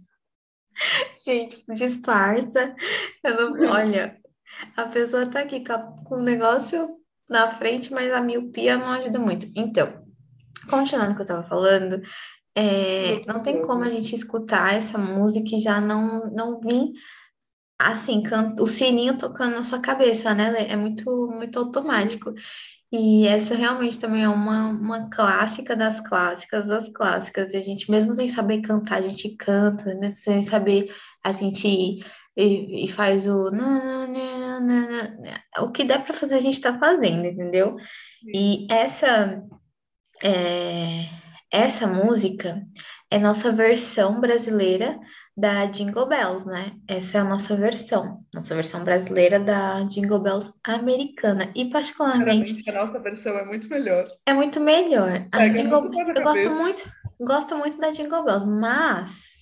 Gente, 1.25 1.65
disfarça. 1.75 2.75
Eu 3.25 3.51
não, 3.51 3.71
olha, 3.71 4.17
a 4.77 4.85
pessoa 4.85 5.27
tá 5.27 5.41
aqui 5.41 5.65
com 6.07 6.17
o 6.17 6.23
negócio 6.23 6.97
na 7.29 7.49
frente, 7.49 7.93
mas 7.93 8.13
a 8.13 8.21
miopia 8.21 8.77
não 8.77 8.91
ajuda 8.91 9.19
muito. 9.19 9.51
Então, 9.55 10.05
continuando 10.69 11.13
o 11.13 11.17
que 11.17 11.23
eu 11.23 11.27
tava 11.27 11.49
falando, 11.49 12.01
é, 12.57 13.21
não 13.27 13.43
tem 13.43 13.61
como 13.63 13.85
a 13.85 13.91
gente 13.91 14.15
escutar 14.15 14.75
essa 14.75 14.97
música 14.97 15.55
e 15.55 15.61
já 15.61 15.81
não, 15.81 16.31
não 16.31 16.59
vir 16.61 16.93
assim, 17.79 18.23
o 18.59 18.67
sininho 18.67 19.19
tocando 19.19 19.57
na 19.57 19.65
sua 19.65 19.79
cabeça, 19.79 20.35
né? 20.35 20.67
É 20.69 20.77
muito, 20.77 21.29
muito 21.29 21.59
automático. 21.59 22.33
E 22.91 23.27
essa 23.27 23.55
realmente 23.55 23.99
também 23.99 24.23
é 24.23 24.29
uma, 24.29 24.69
uma 24.69 25.11
clássica 25.11 25.77
das 25.77 26.01
clássicas 26.01 26.67
das 26.67 26.89
clássicas. 26.89 27.51
E 27.53 27.57
a 27.57 27.63
gente, 27.63 27.91
mesmo 27.91 28.15
sem 28.15 28.29
saber 28.29 28.63
cantar, 28.63 28.99
a 28.99 29.03
gente 29.03 29.37
canta, 29.37 29.85
mesmo 29.85 30.01
né? 30.01 30.15
sem 30.17 30.43
saber, 30.43 30.95
a 31.23 31.33
gente 31.33 32.01
e, 32.37 32.85
e 32.85 32.89
faz 32.89 33.27
o. 33.27 33.51
O 35.59 35.71
que 35.71 35.85
der 35.85 36.05
para 36.05 36.15
fazer, 36.15 36.37
a 36.37 36.41
gente 36.41 36.55
está 36.55 36.79
fazendo, 36.79 37.27
entendeu? 37.27 37.77
E 38.35 38.67
essa, 38.71 39.43
é, 40.23 41.07
essa 41.57 41.87
música 41.87 42.63
é 43.11 43.19
nossa 43.19 43.53
versão 43.53 44.21
brasileira 44.21 44.99
da 45.37 45.67
Jingle 45.67 46.07
Bells, 46.07 46.47
né? 46.47 46.73
Essa 46.89 47.19
é 47.19 47.21
a 47.21 47.25
nossa 47.25 47.55
versão, 47.57 48.25
nossa 48.35 48.55
versão 48.55 48.83
brasileira 48.83 49.39
da 49.39 49.83
Jingle 49.85 50.19
Bells 50.19 50.53
americana. 50.65 51.51
E 51.55 51.71
particularmente. 51.71 52.69
A 52.69 52.73
nossa 52.73 52.99
versão 53.01 53.37
é 53.39 53.45
muito 53.45 53.69
melhor. 53.69 54.07
É 54.27 54.33
muito 54.33 54.61
melhor. 54.61 55.27
A 55.33 55.49
Jingle... 55.49 55.85
Eu 55.85 56.23
gosto 56.23 56.51
muito, 56.51 56.83
gosto 57.21 57.57
muito 57.57 57.79
da 57.79 57.91
Jingle 57.91 58.25
Bells, 58.25 58.47
mas. 58.47 59.37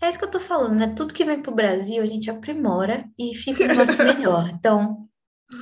É 0.00 0.08
isso 0.08 0.18
que 0.18 0.24
eu 0.24 0.30
tô 0.30 0.40
falando, 0.40 0.80
né? 0.80 0.92
Tudo 0.96 1.14
que 1.14 1.24
vem 1.24 1.40
pro 1.40 1.54
Brasil 1.54 2.02
a 2.02 2.06
gente 2.06 2.28
aprimora 2.28 3.04
e 3.16 3.36
fica 3.36 3.64
o 3.64 3.74
nosso 3.76 3.96
melhor. 4.02 4.48
Então, 4.48 5.08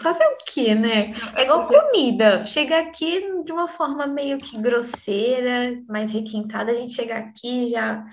fazer 0.02 0.24
o 0.24 0.36
quê, 0.46 0.74
né? 0.74 1.12
É 1.36 1.42
igual 1.42 1.66
comida. 1.66 2.44
Chega 2.46 2.78
aqui 2.80 3.20
de 3.44 3.52
uma 3.52 3.68
forma 3.68 4.06
meio 4.06 4.38
que 4.38 4.60
grosseira, 4.60 5.76
mais 5.88 6.10
requintada, 6.10 6.70
a 6.70 6.74
gente 6.74 6.94
chega 6.94 7.16
aqui 7.16 7.66
e 7.66 7.70
já 7.70 8.04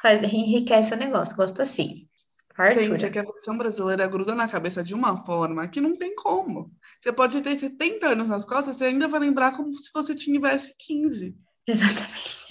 faz, 0.00 0.22
enriquece 0.32 0.94
o 0.94 0.96
negócio. 0.96 1.36
Gosto 1.36 1.62
assim. 1.62 2.08
Fartura. 2.56 2.84
Gente, 2.84 3.06
é 3.06 3.10
que 3.10 3.18
a 3.18 3.22
versão 3.22 3.56
brasileira 3.56 4.06
gruda 4.06 4.34
na 4.34 4.48
cabeça 4.48 4.82
de 4.82 4.94
uma 4.94 5.24
forma 5.24 5.66
que 5.68 5.80
não 5.80 5.96
tem 5.96 6.14
como. 6.14 6.70
Você 7.00 7.12
pode 7.12 7.40
ter 7.40 7.56
70 7.56 8.08
anos 8.08 8.28
nas 8.28 8.44
costas, 8.44 8.76
você 8.76 8.84
ainda 8.84 9.08
vai 9.08 9.20
lembrar 9.20 9.56
como 9.56 9.72
se 9.72 9.90
você 9.92 10.14
tivesse 10.14 10.74
15. 10.78 11.34
Exatamente. 11.66 12.50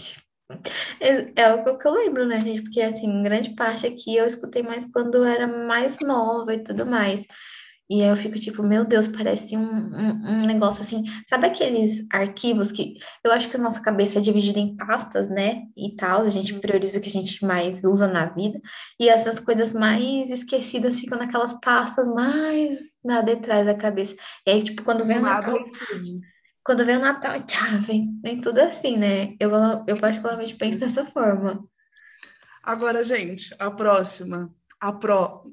É, 0.99 1.43
é 1.43 1.53
o 1.53 1.77
que 1.77 1.87
eu 1.87 1.91
lembro, 1.91 2.25
né, 2.25 2.39
gente? 2.39 2.63
Porque, 2.63 2.81
assim, 2.81 3.21
grande 3.21 3.51
parte 3.51 3.85
aqui 3.85 4.15
eu 4.15 4.25
escutei 4.25 4.63
mais 4.63 4.85
quando 4.91 5.15
eu 5.15 5.23
era 5.23 5.47
mais 5.47 5.97
nova 6.01 6.53
e 6.53 6.63
tudo 6.63 6.85
mais. 6.85 7.25
E 7.89 8.03
aí 8.03 8.09
eu 8.09 8.15
fico 8.15 8.35
tipo, 8.35 8.61
meu 8.61 8.85
Deus, 8.85 9.07
parece 9.07 9.57
um, 9.57 9.63
um, 9.63 10.31
um, 10.31 10.45
negócio 10.45 10.83
assim. 10.83 11.03
Sabe 11.27 11.47
aqueles 11.47 12.05
arquivos 12.11 12.71
que 12.71 12.97
eu 13.23 13.31
acho 13.31 13.49
que 13.49 13.55
a 13.55 13.59
nossa 13.59 13.81
cabeça 13.81 14.19
é 14.19 14.21
dividida 14.21 14.59
em 14.59 14.77
pastas, 14.77 15.27
né? 15.27 15.63
E 15.75 15.95
tal, 15.95 16.21
a 16.21 16.29
gente 16.29 16.53
uhum. 16.53 16.59
prioriza 16.59 16.99
o 16.99 17.01
que 17.01 17.09
a 17.09 17.11
gente 17.11 17.43
mais 17.43 17.83
usa 17.83 18.07
na 18.07 18.27
vida. 18.27 18.61
E 18.99 19.09
essas 19.09 19.39
coisas 19.39 19.73
mais 19.73 20.29
esquecidas 20.29 20.99
ficam 20.99 21.17
naquelas 21.17 21.59
pastas 21.61 22.07
mais 22.07 22.77
na 23.03 23.21
detrás 23.21 23.65
da 23.65 23.73
cabeça. 23.73 24.13
E 24.45 24.51
aí, 24.51 24.61
tipo, 24.61 24.83
quando 24.83 25.03
vem 25.03 25.17
o 25.17 25.21
Natal. 25.21 25.57
Quando 26.63 26.85
vem 26.85 26.97
o 26.97 26.99
Natal, 26.99 27.41
tchau, 27.41 27.81
vem, 27.81 28.19
vem 28.21 28.39
tudo 28.39 28.59
assim, 28.59 28.97
né? 28.97 29.35
Eu, 29.39 29.49
eu 29.87 29.97
particularmente 29.97 30.55
penso 30.55 30.77
dessa 30.77 31.03
forma. 31.03 31.67
Agora, 32.61 33.01
gente, 33.01 33.55
a 33.57 33.71
próxima. 33.71 34.53
A 34.79 34.93
pró 34.93 35.43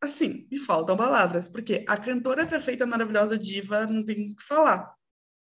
assim, 0.00 0.46
me 0.50 0.58
faltam 0.58 0.96
palavras, 0.96 1.48
porque 1.48 1.84
a 1.88 1.96
cantora 1.96 2.46
perfeita, 2.46 2.86
maravilhosa, 2.86 3.38
diva, 3.38 3.86
não 3.86 4.04
tem 4.04 4.32
o 4.32 4.36
que 4.36 4.42
falar. 4.42 4.94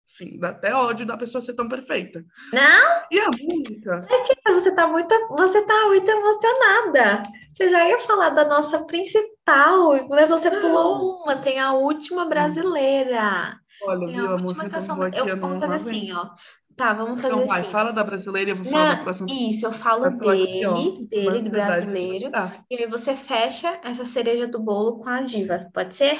Sim, 0.07 0.39
dá 0.39 0.49
até 0.49 0.73
ódio 0.73 1.05
da 1.05 1.17
pessoa 1.17 1.41
ser 1.41 1.53
tão 1.53 1.67
perfeita. 1.67 2.23
Não? 2.53 3.03
E 3.11 3.19
a 3.19 3.29
música? 3.41 4.07
Letícia, 4.09 4.53
você 4.53 4.71
tá 4.73 4.87
muito, 4.87 5.13
você 5.27 5.61
tá 5.65 5.85
muito 5.87 6.09
emocionada. 6.09 7.23
Você 7.53 7.69
já 7.69 7.85
ia 7.85 7.99
falar 7.99 8.29
da 8.29 8.45
nossa 8.45 8.85
principal, 8.85 10.07
mas 10.07 10.29
você 10.29 10.49
pulou 10.49 11.23
uma, 11.23 11.35
tem 11.35 11.59
a 11.59 11.73
última 11.73 12.23
brasileira. 12.25 13.59
Olha, 13.83 13.99
tem 13.99 14.15
viu, 14.15 14.29
a, 14.29 14.33
a 14.33 14.37
música 14.37 14.69
canção, 14.69 14.95
tão 14.95 15.09
boa 15.09 15.29
eu, 15.29 15.39
Vamos 15.39 15.59
fazer 15.59 15.75
assim, 15.75 16.11
ó. 16.13 16.29
Tá, 16.77 16.93
vamos 16.93 17.19
fazer 17.19 17.33
então, 17.33 17.47
vai, 17.47 17.61
assim. 17.61 17.71
fala 17.71 17.91
da 17.91 18.03
brasileira 18.03 18.51
e 18.51 18.53
eu 18.53 18.55
vou 18.55 18.65
falar 18.65 18.89
Não, 18.89 18.97
do 18.97 19.03
próximo. 19.03 19.27
Isso, 19.27 19.65
eu 19.65 19.73
falo 19.73 20.07
dele, 20.11 20.63
aqui, 20.63 21.07
dele, 21.09 21.41
do 21.41 21.49
brasileiro. 21.49 22.31
Tá. 22.31 22.63
E 22.69 22.77
aí 22.77 22.87
você 22.87 23.15
fecha 23.15 23.79
essa 23.83 24.05
cereja 24.05 24.47
do 24.47 24.61
bolo 24.61 24.99
com 24.99 25.09
a 25.09 25.21
diva, 25.21 25.67
pode 25.73 25.95
ser? 25.95 26.19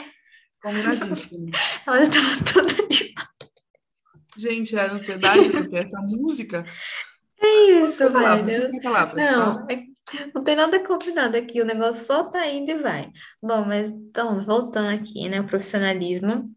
Combinadíssimo. 0.59 1.51
Olha, 1.87 2.09
tava 2.09 2.43
toda 2.51 2.73
animada. 2.83 3.27
Gente, 4.35 4.75
é 4.75 4.89
ansiedade, 4.89 5.47
porque 5.47 5.77
essa 5.77 6.01
música. 6.01 6.65
É 7.39 7.81
isso, 7.83 8.09
velho. 8.09 8.71
não, 9.15 9.67
tá? 9.67 9.67
é, 9.69 9.83
não 10.33 10.43
tem 10.43 10.55
nada 10.55 10.83
combinado 10.83 11.37
aqui, 11.37 11.61
o 11.61 11.65
negócio 11.65 12.03
só 12.03 12.23
tá 12.23 12.47
indo 12.47 12.71
e 12.71 12.79
vai. 12.79 13.11
Bom, 13.39 13.63
mas 13.63 13.91
então, 13.91 14.43
voltando 14.43 14.89
aqui, 14.89 15.29
né, 15.29 15.39
o 15.39 15.45
profissionalismo. 15.45 16.51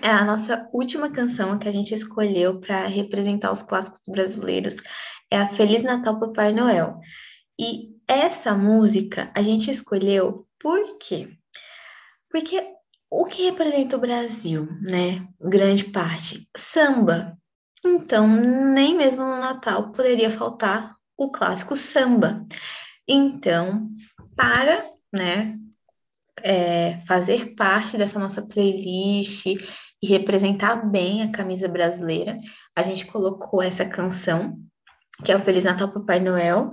É 0.00 0.08
a 0.10 0.24
nossa 0.24 0.68
última 0.72 1.10
canção 1.10 1.58
que 1.58 1.68
a 1.68 1.72
gente 1.72 1.94
escolheu 1.94 2.60
para 2.60 2.86
representar 2.86 3.52
os 3.52 3.62
clássicos 3.62 4.00
brasileiros 4.08 4.76
é 5.30 5.38
a 5.38 5.48
Feliz 5.48 5.82
Natal 5.82 6.18
Papai 6.18 6.52
Noel. 6.52 6.98
E 7.58 7.90
essa 8.08 8.54
música 8.54 9.30
a 9.34 9.42
gente 9.42 9.70
escolheu 9.70 10.46
por 10.58 10.98
quê? 10.98 11.28
Porque 12.30 12.64
o 13.10 13.26
que 13.26 13.44
representa 13.44 13.96
o 13.96 14.00
Brasil, 14.00 14.66
né? 14.80 15.26
Grande 15.40 15.84
parte, 15.84 16.48
samba. 16.56 17.36
Então, 17.84 18.26
nem 18.26 18.96
mesmo 18.96 19.22
no 19.22 19.36
Natal 19.36 19.90
poderia 19.92 20.30
faltar 20.30 20.96
o 21.16 21.30
clássico 21.30 21.76
samba. 21.76 22.46
Então, 23.06 23.90
para, 24.36 24.84
né, 25.12 25.58
é, 26.40 27.00
fazer 27.06 27.54
parte 27.54 27.96
dessa 27.96 28.18
nossa 28.18 28.42
playlist 28.42 29.46
e 29.46 30.06
representar 30.06 30.76
bem 30.90 31.22
a 31.22 31.30
camisa 31.30 31.68
brasileira, 31.68 32.38
a 32.76 32.82
gente 32.82 33.06
colocou 33.06 33.62
essa 33.62 33.84
canção, 33.84 34.58
que 35.24 35.30
é 35.30 35.36
o 35.36 35.40
Feliz 35.40 35.64
Natal 35.64 35.92
Papai 35.92 36.18
Noel, 36.18 36.72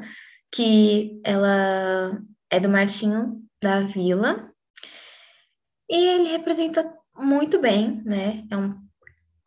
que 0.51 1.20
ela 1.24 2.20
é 2.49 2.60
do 2.60 2.70
Martinho 2.70 3.43
da 3.62 3.82
Vila. 3.82 4.51
E 5.89 5.95
ele 5.95 6.30
representa 6.30 6.91
muito 7.18 7.60
bem, 7.60 8.01
né? 8.05 8.45
É 8.49 8.57
um 8.57 8.74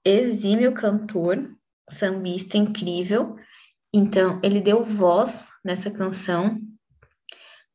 exímio 0.05 0.73
cantor, 0.73 1.51
sambista 1.91 2.57
incrível. 2.57 3.37
Então, 3.93 4.41
ele 4.43 4.61
deu 4.61 4.85
voz 4.85 5.47
nessa 5.65 5.91
canção. 5.91 6.61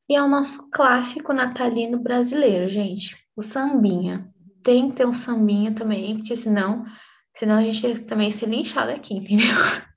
E 0.10 0.16
é 0.16 0.22
o 0.22 0.28
nosso 0.28 0.70
clássico 0.70 1.34
natalino 1.34 2.00
brasileiro, 2.00 2.70
gente. 2.70 3.18
O 3.36 3.42
sambinha. 3.42 4.30
Tem 4.64 4.90
que 4.90 4.96
ter 4.96 5.06
um 5.06 5.14
sambinha 5.14 5.74
também, 5.74 6.18
porque 6.18 6.36
senão, 6.36 6.86
senão 7.36 7.58
a 7.58 7.62
gente 7.62 7.86
ia 7.86 8.00
também 8.00 8.32
ser 8.32 8.48
linchado 8.48 8.92
aqui, 8.92 9.16
entendeu? 9.16 9.48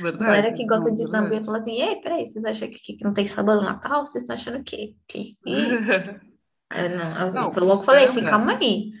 Verdade. 0.00 0.24
A 0.24 0.26
galera 0.26 0.52
que 0.52 0.66
gosta 0.66 0.90
de 0.90 1.02
verdade. 1.04 1.28
samba 1.28 1.44
fala 1.44 1.58
assim, 1.58 1.80
ei, 1.80 1.96
peraí, 1.96 2.26
vocês 2.26 2.44
acham 2.44 2.68
que, 2.68 2.96
que 2.96 3.04
não 3.04 3.14
tem 3.14 3.26
samba 3.26 3.54
no 3.56 3.62
Natal? 3.62 4.04
Vocês 4.04 4.22
estão 4.22 4.34
achando 4.34 4.58
o 4.58 4.64
quê? 4.64 4.94
Que 5.08 5.36
isso? 5.46 5.92
Eu, 5.92 6.90
não, 6.96 7.20
eu, 7.20 7.32
Não, 7.32 7.52
eu 7.52 7.64
logo 7.64 7.82
falei 7.82 8.06
assim, 8.06 8.22
calma 8.22 8.56
aí. 8.56 8.92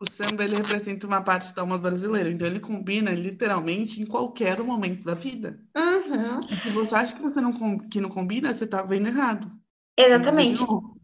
O 0.00 0.10
samba 0.10 0.42
ele 0.42 0.56
representa 0.56 1.06
uma 1.06 1.22
parte 1.22 1.54
da 1.54 1.62
alma 1.62 1.78
brasileira, 1.78 2.28
então 2.28 2.46
ele 2.46 2.58
combina 2.58 3.12
literalmente 3.12 4.02
em 4.02 4.06
qualquer 4.06 4.60
momento 4.62 5.04
da 5.04 5.14
vida. 5.14 5.60
Uhum, 5.76 6.40
E 6.50 6.56
se 6.56 6.70
você 6.70 6.94
acha 6.94 7.14
que 7.14 7.22
você 7.22 7.40
não 7.40 7.52
que 7.78 8.00
não 8.00 8.08
combina, 8.08 8.52
você 8.52 8.66
tá 8.66 8.82
vendo 8.82 9.06
errado. 9.06 9.50
Exatamente. 9.96 10.60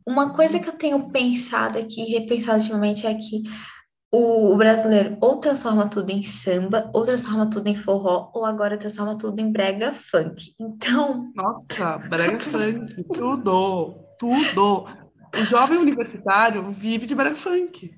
Uma 0.07 0.33
coisa 0.33 0.59
que 0.59 0.69
eu 0.69 0.73
tenho 0.73 1.11
pensado 1.11 1.79
aqui, 1.79 2.03
repensado 2.05 2.59
ultimamente, 2.59 3.07
é 3.07 3.15
que 3.15 3.43
o, 4.11 4.55
o 4.55 4.57
brasileiro 4.57 5.19
ou 5.21 5.37
transforma 5.39 5.89
tudo 5.89 6.11
em 6.11 6.23
samba, 6.23 6.91
ou 6.95 7.03
transforma 7.03 7.51
tudo 7.51 7.69
em 7.69 7.75
forró, 7.75 8.31
ou 8.35 8.45
agora 8.45 8.79
transforma 8.79 9.17
tudo 9.19 9.39
em 9.41 9.53
brega 9.53 9.93
funk. 9.93 10.55
Então, 10.61 11.27
Nossa, 11.35 11.99
brega 12.09 12.41
funk, 12.41 13.05
tudo, 13.13 13.95
tudo. 14.19 14.87
O 15.39 15.45
jovem 15.45 15.79
universitário 15.79 16.71
vive 16.71 17.07
de 17.07 17.15
brega 17.15 17.37
funk. 17.37 17.98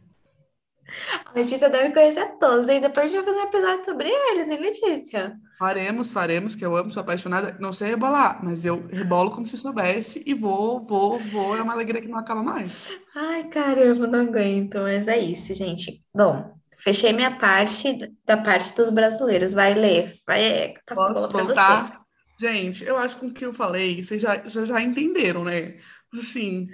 A 1.24 1.32
Letícia 1.32 1.68
deve 1.68 1.92
conhecer 1.92 2.26
todos, 2.38 2.66
e 2.66 2.80
depois 2.80 3.04
a 3.04 3.08
gente 3.08 3.24
vai 3.24 3.24
fazer 3.24 3.38
um 3.38 3.48
episódio 3.48 3.84
sobre 3.84 4.08
eles, 4.08 4.48
hein, 4.48 4.60
Letícia? 4.60 5.36
Faremos, 5.58 6.10
faremos, 6.10 6.54
que 6.54 6.64
eu 6.64 6.74
amo, 6.76 6.90
sou 6.90 7.02
apaixonada. 7.02 7.56
Não 7.60 7.72
sei 7.72 7.88
rebolar, 7.88 8.42
mas 8.42 8.64
eu 8.64 8.86
rebolo 8.86 9.30
como 9.30 9.46
se 9.46 9.56
soubesse 9.56 10.22
e 10.24 10.32
vou, 10.32 10.80
vou, 10.82 11.18
vou. 11.18 11.56
É 11.56 11.62
uma 11.62 11.74
alegria 11.74 12.00
que 12.00 12.08
não 12.08 12.18
acaba 12.18 12.42
mais. 12.42 12.90
Ai, 13.14 13.44
caramba, 13.48 14.06
não 14.06 14.20
aguento, 14.20 14.78
mas 14.78 15.06
é 15.06 15.18
isso, 15.18 15.54
gente. 15.54 16.02
Bom, 16.14 16.54
fechei 16.78 17.12
minha 17.12 17.38
parte 17.38 17.96
da 18.24 18.38
parte 18.38 18.74
dos 18.74 18.88
brasileiros. 18.88 19.52
Vai 19.52 19.74
ler, 19.74 20.16
vai 20.26 20.74
passar 20.86 21.10
a 21.10 21.12
bola 21.12 21.28
pra 21.28 21.38
você. 21.40 21.44
voltar? 21.44 22.00
Gente, 22.40 22.84
eu 22.84 22.96
acho 22.96 23.16
que 23.16 23.20
com 23.20 23.26
o 23.26 23.34
que 23.34 23.44
eu 23.44 23.52
falei, 23.52 24.02
vocês 24.02 24.22
já, 24.22 24.42
já, 24.48 24.64
já 24.64 24.80
entenderam, 24.80 25.44
né? 25.44 25.78
Assim, 26.18 26.68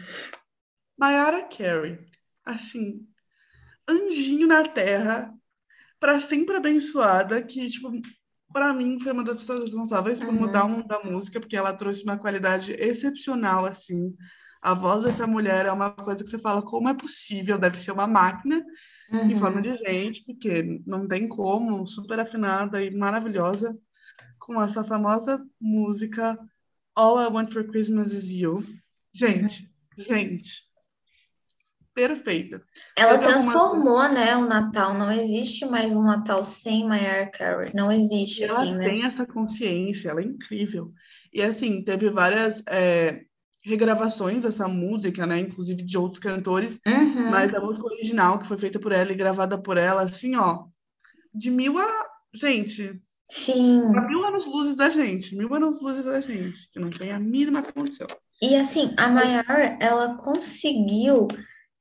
Mariah 0.96 1.42
Carey, 1.48 1.98
assim, 2.44 3.04
anjinho 3.88 4.46
na 4.46 4.62
terra, 4.62 5.32
para 6.00 6.20
sempre 6.20 6.56
abençoada, 6.56 7.42
que, 7.42 7.68
tipo, 7.68 7.90
para 8.52 8.72
mim 8.74 8.98
foi 9.00 9.12
uma 9.12 9.24
das 9.24 9.36
pessoas 9.36 9.60
responsáveis 9.62 10.18
por 10.20 10.28
Uhum. 10.28 10.40
mudar 10.40 10.64
o 10.64 10.68
mundo 10.68 10.86
da 10.86 11.02
música, 11.02 11.40
porque 11.40 11.56
ela 11.56 11.72
trouxe 11.72 12.02
uma 12.04 12.16
qualidade 12.18 12.72
excepcional, 12.72 13.64
assim. 13.66 14.14
A 14.62 14.74
voz 14.74 15.04
dessa 15.04 15.26
mulher 15.26 15.66
é 15.66 15.72
uma 15.72 15.90
coisa 15.90 16.24
que 16.24 16.30
você 16.30 16.38
fala, 16.38 16.62
como 16.62 16.88
é 16.88 16.94
possível? 16.94 17.58
Deve 17.58 17.78
ser 17.78 17.92
uma 17.92 18.06
máquina 18.06 18.64
em 19.12 19.32
Uhum. 19.34 19.38
forma 19.38 19.60
de 19.60 19.74
gente, 19.76 20.22
porque 20.24 20.82
não 20.86 21.06
tem 21.06 21.28
como, 21.28 21.86
super 21.86 22.18
afinada 22.18 22.82
e 22.82 22.90
maravilhosa, 22.90 23.76
com 24.38 24.60
essa 24.60 24.82
famosa 24.84 25.44
música 25.60 26.38
All 26.94 27.20
I 27.22 27.26
Want 27.26 27.50
for 27.52 27.64
Christmas 27.64 28.12
Is 28.12 28.30
You. 28.30 28.64
Gente, 29.12 29.70
gente, 29.96 30.65
perfeita. 31.96 32.62
Ela 32.94 33.16
transformou, 33.16 34.06
né, 34.10 34.36
o 34.36 34.44
Natal. 34.44 34.92
Não 34.92 35.10
existe 35.10 35.64
mais 35.64 35.96
um 35.96 36.02
Natal 36.02 36.44
sem 36.44 36.86
Mariah 36.86 37.30
Carey. 37.30 37.72
Não 37.74 37.90
existe 37.90 38.44
ela 38.44 38.60
assim, 38.60 38.74
né? 38.74 38.84
tem 38.84 39.04
essa 39.06 39.24
consciência, 39.24 40.10
ela 40.10 40.20
é 40.20 40.24
incrível. 40.24 40.92
E 41.32 41.40
assim, 41.40 41.82
teve 41.82 42.10
várias 42.10 42.62
é, 42.68 43.22
regravações 43.64 44.42
dessa 44.42 44.68
música, 44.68 45.26
né? 45.26 45.38
Inclusive 45.38 45.82
de 45.82 45.96
outros 45.96 46.20
cantores, 46.20 46.78
Uhum. 46.86 47.30
mas 47.30 47.54
a 47.54 47.60
música 47.60 47.86
original, 47.86 48.38
que 48.38 48.46
foi 48.46 48.58
feita 48.58 48.78
por 48.78 48.92
ela 48.92 49.10
e 49.10 49.16
gravada 49.16 49.56
por 49.56 49.78
ela, 49.78 50.02
assim, 50.02 50.36
ó, 50.36 50.66
de 51.34 51.50
mil 51.50 51.78
a. 51.78 52.06
Gente, 52.34 53.00
Sim. 53.30 53.80
a 53.96 54.02
mil 54.02 54.22
anos 54.22 54.44
luzes 54.44 54.76
da 54.76 54.90
gente, 54.90 55.34
mil 55.34 55.54
anos 55.54 55.80
luzes 55.80 56.04
da 56.04 56.20
gente, 56.20 56.70
que 56.70 56.78
não 56.78 56.90
tem 56.90 57.10
a 57.10 57.18
mínima 57.18 57.62
condição. 57.62 58.06
E 58.42 58.54
assim, 58.54 58.92
a 58.98 59.08
Maior, 59.08 59.78
ela 59.80 60.16
conseguiu 60.16 61.26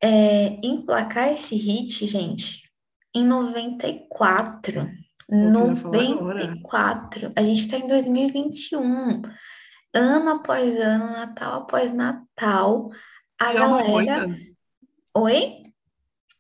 é, 0.02 0.60
emplacar 0.66 1.32
esse 1.32 1.56
hit, 1.56 2.06
gente, 2.08 2.70
em 3.14 3.26
94. 3.26 4.90
eu 5.30 5.70
ia 5.70 5.76
falar 5.76 6.04
agora. 6.04 6.48
94. 6.48 7.34
A 7.36 7.42
gente 7.42 7.68
tá 7.68 7.78
em 7.78 7.88
2021. 7.88 9.22
Ano 9.94 10.30
após 10.30 10.76
ano, 10.78 11.06
Natal 11.12 11.62
após 11.62 11.94
Natal, 11.94 12.90
a 13.40 13.54
E 13.54 13.56
é 13.56 13.60
galera. 13.60 13.92
coisa, 13.92 14.38
Oi? 15.18 15.64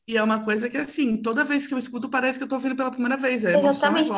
e 0.08 0.18
é 0.18 0.22
uma 0.22 0.44
coisa 0.44 0.70
que, 0.70 0.78
assim, 0.78 1.22
toda 1.22 1.44
vez 1.44 1.66
que 1.66 1.74
eu 1.74 1.78
escuto, 1.80 2.10
parece 2.10 2.38
que 2.38 2.44
eu 2.44 2.48
tô 2.50 2.56
ouvindo 2.56 2.76
pela 2.76 2.92
primeira 2.92 3.18
vez. 3.18 3.44
Emoção 3.46 3.96
é 3.96 4.02
Exatamente. 4.02 4.12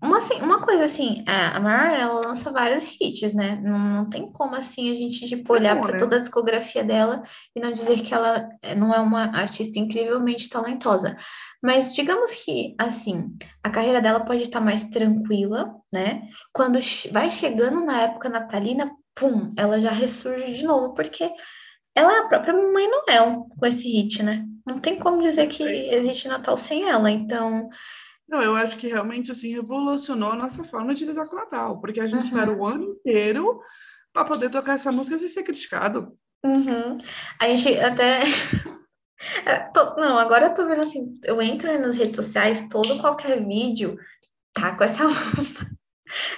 Uma, 0.00 0.18
assim, 0.18 0.34
uma 0.40 0.60
coisa 0.60 0.84
assim, 0.84 1.24
é, 1.26 1.56
a 1.56 1.58
Maior, 1.58 1.98
ela 1.98 2.20
lança 2.20 2.50
vários 2.50 2.84
hits, 3.00 3.32
né? 3.32 3.58
Não, 3.62 3.78
não 3.78 4.10
tem 4.10 4.30
como, 4.30 4.54
assim, 4.54 4.90
a 4.90 4.94
gente, 4.94 5.26
tipo, 5.26 5.52
olhar 5.52 5.80
para 5.80 5.92
né? 5.92 5.98
toda 5.98 6.16
a 6.16 6.18
discografia 6.18 6.84
dela 6.84 7.22
e 7.54 7.60
não 7.60 7.72
dizer 7.72 8.02
que 8.02 8.12
ela 8.12 8.46
é, 8.62 8.74
não 8.74 8.94
é 8.94 9.00
uma 9.00 9.24
artista 9.34 9.78
incrivelmente 9.78 10.50
talentosa. 10.50 11.16
Mas 11.62 11.94
digamos 11.94 12.34
que, 12.34 12.74
assim, 12.78 13.34
a 13.62 13.70
carreira 13.70 14.00
dela 14.00 14.20
pode 14.20 14.42
estar 14.42 14.60
mais 14.60 14.84
tranquila, 14.84 15.74
né? 15.92 16.28
Quando 16.52 16.78
vai 17.10 17.30
chegando 17.30 17.84
na 17.84 18.02
época 18.02 18.28
natalina, 18.28 18.90
pum, 19.14 19.52
ela 19.56 19.80
já 19.80 19.90
ressurge 19.90 20.52
de 20.52 20.64
novo, 20.64 20.92
porque 20.92 21.30
ela 21.94 22.12
é 22.14 22.18
a 22.18 22.26
própria 22.26 22.52
Mamãe 22.52 22.86
Noel 22.88 23.46
com 23.58 23.66
esse 23.66 23.88
hit, 23.88 24.22
né? 24.22 24.44
Não 24.66 24.78
tem 24.78 24.98
como 24.98 25.22
dizer 25.22 25.46
que 25.46 25.62
existe 25.62 26.28
Natal 26.28 26.56
sem 26.58 26.86
ela. 26.86 27.10
Então, 27.10 27.70
Não, 28.28 28.42
eu 28.42 28.56
acho 28.56 28.76
que 28.76 28.88
realmente, 28.88 29.30
assim, 29.30 29.54
revolucionou 29.54 30.32
a 30.32 30.36
nossa 30.36 30.64
forma 30.64 30.94
de 30.94 31.04
lidar 31.04 31.26
com 31.26 31.36
o 31.36 31.38
Natal, 31.38 31.80
porque 31.80 32.00
a 32.00 32.06
gente 32.06 32.20
Uhum. 32.22 32.26
espera 32.26 32.52
o 32.52 32.66
ano 32.66 32.84
inteiro 32.84 33.60
para 34.12 34.24
poder 34.24 34.50
tocar 34.50 34.74
essa 34.74 34.90
música 34.90 35.16
sem 35.18 35.28
ser 35.28 35.42
criticado. 35.44 36.16
Uhum. 36.44 36.96
A 37.40 37.48
gente 37.48 37.78
até. 37.80 38.20
É, 39.46 39.60
tô- 39.72 39.96
Não, 39.96 40.18
agora 40.18 40.46
eu 40.48 40.54
tô 40.54 40.66
vendo 40.66 40.82
assim, 40.82 41.18
eu 41.24 41.40
entro 41.40 41.72
nas 41.80 41.96
redes 41.96 42.16
sociais, 42.16 42.66
todo 42.70 43.00
qualquer 43.00 43.42
vídeo 43.44 43.96
tá 44.52 44.76
com 44.76 44.84
essa. 44.84 45.04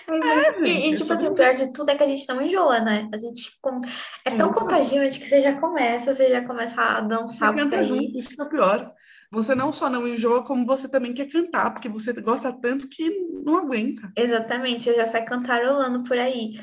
Mas, 0.09 0.25
É, 0.25 0.61
e, 0.63 0.91
e, 0.91 0.95
é 0.95 0.97
tipo 0.97 1.13
assim, 1.13 1.27
o 1.27 1.35
pior 1.35 1.55
de 1.55 1.73
tudo 1.73 1.91
é 1.91 1.97
que 1.97 2.05
a 2.05 2.07
gente 2.07 2.27
não 2.29 2.41
enjoa, 2.41 2.81
né? 2.81 3.09
A 3.13 3.19
gente 3.19 3.51
com- 3.61 3.81
é 4.25 4.31
tão 4.31 4.49
Exato. 4.51 4.61
contagiante 4.61 5.19
que 5.19 5.29
você 5.29 5.41
já 5.41 5.61
começa, 5.61 6.15
você 6.15 6.31
já 6.31 6.47
começa 6.47 6.81
a 6.81 7.01
Você 7.03 7.09
dançar 7.09 7.53
por 7.53 7.75
aí. 7.75 7.85
junto, 7.85 8.17
isso 8.19 8.31
é 8.41 8.45
o 8.45 8.49
pior. 8.49 8.95
Você 9.31 9.55
não 9.55 9.73
só 9.73 9.91
não 9.91 10.09
enjoa, 10.09 10.43
como 10.45 10.65
você 10.65 10.91
também 10.91 11.13
quer 11.13 11.29
cantar, 11.29 11.71
porque 11.71 11.89
você 11.89 12.13
gosta 12.15 12.53
tanto 12.53 12.89
que 12.89 13.11
não 13.45 13.59
aguenta. 13.59 14.11
Exatamente, 14.17 14.85
você 14.85 14.95
já 14.95 15.07
sai 15.07 15.25
cantarolando 15.25 16.03
por 16.03 16.19
aí. 16.19 16.59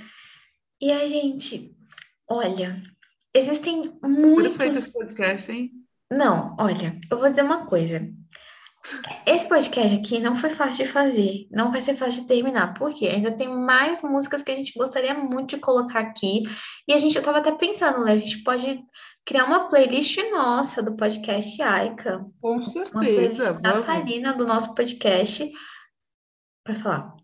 E 0.81 0.91
a 0.91 1.07
gente, 1.07 1.75
olha, 2.27 2.81
existem 3.33 3.83
Perfeito 3.83 4.09
muitos 4.09 4.59
esse 4.59 4.91
podcast, 4.91 5.51
hein? 5.51 5.71
Não, 6.11 6.55
olha, 6.59 6.99
eu 7.09 7.19
vou 7.19 7.29
dizer 7.29 7.43
uma 7.43 7.65
coisa. 7.65 8.07
Esse 9.25 9.47
podcast 9.47 9.95
aqui 9.95 10.19
não 10.19 10.35
foi 10.35 10.51
fácil 10.51 10.85
de 10.85 10.91
fazer, 10.91 11.47
não 11.51 11.71
vai 11.71 11.81
ser 11.81 11.95
fácil 11.95 12.21
de 12.21 12.27
terminar, 12.27 12.73
porque 12.75 13.07
ainda 13.07 13.31
tem 13.31 13.49
mais 13.49 14.03
músicas 14.03 14.43
que 14.43 14.51
a 14.51 14.55
gente 14.55 14.77
gostaria 14.77 15.13
muito 15.13 15.55
de 15.55 15.61
colocar 15.61 15.99
aqui. 15.99 16.43
E 16.87 16.93
a 16.93 16.97
gente, 16.97 17.15
eu 17.15 17.23
tava 17.23 17.39
até 17.39 17.51
pensando, 17.51 18.03
né? 18.03 18.13
A 18.13 18.17
gente 18.17 18.43
pode 18.43 18.83
criar 19.25 19.45
uma 19.45 19.67
playlist 19.67 20.17
nossa 20.31 20.81
do 20.83 20.95
podcast 20.95 21.61
Aika, 21.61 22.25
Com 22.39 22.55
uma 22.55 22.63
certeza, 22.63 22.91
playlist 22.99 23.37
vamos. 23.37 23.61
natalina 23.61 24.33
do 24.33 24.45
nosso 24.45 24.73
podcast, 24.75 25.51
para 26.63 26.75
falar. 26.75 27.15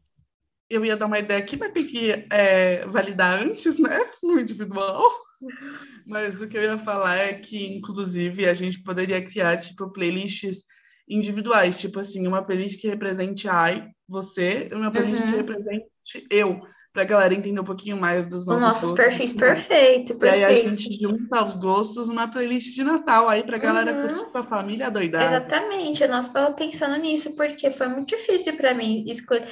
Eu 0.69 0.85
ia 0.85 0.95
dar 0.95 1.05
uma 1.05 1.19
ideia 1.19 1.39
aqui, 1.39 1.57
mas 1.57 1.71
tem 1.71 1.85
que 1.85 2.11
é, 2.31 2.85
validar 2.87 3.41
antes, 3.41 3.77
né? 3.77 3.99
No 4.23 4.39
individual. 4.39 5.03
Mas 6.07 6.39
o 6.39 6.47
que 6.47 6.57
eu 6.57 6.63
ia 6.63 6.77
falar 6.77 7.15
é 7.17 7.33
que, 7.33 7.75
inclusive, 7.75 8.47
a 8.47 8.53
gente 8.53 8.81
poderia 8.81 9.23
criar, 9.23 9.57
tipo, 9.57 9.91
playlists 9.91 10.63
individuais. 11.07 11.79
Tipo 11.79 11.99
assim, 11.99 12.25
uma 12.25 12.43
playlist 12.43 12.79
que 12.79 12.87
represente 12.87 13.49
ai, 13.49 13.89
você, 14.07 14.69
e 14.71 14.75
uma 14.75 14.91
playlist 14.91 15.25
que 15.25 15.31
Uhum. 15.31 15.37
represente 15.37 15.85
eu. 16.29 16.61
Pra 16.93 17.05
galera 17.05 17.33
entender 17.33 17.59
um 17.61 17.63
pouquinho 17.63 17.97
mais 17.99 18.27
dos 18.27 18.45
Os 18.47 18.57
nossos 18.59 18.61
nossos 18.61 18.91
gostos. 18.91 18.91
perfis, 18.91 19.33
perfeito, 19.33 20.13
E 20.21 20.27
aí 20.29 20.43
a 20.43 20.53
perfeito. 20.53 20.69
gente 20.69 20.89
junta 21.01 21.45
os 21.45 21.55
gostos 21.55 22.07
numa 22.09 22.29
playlist 22.29 22.75
de 22.75 22.83
Natal 22.83 23.29
aí 23.29 23.43
pra 23.43 23.57
galera 23.57 23.93
Uhum. 23.93 24.01
curtir 24.01 24.31
com 24.31 24.37
a 24.39 24.43
família 24.47 24.91
doidada. 24.91 25.25
Exatamente, 25.25 26.03
eu 26.03 26.09
não 26.09 26.21
estava 26.21 26.53
pensando 26.53 26.97
nisso, 26.97 27.35
porque 27.35 27.69
foi 27.71 27.87
muito 27.87 28.09
difícil 28.09 28.55
para 28.57 28.73
mim 28.73 29.03
escolher. 29.07 29.47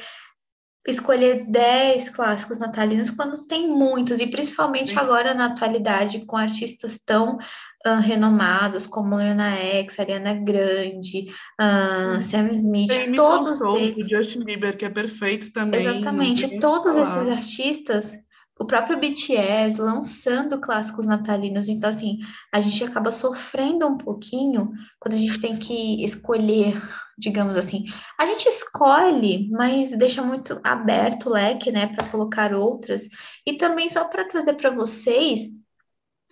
Escolher 0.88 1.46
10 1.48 2.10
clássicos 2.10 2.58
natalinos 2.58 3.10
quando 3.10 3.46
tem 3.46 3.68
muitos, 3.68 4.20
e 4.20 4.28
principalmente 4.28 4.92
Sim. 4.92 4.98
agora 4.98 5.34
na 5.34 5.48
atualidade, 5.48 6.26
com 6.26 6.38
artistas 6.38 7.00
tão 7.06 7.38
uh, 7.86 8.00
renomados 8.02 8.88
como 8.88 9.16
Lena 9.16 9.56
X, 9.56 10.00
Ariana 10.00 10.34
Grande, 10.34 11.28
uh, 11.60 12.22
Sam 12.22 12.50
Smith, 12.50 12.92
todos 13.16 13.58
Stone, 13.58 13.82
eles. 13.82 14.06
o 14.06 14.10
Justin 14.10 14.44
Bieber, 14.44 14.78
que 14.78 14.86
é 14.86 14.90
perfeito 14.90 15.52
também. 15.52 15.82
Exatamente, 15.82 16.60
todos 16.60 16.96
esses 16.96 17.14
falar. 17.14 17.32
artistas, 17.32 18.16
o 18.60 18.66
próprio 18.66 19.00
BTS 19.00 19.80
lançando 19.80 20.60
clássicos 20.60 21.06
natalinos, 21.06 21.70
então 21.70 21.90
assim, 21.90 22.20
a 22.54 22.60
gente 22.60 22.84
acaba 22.84 23.12
sofrendo 23.12 23.88
um 23.88 23.98
pouquinho 23.98 24.72
quando 25.00 25.14
a 25.14 25.18
gente 25.18 25.40
tem 25.40 25.58
que 25.58 26.04
escolher, 26.04 26.76
digamos 27.20 27.58
assim. 27.58 27.86
A 28.18 28.26
gente 28.26 28.48
escolhe, 28.48 29.50
mas 29.52 29.90
deixa 29.92 30.22
muito 30.22 30.60
aberto 30.64 31.28
o 31.28 31.34
leque, 31.34 31.72
né, 31.72 31.88
para 31.88 32.08
colocar 32.08 32.54
outras. 32.54 33.08
E 33.46 33.58
também 33.58 33.90
só 33.90 34.06
para 34.06 34.28
trazer 34.28 34.54
para 34.54 34.72
vocês 34.72 35.50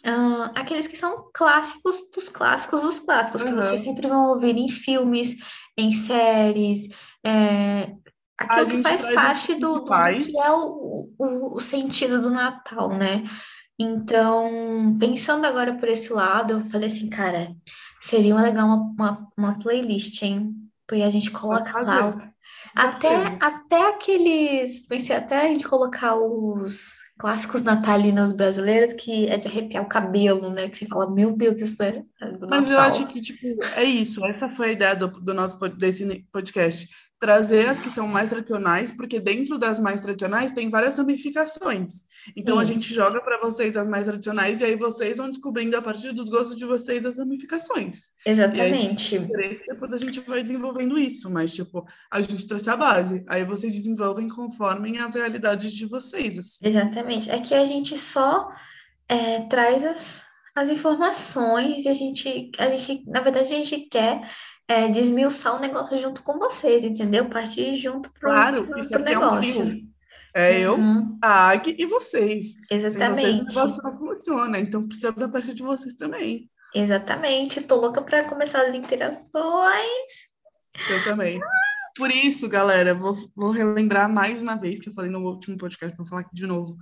ah, 0.05 0.51
aqueles 0.55 0.88
que 0.88 0.97
são 0.97 1.29
clássicos 1.33 2.09
dos 2.13 2.29
clássicos 2.29 2.81
dos 2.81 2.99
clássicos, 2.99 3.43
que 3.43 3.51
vocês 3.51 3.81
sempre 3.81 4.07
vão 4.07 4.29
ouvir 4.29 4.55
em 4.55 4.69
filmes, 4.69 5.35
em 5.77 5.91
séries, 5.91 6.88
é, 7.25 7.93
aquilo 8.38 8.83
que 8.83 8.83
faz 8.83 9.13
parte 9.13 9.55
do, 9.55 9.79
do, 9.79 9.85
do 9.85 10.25
que 10.25 10.39
é 10.39 10.51
o, 10.51 11.09
o, 11.17 11.55
o 11.55 11.59
sentido 11.59 12.21
do 12.21 12.29
Natal, 12.29 12.89
né? 12.89 13.23
Então, 13.79 14.95
pensando 14.99 15.45
agora 15.45 15.75
por 15.75 15.88
esse 15.88 16.11
lado, 16.11 16.53
eu 16.53 16.61
falei 16.65 16.88
assim, 16.88 17.09
cara, 17.09 17.55
seria 18.01 18.35
legal 18.35 18.67
uma, 18.67 18.77
uma, 18.77 19.31
uma 19.38 19.59
playlist, 19.59 20.21
hein? 20.23 20.66
Porque 20.88 21.03
a 21.03 21.09
gente 21.09 21.29
coloca 21.31 21.81
lá 21.81 22.31
até, 22.75 23.38
até 23.41 23.89
aqueles. 23.89 24.85
Pensei 24.88 25.15
até 25.15 25.41
a 25.41 25.47
gente 25.47 25.67
colocar 25.67 26.15
os 26.15 26.95
clássicos 27.17 27.61
natalinos 27.61 28.31
brasileiros, 28.31 28.93
que 28.93 29.27
é 29.27 29.38
de 29.38 29.47
arrepiar 29.47 29.83
o 29.83 29.89
cabelo, 29.89 30.49
né? 30.49 30.69
Que 30.69 30.77
você 30.77 30.85
fala, 30.85 31.11
meu 31.11 31.35
Deus, 31.35 31.59
isso 31.59 31.81
é 31.81 32.03
é 32.21 32.31
do 32.31 32.47
Mas 32.47 32.69
eu 32.69 32.79
acho 32.79 32.99
Natal. 32.99 33.13
que, 33.13 33.21
tipo, 33.21 33.63
é 33.75 33.83
isso. 33.83 34.23
Essa 34.25 34.47
foi 34.47 34.69
a 34.69 34.71
ideia 34.71 34.95
do, 34.95 35.07
do 35.07 35.33
nosso 35.33 35.57
desse 35.69 36.05
podcast. 36.31 36.88
Trazer 37.20 37.68
as 37.68 37.82
que 37.82 37.89
são 37.89 38.07
mais 38.07 38.30
tradicionais, 38.30 38.91
porque 38.91 39.20
dentro 39.20 39.57
das 39.57 39.80
mais 39.80 40.01
tradicionais 40.01 40.51
tem 40.51 40.70
várias 40.70 40.97
ramificações. 40.97 42.03
Então 42.36 42.59
a 42.59 42.65
Sim, 42.65 42.74
gente 42.74 42.93
joga 42.93 43.20
para 43.22 43.39
vocês 43.39 43.76
as 43.76 43.88
mais 43.88 44.05
tradicionais 44.05 44.61
e 44.61 44.63
aí 44.63 44.76
vocês 44.76 45.18
vão 45.18 45.32
descobrindo 45.32 45.76
a 45.76 45.82
partir 45.82 46.13
dos 46.13 46.30
gostos 46.30 46.55
de 46.55 46.65
vocês 46.65 47.05
as 47.05 47.18
ramificações. 47.18 48.11
E 48.26 48.30
aí, 48.30 48.34
exatamente. 48.34 49.20
depois 49.68 49.93
a 49.93 49.97
gente 49.97 50.20
vai 50.22 50.43
desenvolvendo 50.43 50.97
isso. 50.99 51.30
Mas, 51.30 51.53
tipo, 51.53 51.86
a 52.11 52.22
gente 52.22 52.47
trouxe 52.47 52.70
a 52.70 52.78
base. 52.78 53.24
Aí 53.28 53.43
vocês 53.43 53.74
desenvolvem 53.74 54.28
conforme 54.28 54.97
as 54.99 55.15
realidades 55.15 55.72
de 55.72 55.86
vocês, 55.86 56.38
assim. 56.38 56.59
Exatamente. 56.61 57.30
É 57.30 57.39
que 57.39 57.53
a 57.53 57.65
gente 57.65 57.97
só 57.97 58.49
é, 59.09 59.41
traz 59.41 59.84
as, 59.84 60.22
as 60.55 60.70
informações 60.70 61.86
e 61.86 61.89
a 61.89 61.93
gente, 61.93 62.51
a 62.57 62.70
gente, 62.70 63.03
na 63.07 63.22
verdade, 63.22 63.47
a 63.47 63.57
gente 63.57 63.78
quer 63.89 64.22
é, 64.68 64.88
desmiuçar 64.89 65.55
o 65.55 65.59
negócio 65.59 65.97
junto 65.99 66.22
com 66.24 66.38
vocês, 66.38 66.84
entendeu? 66.84 67.26
Partir 67.30 67.76
junto 67.76 68.11
pro, 68.11 68.30
Claro, 68.30 68.65
pro, 68.65 68.80
isso 68.80 68.89
pro 68.89 68.99
aqui 69.01 69.13
é 69.13 69.18
um 69.18 69.22
negócio. 69.22 69.65
trio. 69.65 69.88
É 70.36 70.59
eu, 70.59 70.76
Uhum, 70.76 71.18
a 71.24 71.49
Ag 71.49 71.76
e 71.80 71.86
vocês. 71.86 72.53
Sem 72.70 72.80
vocês 72.82 72.95
o 72.95 72.99
negócio 72.99 73.26
exatamente. 73.26 73.84
não 73.84 73.93
funciona. 73.93 74.59
Então 74.59 74.88
precisa 74.88 75.11
da 75.11 75.28
parte 75.28 75.53
de 75.53 75.63
vocês 75.63 75.95
também. 75.95 76.49
Exatamente. 76.76 77.61
Tô 77.61 77.76
louca 77.76 78.01
para 78.01 78.26
começar 78.26 78.61
as 78.68 78.76
interações. 78.76 80.11
Eu 80.89 81.03
também. 81.03 81.39
Por 81.95 82.11
isso, 82.11 82.47
galera, 82.47 82.93
vou, 82.93 83.18
vou 83.36 83.49
relembrar 83.49 84.07
mais 84.07 84.39
uma 84.41 84.55
vez 84.55 84.80
que 84.80 84.89
eu 84.89 84.93
falei 84.93 85.09
no 85.09 85.20
último 85.26 85.57
podcast, 85.57 85.97
vou 85.97 86.05
falar 86.05 86.22
aqui 86.22 86.30
de 86.36 86.45
novo. 86.45 86.78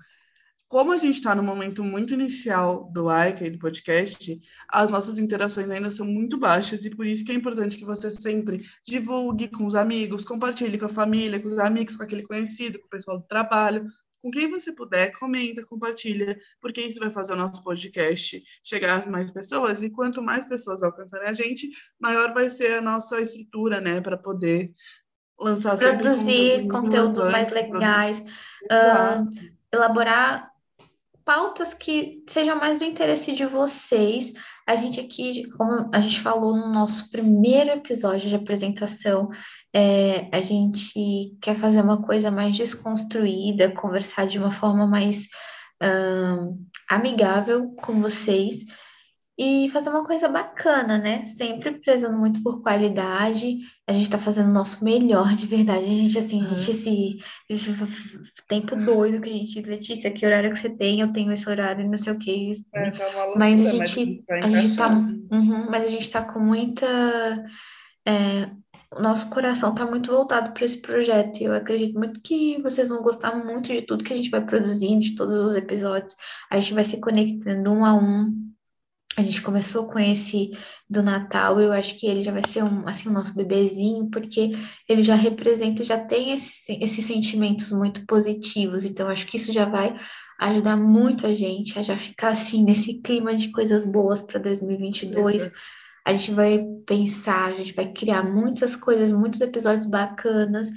Como 0.67 0.91
a 0.91 0.97
gente 0.97 1.15
está 1.15 1.35
no 1.35 1.43
momento 1.43 1.83
muito 1.83 2.13
inicial 2.13 2.89
do 2.91 3.07
Aika 3.07 3.45
e 3.45 3.51
do 3.51 3.59
podcast, 3.59 4.41
as 4.67 4.89
nossas 4.89 5.19
interações 5.19 5.69
ainda 5.69 5.91
são 5.91 6.07
muito 6.07 6.37
baixas 6.37 6.85
e 6.85 6.89
por 6.89 7.05
isso 7.05 7.23
que 7.23 7.31
é 7.31 7.35
importante 7.35 7.77
que 7.77 7.85
você 7.85 8.09
sempre 8.09 8.65
divulgue 8.83 9.47
com 9.47 9.65
os 9.65 9.75
amigos, 9.75 10.23
compartilhe 10.23 10.77
com 10.77 10.85
a 10.85 10.89
família, 10.89 11.39
com 11.39 11.47
os 11.47 11.59
amigos, 11.59 11.95
com 11.95 12.03
aquele 12.03 12.23
conhecido, 12.23 12.79
com 12.79 12.87
o 12.87 12.89
pessoal 12.89 13.19
do 13.19 13.27
trabalho, 13.27 13.85
com 14.25 14.31
quem 14.31 14.49
você 14.49 14.71
puder, 14.73 15.11
comenta, 15.11 15.63
compartilha, 15.63 16.35
porque 16.59 16.81
isso 16.81 16.99
vai 16.99 17.11
fazer 17.11 17.33
o 17.33 17.37
nosso 17.37 17.63
podcast 17.63 18.43
chegar 18.63 19.03
a 19.03 19.09
mais 19.09 19.29
pessoas 19.29 19.83
e 19.83 19.89
quanto 19.91 20.19
mais 20.19 20.47
pessoas 20.47 20.81
alcançarem 20.81 21.29
a 21.29 21.33
gente, 21.33 21.69
maior 21.99 22.33
vai 22.33 22.49
ser 22.49 22.79
a 22.79 22.81
nossa 22.81 23.21
estrutura, 23.21 23.79
né, 23.79 24.01
para 24.01 24.17
poder 24.17 24.73
lançar 25.39 25.77
Produzir 25.77 26.67
conteúdo 26.67 26.69
conteúdos 26.69 27.27
mais 27.27 27.51
legais, 27.51 28.23
Exato. 28.63 29.29
elaborar 29.71 30.54
pautas 31.25 31.73
que 31.73 32.23
sejam 32.29 32.57
mais 32.57 32.77
do 32.77 32.85
interesse 32.85 33.31
de 33.33 33.45
vocês. 33.45 34.31
A 34.67 34.75
gente 34.75 34.99
aqui, 34.99 35.49
como 35.49 35.89
a 35.91 35.99
gente 35.99 36.21
falou 36.21 36.55
no 36.55 36.69
nosso 36.69 37.09
primeiro 37.09 37.71
episódio 37.71 38.29
de 38.29 38.35
apresentação, 38.35 39.29
é, 39.73 40.29
a 40.31 40.39
gente 40.39 41.35
quer 41.41 41.57
fazer 41.57 41.81
uma 41.81 42.01
coisa 42.03 42.29
mais 42.29 42.55
desconstruída, 42.55 43.73
conversar 43.73 44.27
de 44.27 44.37
uma 44.37 44.51
forma 44.51 44.85
mais 44.85 45.27
amigável 46.89 47.75
com 47.75 48.01
vocês 48.01 48.63
e 49.37 49.69
fazer 49.71 49.89
uma 49.89 50.05
coisa 50.05 50.29
bacana, 50.29 50.97
né? 50.97 51.25
Sempre 51.25 51.79
prezando 51.79 52.17
muito 52.17 52.41
por 52.41 52.61
qualidade. 52.61 53.57
A 53.87 53.93
gente 53.93 54.09
tá 54.09 54.17
fazendo 54.17 54.49
o 54.49 54.53
nosso 54.53 54.83
melhor, 54.83 55.35
de 55.35 55.45
verdade. 55.47 55.85
A 55.85 55.89
gente, 55.89 56.17
assim, 56.19 56.41
a 56.45 56.55
gente 56.55 56.71
Uhum. 56.71 56.71
esse, 56.71 57.17
esse 57.49 57.71
tempo 58.47 58.75
doido 58.77 59.21
que 59.21 59.29
a 59.29 59.33
gente, 59.33 59.61
Letícia, 59.61 60.11
que 60.11 60.25
horário 60.25 60.51
que 60.51 60.57
você 60.57 60.69
tem? 60.69 61.01
Eu 61.01 61.11
tenho 61.13 61.31
esse 61.33 61.49
horário, 61.49 61.89
não 61.89 61.97
sei 61.97 62.13
o 62.13 62.19
quê. 62.19 62.51
É, 62.73 62.91
tá 62.91 63.07
uma 63.09 63.35
Mas 63.35 63.65
a 63.65 63.73
mas 63.73 63.91
gente, 63.91 63.91
gente 63.91 64.25
vai 64.27 64.41
a 64.41 64.49
gente 64.49 64.75
tá, 64.75 64.89
uhum, 64.89 65.69
mas 65.69 65.83
a 65.83 65.87
gente 65.87 66.09
tá 66.09 66.21
com 66.23 66.39
muita, 66.39 66.85
é, 68.07 68.49
o 68.91 69.01
nosso 69.01 69.29
coração 69.29 69.73
tá 69.75 69.85
muito 69.85 70.11
voltado 70.11 70.53
para 70.53 70.65
esse 70.65 70.77
projeto. 70.81 71.39
E 71.41 71.45
eu 71.45 71.53
acredito 71.53 71.97
muito 71.97 72.21
que 72.21 72.61
vocês 72.61 72.87
vão 72.87 73.01
gostar 73.03 73.35
muito 73.35 73.73
de 73.73 73.81
tudo 73.81 74.03
que 74.03 74.13
a 74.13 74.17
gente 74.17 74.29
vai 74.29 74.45
produzindo, 74.45 75.01
de 75.01 75.15
todos 75.15 75.35
os 75.35 75.55
episódios. 75.55 76.15
A 76.49 76.59
gente 76.59 76.73
vai 76.73 76.83
se 76.83 76.99
conectando 76.99 77.71
um 77.71 77.83
a 77.85 77.93
um. 77.95 78.44
A 79.17 79.21
gente 79.21 79.41
começou 79.41 79.87
com 79.87 79.97
esse 79.97 80.51
do 80.89 81.01
Natal, 81.01 81.59
eu 81.59 81.71
acho 81.71 81.97
que 81.97 82.05
ele 82.05 82.21
já 82.21 82.31
vai 82.31 82.41
ser 82.47 82.63
um, 82.63 82.87
assim, 82.87 83.07
o 83.07 83.13
nosso 83.13 83.33
bebezinho, 83.33 84.09
porque 84.09 84.51
ele 84.89 85.03
já 85.03 85.15
representa, 85.15 85.83
já 85.83 85.97
tem 85.97 86.31
esses, 86.31 86.67
esses 86.67 87.05
sentimentos 87.05 87.71
muito 87.71 88.05
positivos, 88.05 88.83
então 88.83 89.07
acho 89.07 89.25
que 89.25 89.37
isso 89.37 89.53
já 89.53 89.65
vai 89.65 89.95
ajudar 90.39 90.75
muito 90.75 91.25
a 91.25 91.33
gente 91.33 91.79
a 91.79 91.81
já 91.81 91.97
ficar 91.97 92.29
assim 92.29 92.63
nesse 92.63 92.95
clima 92.95 93.33
de 93.33 93.51
coisas 93.51 93.85
boas 93.85 94.21
para 94.21 94.39
2022. 94.39 95.15
Beleza. 95.15 95.53
A 96.05 96.13
gente 96.13 96.31
vai 96.31 96.63
pensar, 96.85 97.45
a 97.45 97.57
gente 97.57 97.73
vai 97.73 97.91
criar 97.91 98.21
muitas 98.21 98.75
coisas, 98.75 99.11
muitos 99.11 99.41
episódios 99.41 99.85
bacanas 99.89 100.69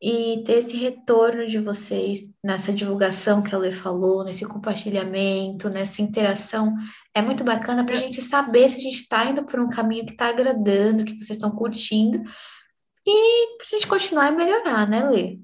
e 0.00 0.42
ter 0.44 0.58
esse 0.58 0.76
retorno 0.76 1.46
de 1.46 1.58
vocês 1.58 2.20
nessa 2.42 2.72
divulgação 2.72 3.42
que 3.42 3.54
a 3.54 3.58
Lê 3.58 3.72
falou, 3.72 4.24
nesse 4.24 4.44
compartilhamento, 4.46 5.68
nessa 5.68 6.00
interação. 6.02 6.74
É 7.14 7.20
muito 7.22 7.42
bacana 7.44 7.84
para 7.84 7.94
a 7.94 7.96
É, 7.96 7.98
gente 7.98 8.22
saber 8.22 8.70
se 8.70 8.76
a 8.78 8.80
gente 8.80 9.02
está 9.02 9.24
indo 9.24 9.44
por 9.44 9.58
um 9.60 9.68
caminho 9.68 10.06
que 10.06 10.12
está 10.12 10.28
agradando, 10.28 11.04
que 11.04 11.14
vocês 11.14 11.30
estão 11.30 11.50
curtindo, 11.50 12.22
e 13.06 13.56
para 13.58 13.66
a 13.66 13.70
gente 13.70 13.86
continuar 13.86 14.32
e 14.32 14.36
melhorar, 14.36 14.88
né, 14.88 15.08
Lê? 15.08 15.38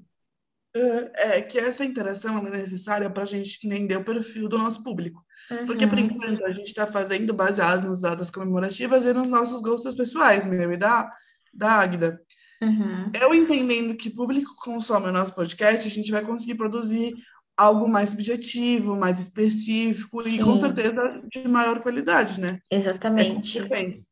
é 1.15 1.41
que 1.41 1.57
essa 1.57 1.85
interação 1.85 2.37
é 2.39 2.49
necessária 2.49 3.09
para 3.09 3.23
a 3.23 3.25
gente 3.25 3.65
entender 3.65 3.95
o 3.95 4.03
perfil 4.03 4.49
do 4.49 4.57
nosso 4.57 4.83
público. 4.83 5.23
Porque, 5.65 5.87
por 5.87 5.97
Uhum, 5.97 5.99
enquanto, 5.99 6.43
a 6.45 6.51
gente 6.51 6.67
está 6.67 6.85
fazendo 6.85 7.33
baseado 7.33 7.87
nas 7.87 8.01
datas 8.01 8.29
comemorativas 8.29 9.05
e 9.05 9.13
nos 9.13 9.29
nossos 9.29 9.61
gostos 9.61 9.95
pessoais, 9.95 10.45
meu 10.45 10.71
e 10.73 10.77
da, 10.77 11.09
da 11.53 11.71
Águida. 11.73 12.19
Uhum. 12.61 13.11
Eu 13.13 13.33
entendendo 13.33 13.95
que 13.95 14.09
público 14.09 14.55
consome 14.63 15.07
o 15.07 15.11
nosso 15.11 15.33
podcast, 15.33 15.87
a 15.87 15.91
gente 15.91 16.11
vai 16.11 16.23
conseguir 16.23 16.55
produzir 16.55 17.13
algo 17.57 17.87
mais 17.87 18.09
subjetivo, 18.09 18.95
mais 18.95 19.19
específico 19.19 20.21
e, 20.27 20.39
com 20.39 20.53
Sim, 20.55 20.59
certeza, 20.59 21.21
de 21.31 21.47
maior 21.47 21.79
qualidade, 21.79 22.39
né? 22.39 22.59
É 22.69 22.75
exatamente. 22.75 23.59
consequência. 23.59 24.07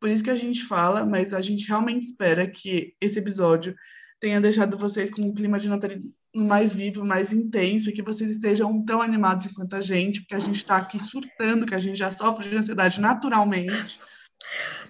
Por 0.00 0.08
isso 0.08 0.24
que 0.24 0.30
a 0.30 0.36
gente 0.36 0.64
fala, 0.64 1.04
mas 1.04 1.34
a 1.34 1.40
gente 1.40 1.68
realmente 1.68 2.04
espera 2.04 2.48
que 2.48 2.94
esse 3.00 3.18
episódio 3.18 3.74
tenha 4.20 4.40
deixado 4.40 4.78
vocês 4.78 5.10
com 5.10 5.22
um 5.22 5.34
clima 5.34 5.58
de 5.58 5.68
natalino 5.68 6.10
mais 6.34 6.72
vivo, 6.72 7.04
mais 7.04 7.32
intenso, 7.32 7.88
e 7.88 7.92
que 7.92 8.02
vocês 8.02 8.30
estejam 8.30 8.84
tão 8.84 9.00
animados 9.00 9.46
quanto 9.48 9.76
a 9.76 9.80
gente, 9.80 10.20
porque 10.20 10.34
a 10.34 10.38
gente 10.38 10.56
está 10.56 10.76
aqui 10.76 11.02
surtando, 11.04 11.66
que 11.66 11.74
a 11.74 11.78
gente 11.78 11.98
já 11.98 12.10
sofre 12.10 12.48
de 12.48 12.56
ansiedade 12.56 13.00
naturalmente. 13.00 14.00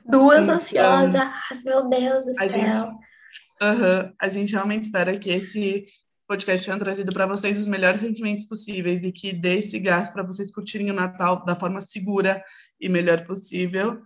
Duas 0.08 0.44
Então, 0.44 0.54
ansiosas, 0.54 1.22
meu 1.64 1.88
Deus 1.88 2.24
do 2.24 2.32
a 2.38 2.46
gente, 2.46 2.76
céu. 2.76 2.90
aham, 3.60 4.12
a 4.20 4.28
gente 4.28 4.52
realmente 4.52 4.84
espera 4.84 5.18
que 5.18 5.30
esse 5.30 5.86
podcast 6.28 6.64
tenha 6.66 6.78
trazido 6.78 7.12
para 7.12 7.26
vocês 7.26 7.60
os 7.60 7.68
melhores 7.68 8.00
sentimentos 8.00 8.44
possíveis 8.44 9.04
e 9.04 9.12
que 9.12 9.32
dê 9.32 9.58
esse 9.58 9.78
gás 9.78 10.08
para 10.08 10.22
vocês 10.22 10.50
curtirem 10.50 10.90
o 10.90 10.94
Natal 10.94 11.44
da 11.44 11.54
forma 11.54 11.80
segura 11.80 12.42
e 12.80 12.88
melhor 12.88 13.24
possível. 13.24 14.00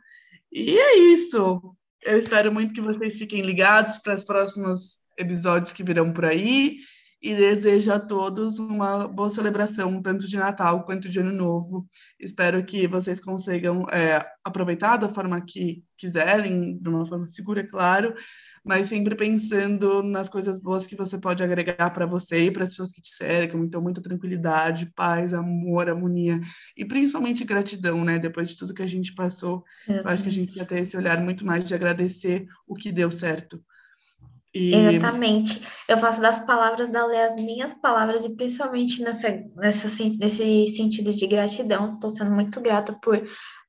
E 0.53 0.79
é 0.79 0.99
isso. 1.15 1.75
Eu 2.03 2.19
espero 2.19 2.53
muito 2.53 2.75
que 2.75 2.81
vocês 2.81 3.17
fiquem 3.17 3.43
ligados 3.43 3.99
para 3.99 4.15
os 4.15 4.25
próximos 4.25 5.01
episódios 5.19 5.73
que 5.73 5.83
virão 5.83 6.13
por 6.13 6.25
aí 6.25 6.79
e 7.23 7.35
desejo 7.35 7.93
a 7.93 8.01
todos 8.01 8.59
uma 8.59 9.07
boa 9.07 9.29
celebração, 9.29 10.01
tanto 10.01 10.27
de 10.27 10.37
Natal 10.37 10.85
quanto 10.85 11.09
de 11.09 11.21
Ano 11.21 11.33
Novo. 11.33 11.87
Espero 12.19 12.65
que 12.65 12.87
vocês 12.87 13.21
consigam 13.21 13.85
é, 13.91 14.25
aproveitar 14.43 14.97
da 14.97 15.09
forma 15.09 15.41
que 15.45 15.85
quiserem, 15.99 16.79
de 16.79 16.89
uma 16.89 17.05
forma 17.05 17.29
segura, 17.29 17.67
claro, 17.67 18.15
mas 18.65 18.89
sempre 18.89 19.15
pensando 19.15 20.03
nas 20.03 20.29
coisas 20.29 20.59
boas 20.59 20.87
que 20.87 20.97
você 20.97 21.19
pode 21.19 21.43
agregar 21.43 21.91
para 21.91 22.07
você 22.07 22.45
e 22.45 22.51
para 22.51 22.65
as 22.65 22.71
pessoas 22.71 22.93
que 22.93 23.03
te 23.03 23.11
cercam. 23.11 23.63
Então, 23.65 23.83
muita 23.83 24.01
tranquilidade, 24.03 24.93
paz, 24.95 25.35
amor, 25.35 25.89
harmonia 25.89 26.41
e 26.77 26.85
principalmente 26.85 27.45
gratidão, 27.45 28.05
né? 28.05 28.19
Depois 28.19 28.49
de 28.49 28.57
tudo 28.57 28.75
que 28.75 28.83
a 28.83 28.87
gente 28.87 29.15
passou, 29.15 29.65
eu 29.89 30.09
acho 30.09 30.23
que 30.23 30.29
a 30.29 30.33
gente 30.33 30.57
vai 30.57 30.67
ter 30.67 30.81
esse 30.81 30.97
olhar 30.97 31.23
muito 31.23 31.45
mais 31.45 31.65
de 31.65 31.75
agradecer 31.75 32.47
o 32.67 32.75
que 32.75 32.93
deu 32.93 33.11
certo. 33.11 33.63
E... 34.55 34.75
Exatamente. 34.75 35.61
Eu 35.89 35.99
faço 35.99 36.21
das 36.21 36.41
palavras 36.41 36.89
da 36.89 37.07
Lê 37.07 37.23
as 37.23 37.37
minhas 37.37 37.73
palavras, 37.75 38.25
e 38.25 38.31
principalmente 38.31 39.01
nessa, 39.03 39.29
nessa, 39.57 39.89
nesse 40.19 40.67
sentido 40.69 41.13
de 41.13 41.27
gratidão. 41.27 41.95
Estou 41.95 42.11
sendo 42.11 42.33
muito 42.33 42.61
grata 42.61 42.93
por 43.01 43.23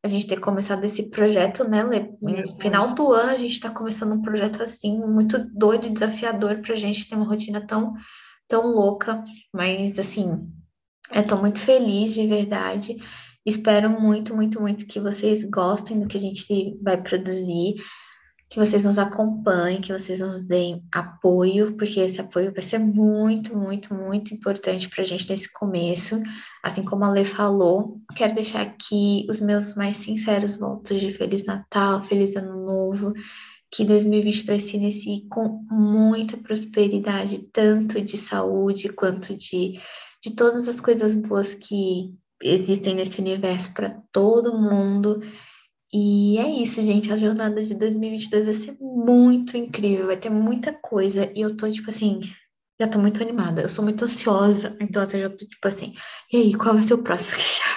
a 0.04 0.08
gente 0.08 0.26
ter 0.26 0.40
começado 0.40 0.84
esse 0.84 1.04
projeto, 1.10 1.64
né, 1.64 1.84
Lê? 1.84 2.12
No 2.22 2.60
final 2.60 2.96
do 2.96 3.12
ano, 3.12 3.32
a 3.32 3.38
gente 3.38 3.54
está 3.54 3.70
começando 3.70 4.14
um 4.14 4.22
projeto 4.22 4.64
assim, 4.64 4.98
muito 4.98 5.38
doido 5.54 5.86
e 5.86 5.92
desafiador 5.92 6.60
para 6.62 6.74
a 6.74 6.78
gente 6.78 7.08
ter 7.08 7.16
uma 7.16 7.28
rotina 7.28 7.66
tão, 7.66 7.94
tão 8.48 8.66
louca. 8.66 9.24
Mas, 9.54 10.00
assim, 10.00 10.48
estou 11.14 11.38
muito 11.38 11.60
feliz 11.60 12.16
de 12.16 12.26
verdade. 12.26 12.98
Espero 13.46 13.90
muito, 13.90 14.36
muito, 14.36 14.60
muito 14.60 14.88
que 14.88 15.00
vocês 15.00 15.44
gostem 15.44 16.00
do 16.00 16.08
que 16.08 16.18
a 16.18 16.22
gente 16.22 16.80
vai 16.82 16.98
produzir 17.02 17.76
que 18.52 18.60
vocês 18.60 18.84
nos 18.84 19.00
acompanhem, 19.00 19.80
que 19.80 19.94
vocês 19.94 20.20
nos 20.20 20.46
deem 20.46 20.84
apoio, 20.92 21.74
porque 21.78 22.02
esse 22.02 22.20
apoio 22.20 22.52
vai 22.54 22.62
ser 22.62 22.80
muito, 22.80 23.58
muito, 23.58 23.94
muito 23.94 24.34
importante 24.34 24.90
para 24.90 25.04
a 25.04 25.06
gente 25.06 25.28
nesse 25.30 25.50
começo. 25.54 26.22
Assim 26.62 26.84
como 26.84 27.06
a 27.06 27.10
Lê 27.10 27.24
falou, 27.24 28.02
quero 28.14 28.36
deixar 28.36 28.60
aqui 28.60 29.26
os 29.30 29.40
meus 29.40 29.74
mais 29.76 29.96
sinceros 29.96 30.58
votos 30.58 31.00
de 31.00 31.14
Feliz 31.14 31.46
Natal, 31.46 32.04
Feliz 32.04 32.36
Ano 32.36 32.66
Novo, 32.66 33.14
que 33.72 33.86
2022 33.86 34.64
se 34.64 34.76
inicie 34.76 35.26
com 35.30 35.66
muita 35.72 36.36
prosperidade, 36.36 37.48
tanto 37.54 38.02
de 38.02 38.18
saúde 38.18 38.90
quanto 38.90 39.34
de, 39.34 39.80
de 40.22 40.36
todas 40.36 40.68
as 40.68 40.82
coisas 40.82 41.16
boas 41.16 41.54
que 41.54 42.14
existem 42.44 42.96
nesse 42.96 43.22
universo 43.22 43.74
para 43.74 43.98
todo 44.12 44.60
mundo 44.60 45.22
e 45.94 46.38
é 46.38 46.50
isso, 46.50 46.82
gente. 46.82 47.12
A 47.12 47.18
jornada 47.18 47.64
de 47.64 47.76
2022 47.76 48.46
vai 48.46 48.54
ser 48.54 48.78
muito 48.80 49.58
incrível, 49.58 50.08
vai 50.08 50.18
ter 50.18 50.30
muita 50.30 50.74
coisa. 50.74 51.30
E 51.36 51.42
eu 51.42 51.56
tô, 51.56 51.70
tipo 51.70 51.90
assim, 51.90 52.22
já 52.80 52.88
tô 52.88 52.98
muito 52.98 53.22
animada. 53.22 53.62
Eu 53.62 53.70
sou 53.70 53.84
muito 53.84 54.06
ansiosa. 54.06 54.76
Então, 54.80 55.02
assim, 55.02 55.18
eu 55.18 55.24
já 55.24 55.30
tô, 55.30 55.46
tipo 55.46 55.68
assim, 55.68 55.94
e 56.32 56.38
aí, 56.38 56.54
qual 56.54 56.74
vai 56.74 56.84
ser 56.84 56.94
o 56.94 57.04
próximo 57.04 57.34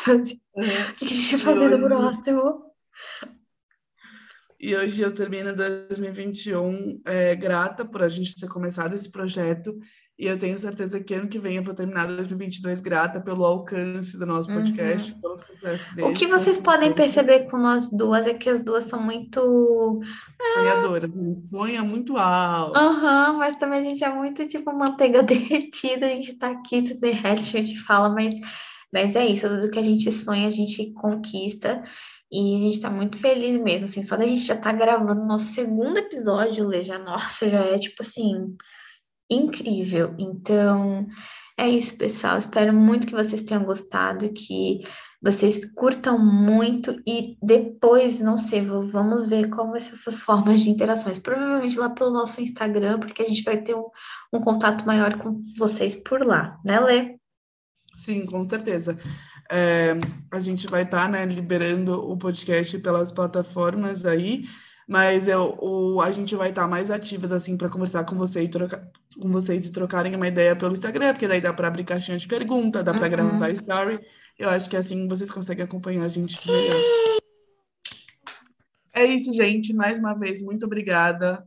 O 0.07 0.95
que 0.95 1.05
a 1.05 1.09
gente 1.09 1.37
vai 1.37 1.55
fazer 1.55 1.77
no 1.77 1.89
próximo? 1.89 2.75
E 4.61 4.75
hoje 4.75 5.03
eu 5.03 5.13
termino 5.13 5.55
2021 5.55 7.03
é, 7.05 7.35
grata 7.35 7.85
por 7.85 8.03
a 8.03 8.09
gente 8.09 8.35
ter 8.35 8.49
começado 8.49 8.95
esse 8.95 9.11
projeto 9.11 9.77
e 10.17 10.27
eu 10.29 10.39
tenho 10.39 10.57
certeza 10.57 11.03
que 11.03 11.13
ano 11.13 11.29
que 11.29 11.41
vem 11.41 11.57
eu 11.57 11.63
vou 11.63 11.75
terminar 11.75 12.07
2022 12.07 12.81
grata 12.81 13.21
pelo 13.21 13.45
alcance 13.45 14.17
do 14.17 14.25
nosso 14.25 14.49
podcast, 14.49 15.13
uhum. 15.13 15.21
pelo 15.21 15.39
sucesso 15.41 15.95
dele. 15.95 16.09
O 16.09 16.15
que 16.15 16.29
vocês 16.29 16.59
podem 16.59 16.93
perceber 16.93 17.51
com 17.51 17.59
nós 17.59 17.91
duas 17.91 18.25
é 18.25 18.33
que 18.33 18.49
as 18.49 18.63
duas 18.63 18.85
são 18.85 19.03
muito. 19.03 20.01
Sonhadoras, 20.55 21.11
a 21.11 21.21
gente 21.21 21.47
sonha 21.47 21.83
muito 21.83 22.17
alto. 22.17 22.79
Aham, 22.79 23.33
uhum, 23.33 23.39
mas 23.39 23.57
também 23.57 23.81
a 23.81 23.83
gente 23.83 24.05
é 24.05 24.15
muito 24.15 24.47
tipo 24.47 24.73
manteiga 24.73 25.21
derretida, 25.25 26.07
a 26.07 26.11
gente 26.11 26.35
tá 26.35 26.51
aqui, 26.51 26.87
se 26.87 27.01
derrete, 27.01 27.57
a 27.57 27.61
gente 27.61 27.81
fala, 27.81 28.09
mas, 28.09 28.37
mas 28.93 29.17
é 29.17 29.27
isso, 29.27 29.49
tudo 29.49 29.71
que 29.71 29.81
a 29.81 29.83
gente 29.83 30.13
sonha, 30.13 30.47
a 30.47 30.53
gente 30.53 30.93
conquista. 30.93 31.83
E 32.31 32.57
a 32.57 32.59
gente 32.61 32.81
tá 32.81 32.91
muito 32.91 33.19
feliz 33.19 33.57
mesmo, 33.57 33.85
assim, 33.85 34.05
só 34.05 34.17
da 34.17 34.27
gente 34.27 34.45
já 34.45 34.57
tá 34.57 34.73
gravando 34.73 35.27
nosso 35.27 35.53
segundo 35.53 35.99
episódio, 35.99 36.67
Lê, 36.67 36.83
já, 36.85 36.99
nossa, 36.99 37.49
já 37.49 37.61
é 37.61 37.79
tipo 37.79 38.03
assim 38.03 38.57
incrível. 39.35 40.15
Então, 40.19 41.07
é 41.57 41.69
isso, 41.69 41.97
pessoal. 41.97 42.39
Espero 42.39 42.73
muito 42.73 43.07
que 43.07 43.15
vocês 43.15 43.43
tenham 43.43 43.65
gostado, 43.65 44.33
que 44.33 44.81
vocês 45.23 45.65
curtam 45.75 46.19
muito 46.19 46.95
e 47.07 47.37
depois, 47.43 48.21
não 48.21 48.37
sei, 48.37 48.61
vamos 48.63 49.27
ver 49.27 49.49
como 49.49 49.77
essas 49.77 50.21
formas 50.23 50.61
de 50.61 50.71
interações. 50.71 51.19
Provavelmente 51.19 51.79
lá 51.79 51.89
pelo 51.91 52.11
nosso 52.11 52.41
Instagram, 52.41 52.99
porque 52.99 53.23
a 53.23 53.27
gente 53.27 53.43
vai 53.43 53.63
ter 53.63 53.75
um, 53.75 53.89
um 54.33 54.41
contato 54.41 54.85
maior 54.85 55.17
com 55.19 55.43
vocês 55.57 55.95
por 55.95 56.25
lá, 56.25 56.61
né, 56.65 56.81
Lê? 56.81 57.17
Sim, 57.95 58.27
com 58.27 58.43
certeza. 58.49 58.99
É, 59.51 59.93
a 60.33 60.41
gente 60.41 60.67
vai 60.67 60.83
estar 60.83 61.05
tá, 61.05 61.09
né, 61.09 61.25
liberando 61.25 61.93
o 61.93 62.17
podcast 62.17 62.77
pelas 62.79 63.13
plataformas 63.13 64.05
aí 64.05 64.45
mas 64.89 65.29
eu, 65.29 65.57
o, 65.61 66.01
a 66.01 66.11
gente 66.11 66.35
vai 66.37 66.51
estar 66.51 66.69
mais 66.69 66.91
ativas 66.91 67.33
assim 67.33 67.57
para 67.57 67.69
conversar 67.69 68.05
com 68.05 68.17
você 68.17 68.43
e 68.43 68.49
trocar 68.49 68.87
com 69.21 69.31
vocês 69.31 69.67
e 69.67 69.73
trocarem 69.73 70.15
uma 70.15 70.29
ideia 70.29 70.55
pelo 70.57 70.75
Instagram, 70.75 71.13
porque 71.13 71.29
daí 71.29 71.41
dá 71.41 71.53
para 71.53 71.69
abrir 71.69 71.85
caixinha 71.85 72.19
de 72.19 72.27
pergunta, 72.27 72.83
dá 72.83 72.93
para 72.93 73.05
uhum. 73.05 73.11
gravar 73.11 73.51
story. 73.51 74.01
Eu 74.39 74.49
acho 74.49 74.69
que 74.69 74.77
assim 74.77 75.07
vocês 75.09 75.31
conseguem 75.31 75.65
acompanhar 75.65 76.05
a 76.05 76.09
gente 76.09 76.39
melhor. 76.47 76.81
É 78.93 79.05
isso, 79.05 79.33
gente. 79.33 79.73
Mais 79.73 80.01
uma 80.01 80.15
vez, 80.15 80.41
muito 80.41 80.67
obrigada. 80.67 81.47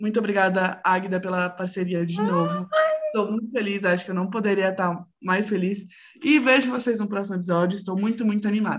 Muito 0.00 0.18
obrigada, 0.18 0.80
Águida, 0.84 1.20
pela 1.20 1.50
parceria 1.50 2.06
de 2.06 2.20
novo. 2.20 2.68
Estou 3.06 3.30
muito 3.30 3.50
feliz, 3.50 3.84
acho 3.84 4.04
que 4.04 4.10
eu 4.10 4.14
não 4.14 4.30
poderia 4.30 4.68
estar 4.68 5.04
mais 5.22 5.48
feliz. 5.48 5.86
E 6.22 6.38
vejo 6.38 6.70
vocês 6.70 7.00
no 7.00 7.08
próximo 7.08 7.36
episódio. 7.36 7.76
Estou 7.76 7.98
muito, 7.98 8.24
muito 8.24 8.46
animada. 8.46 8.66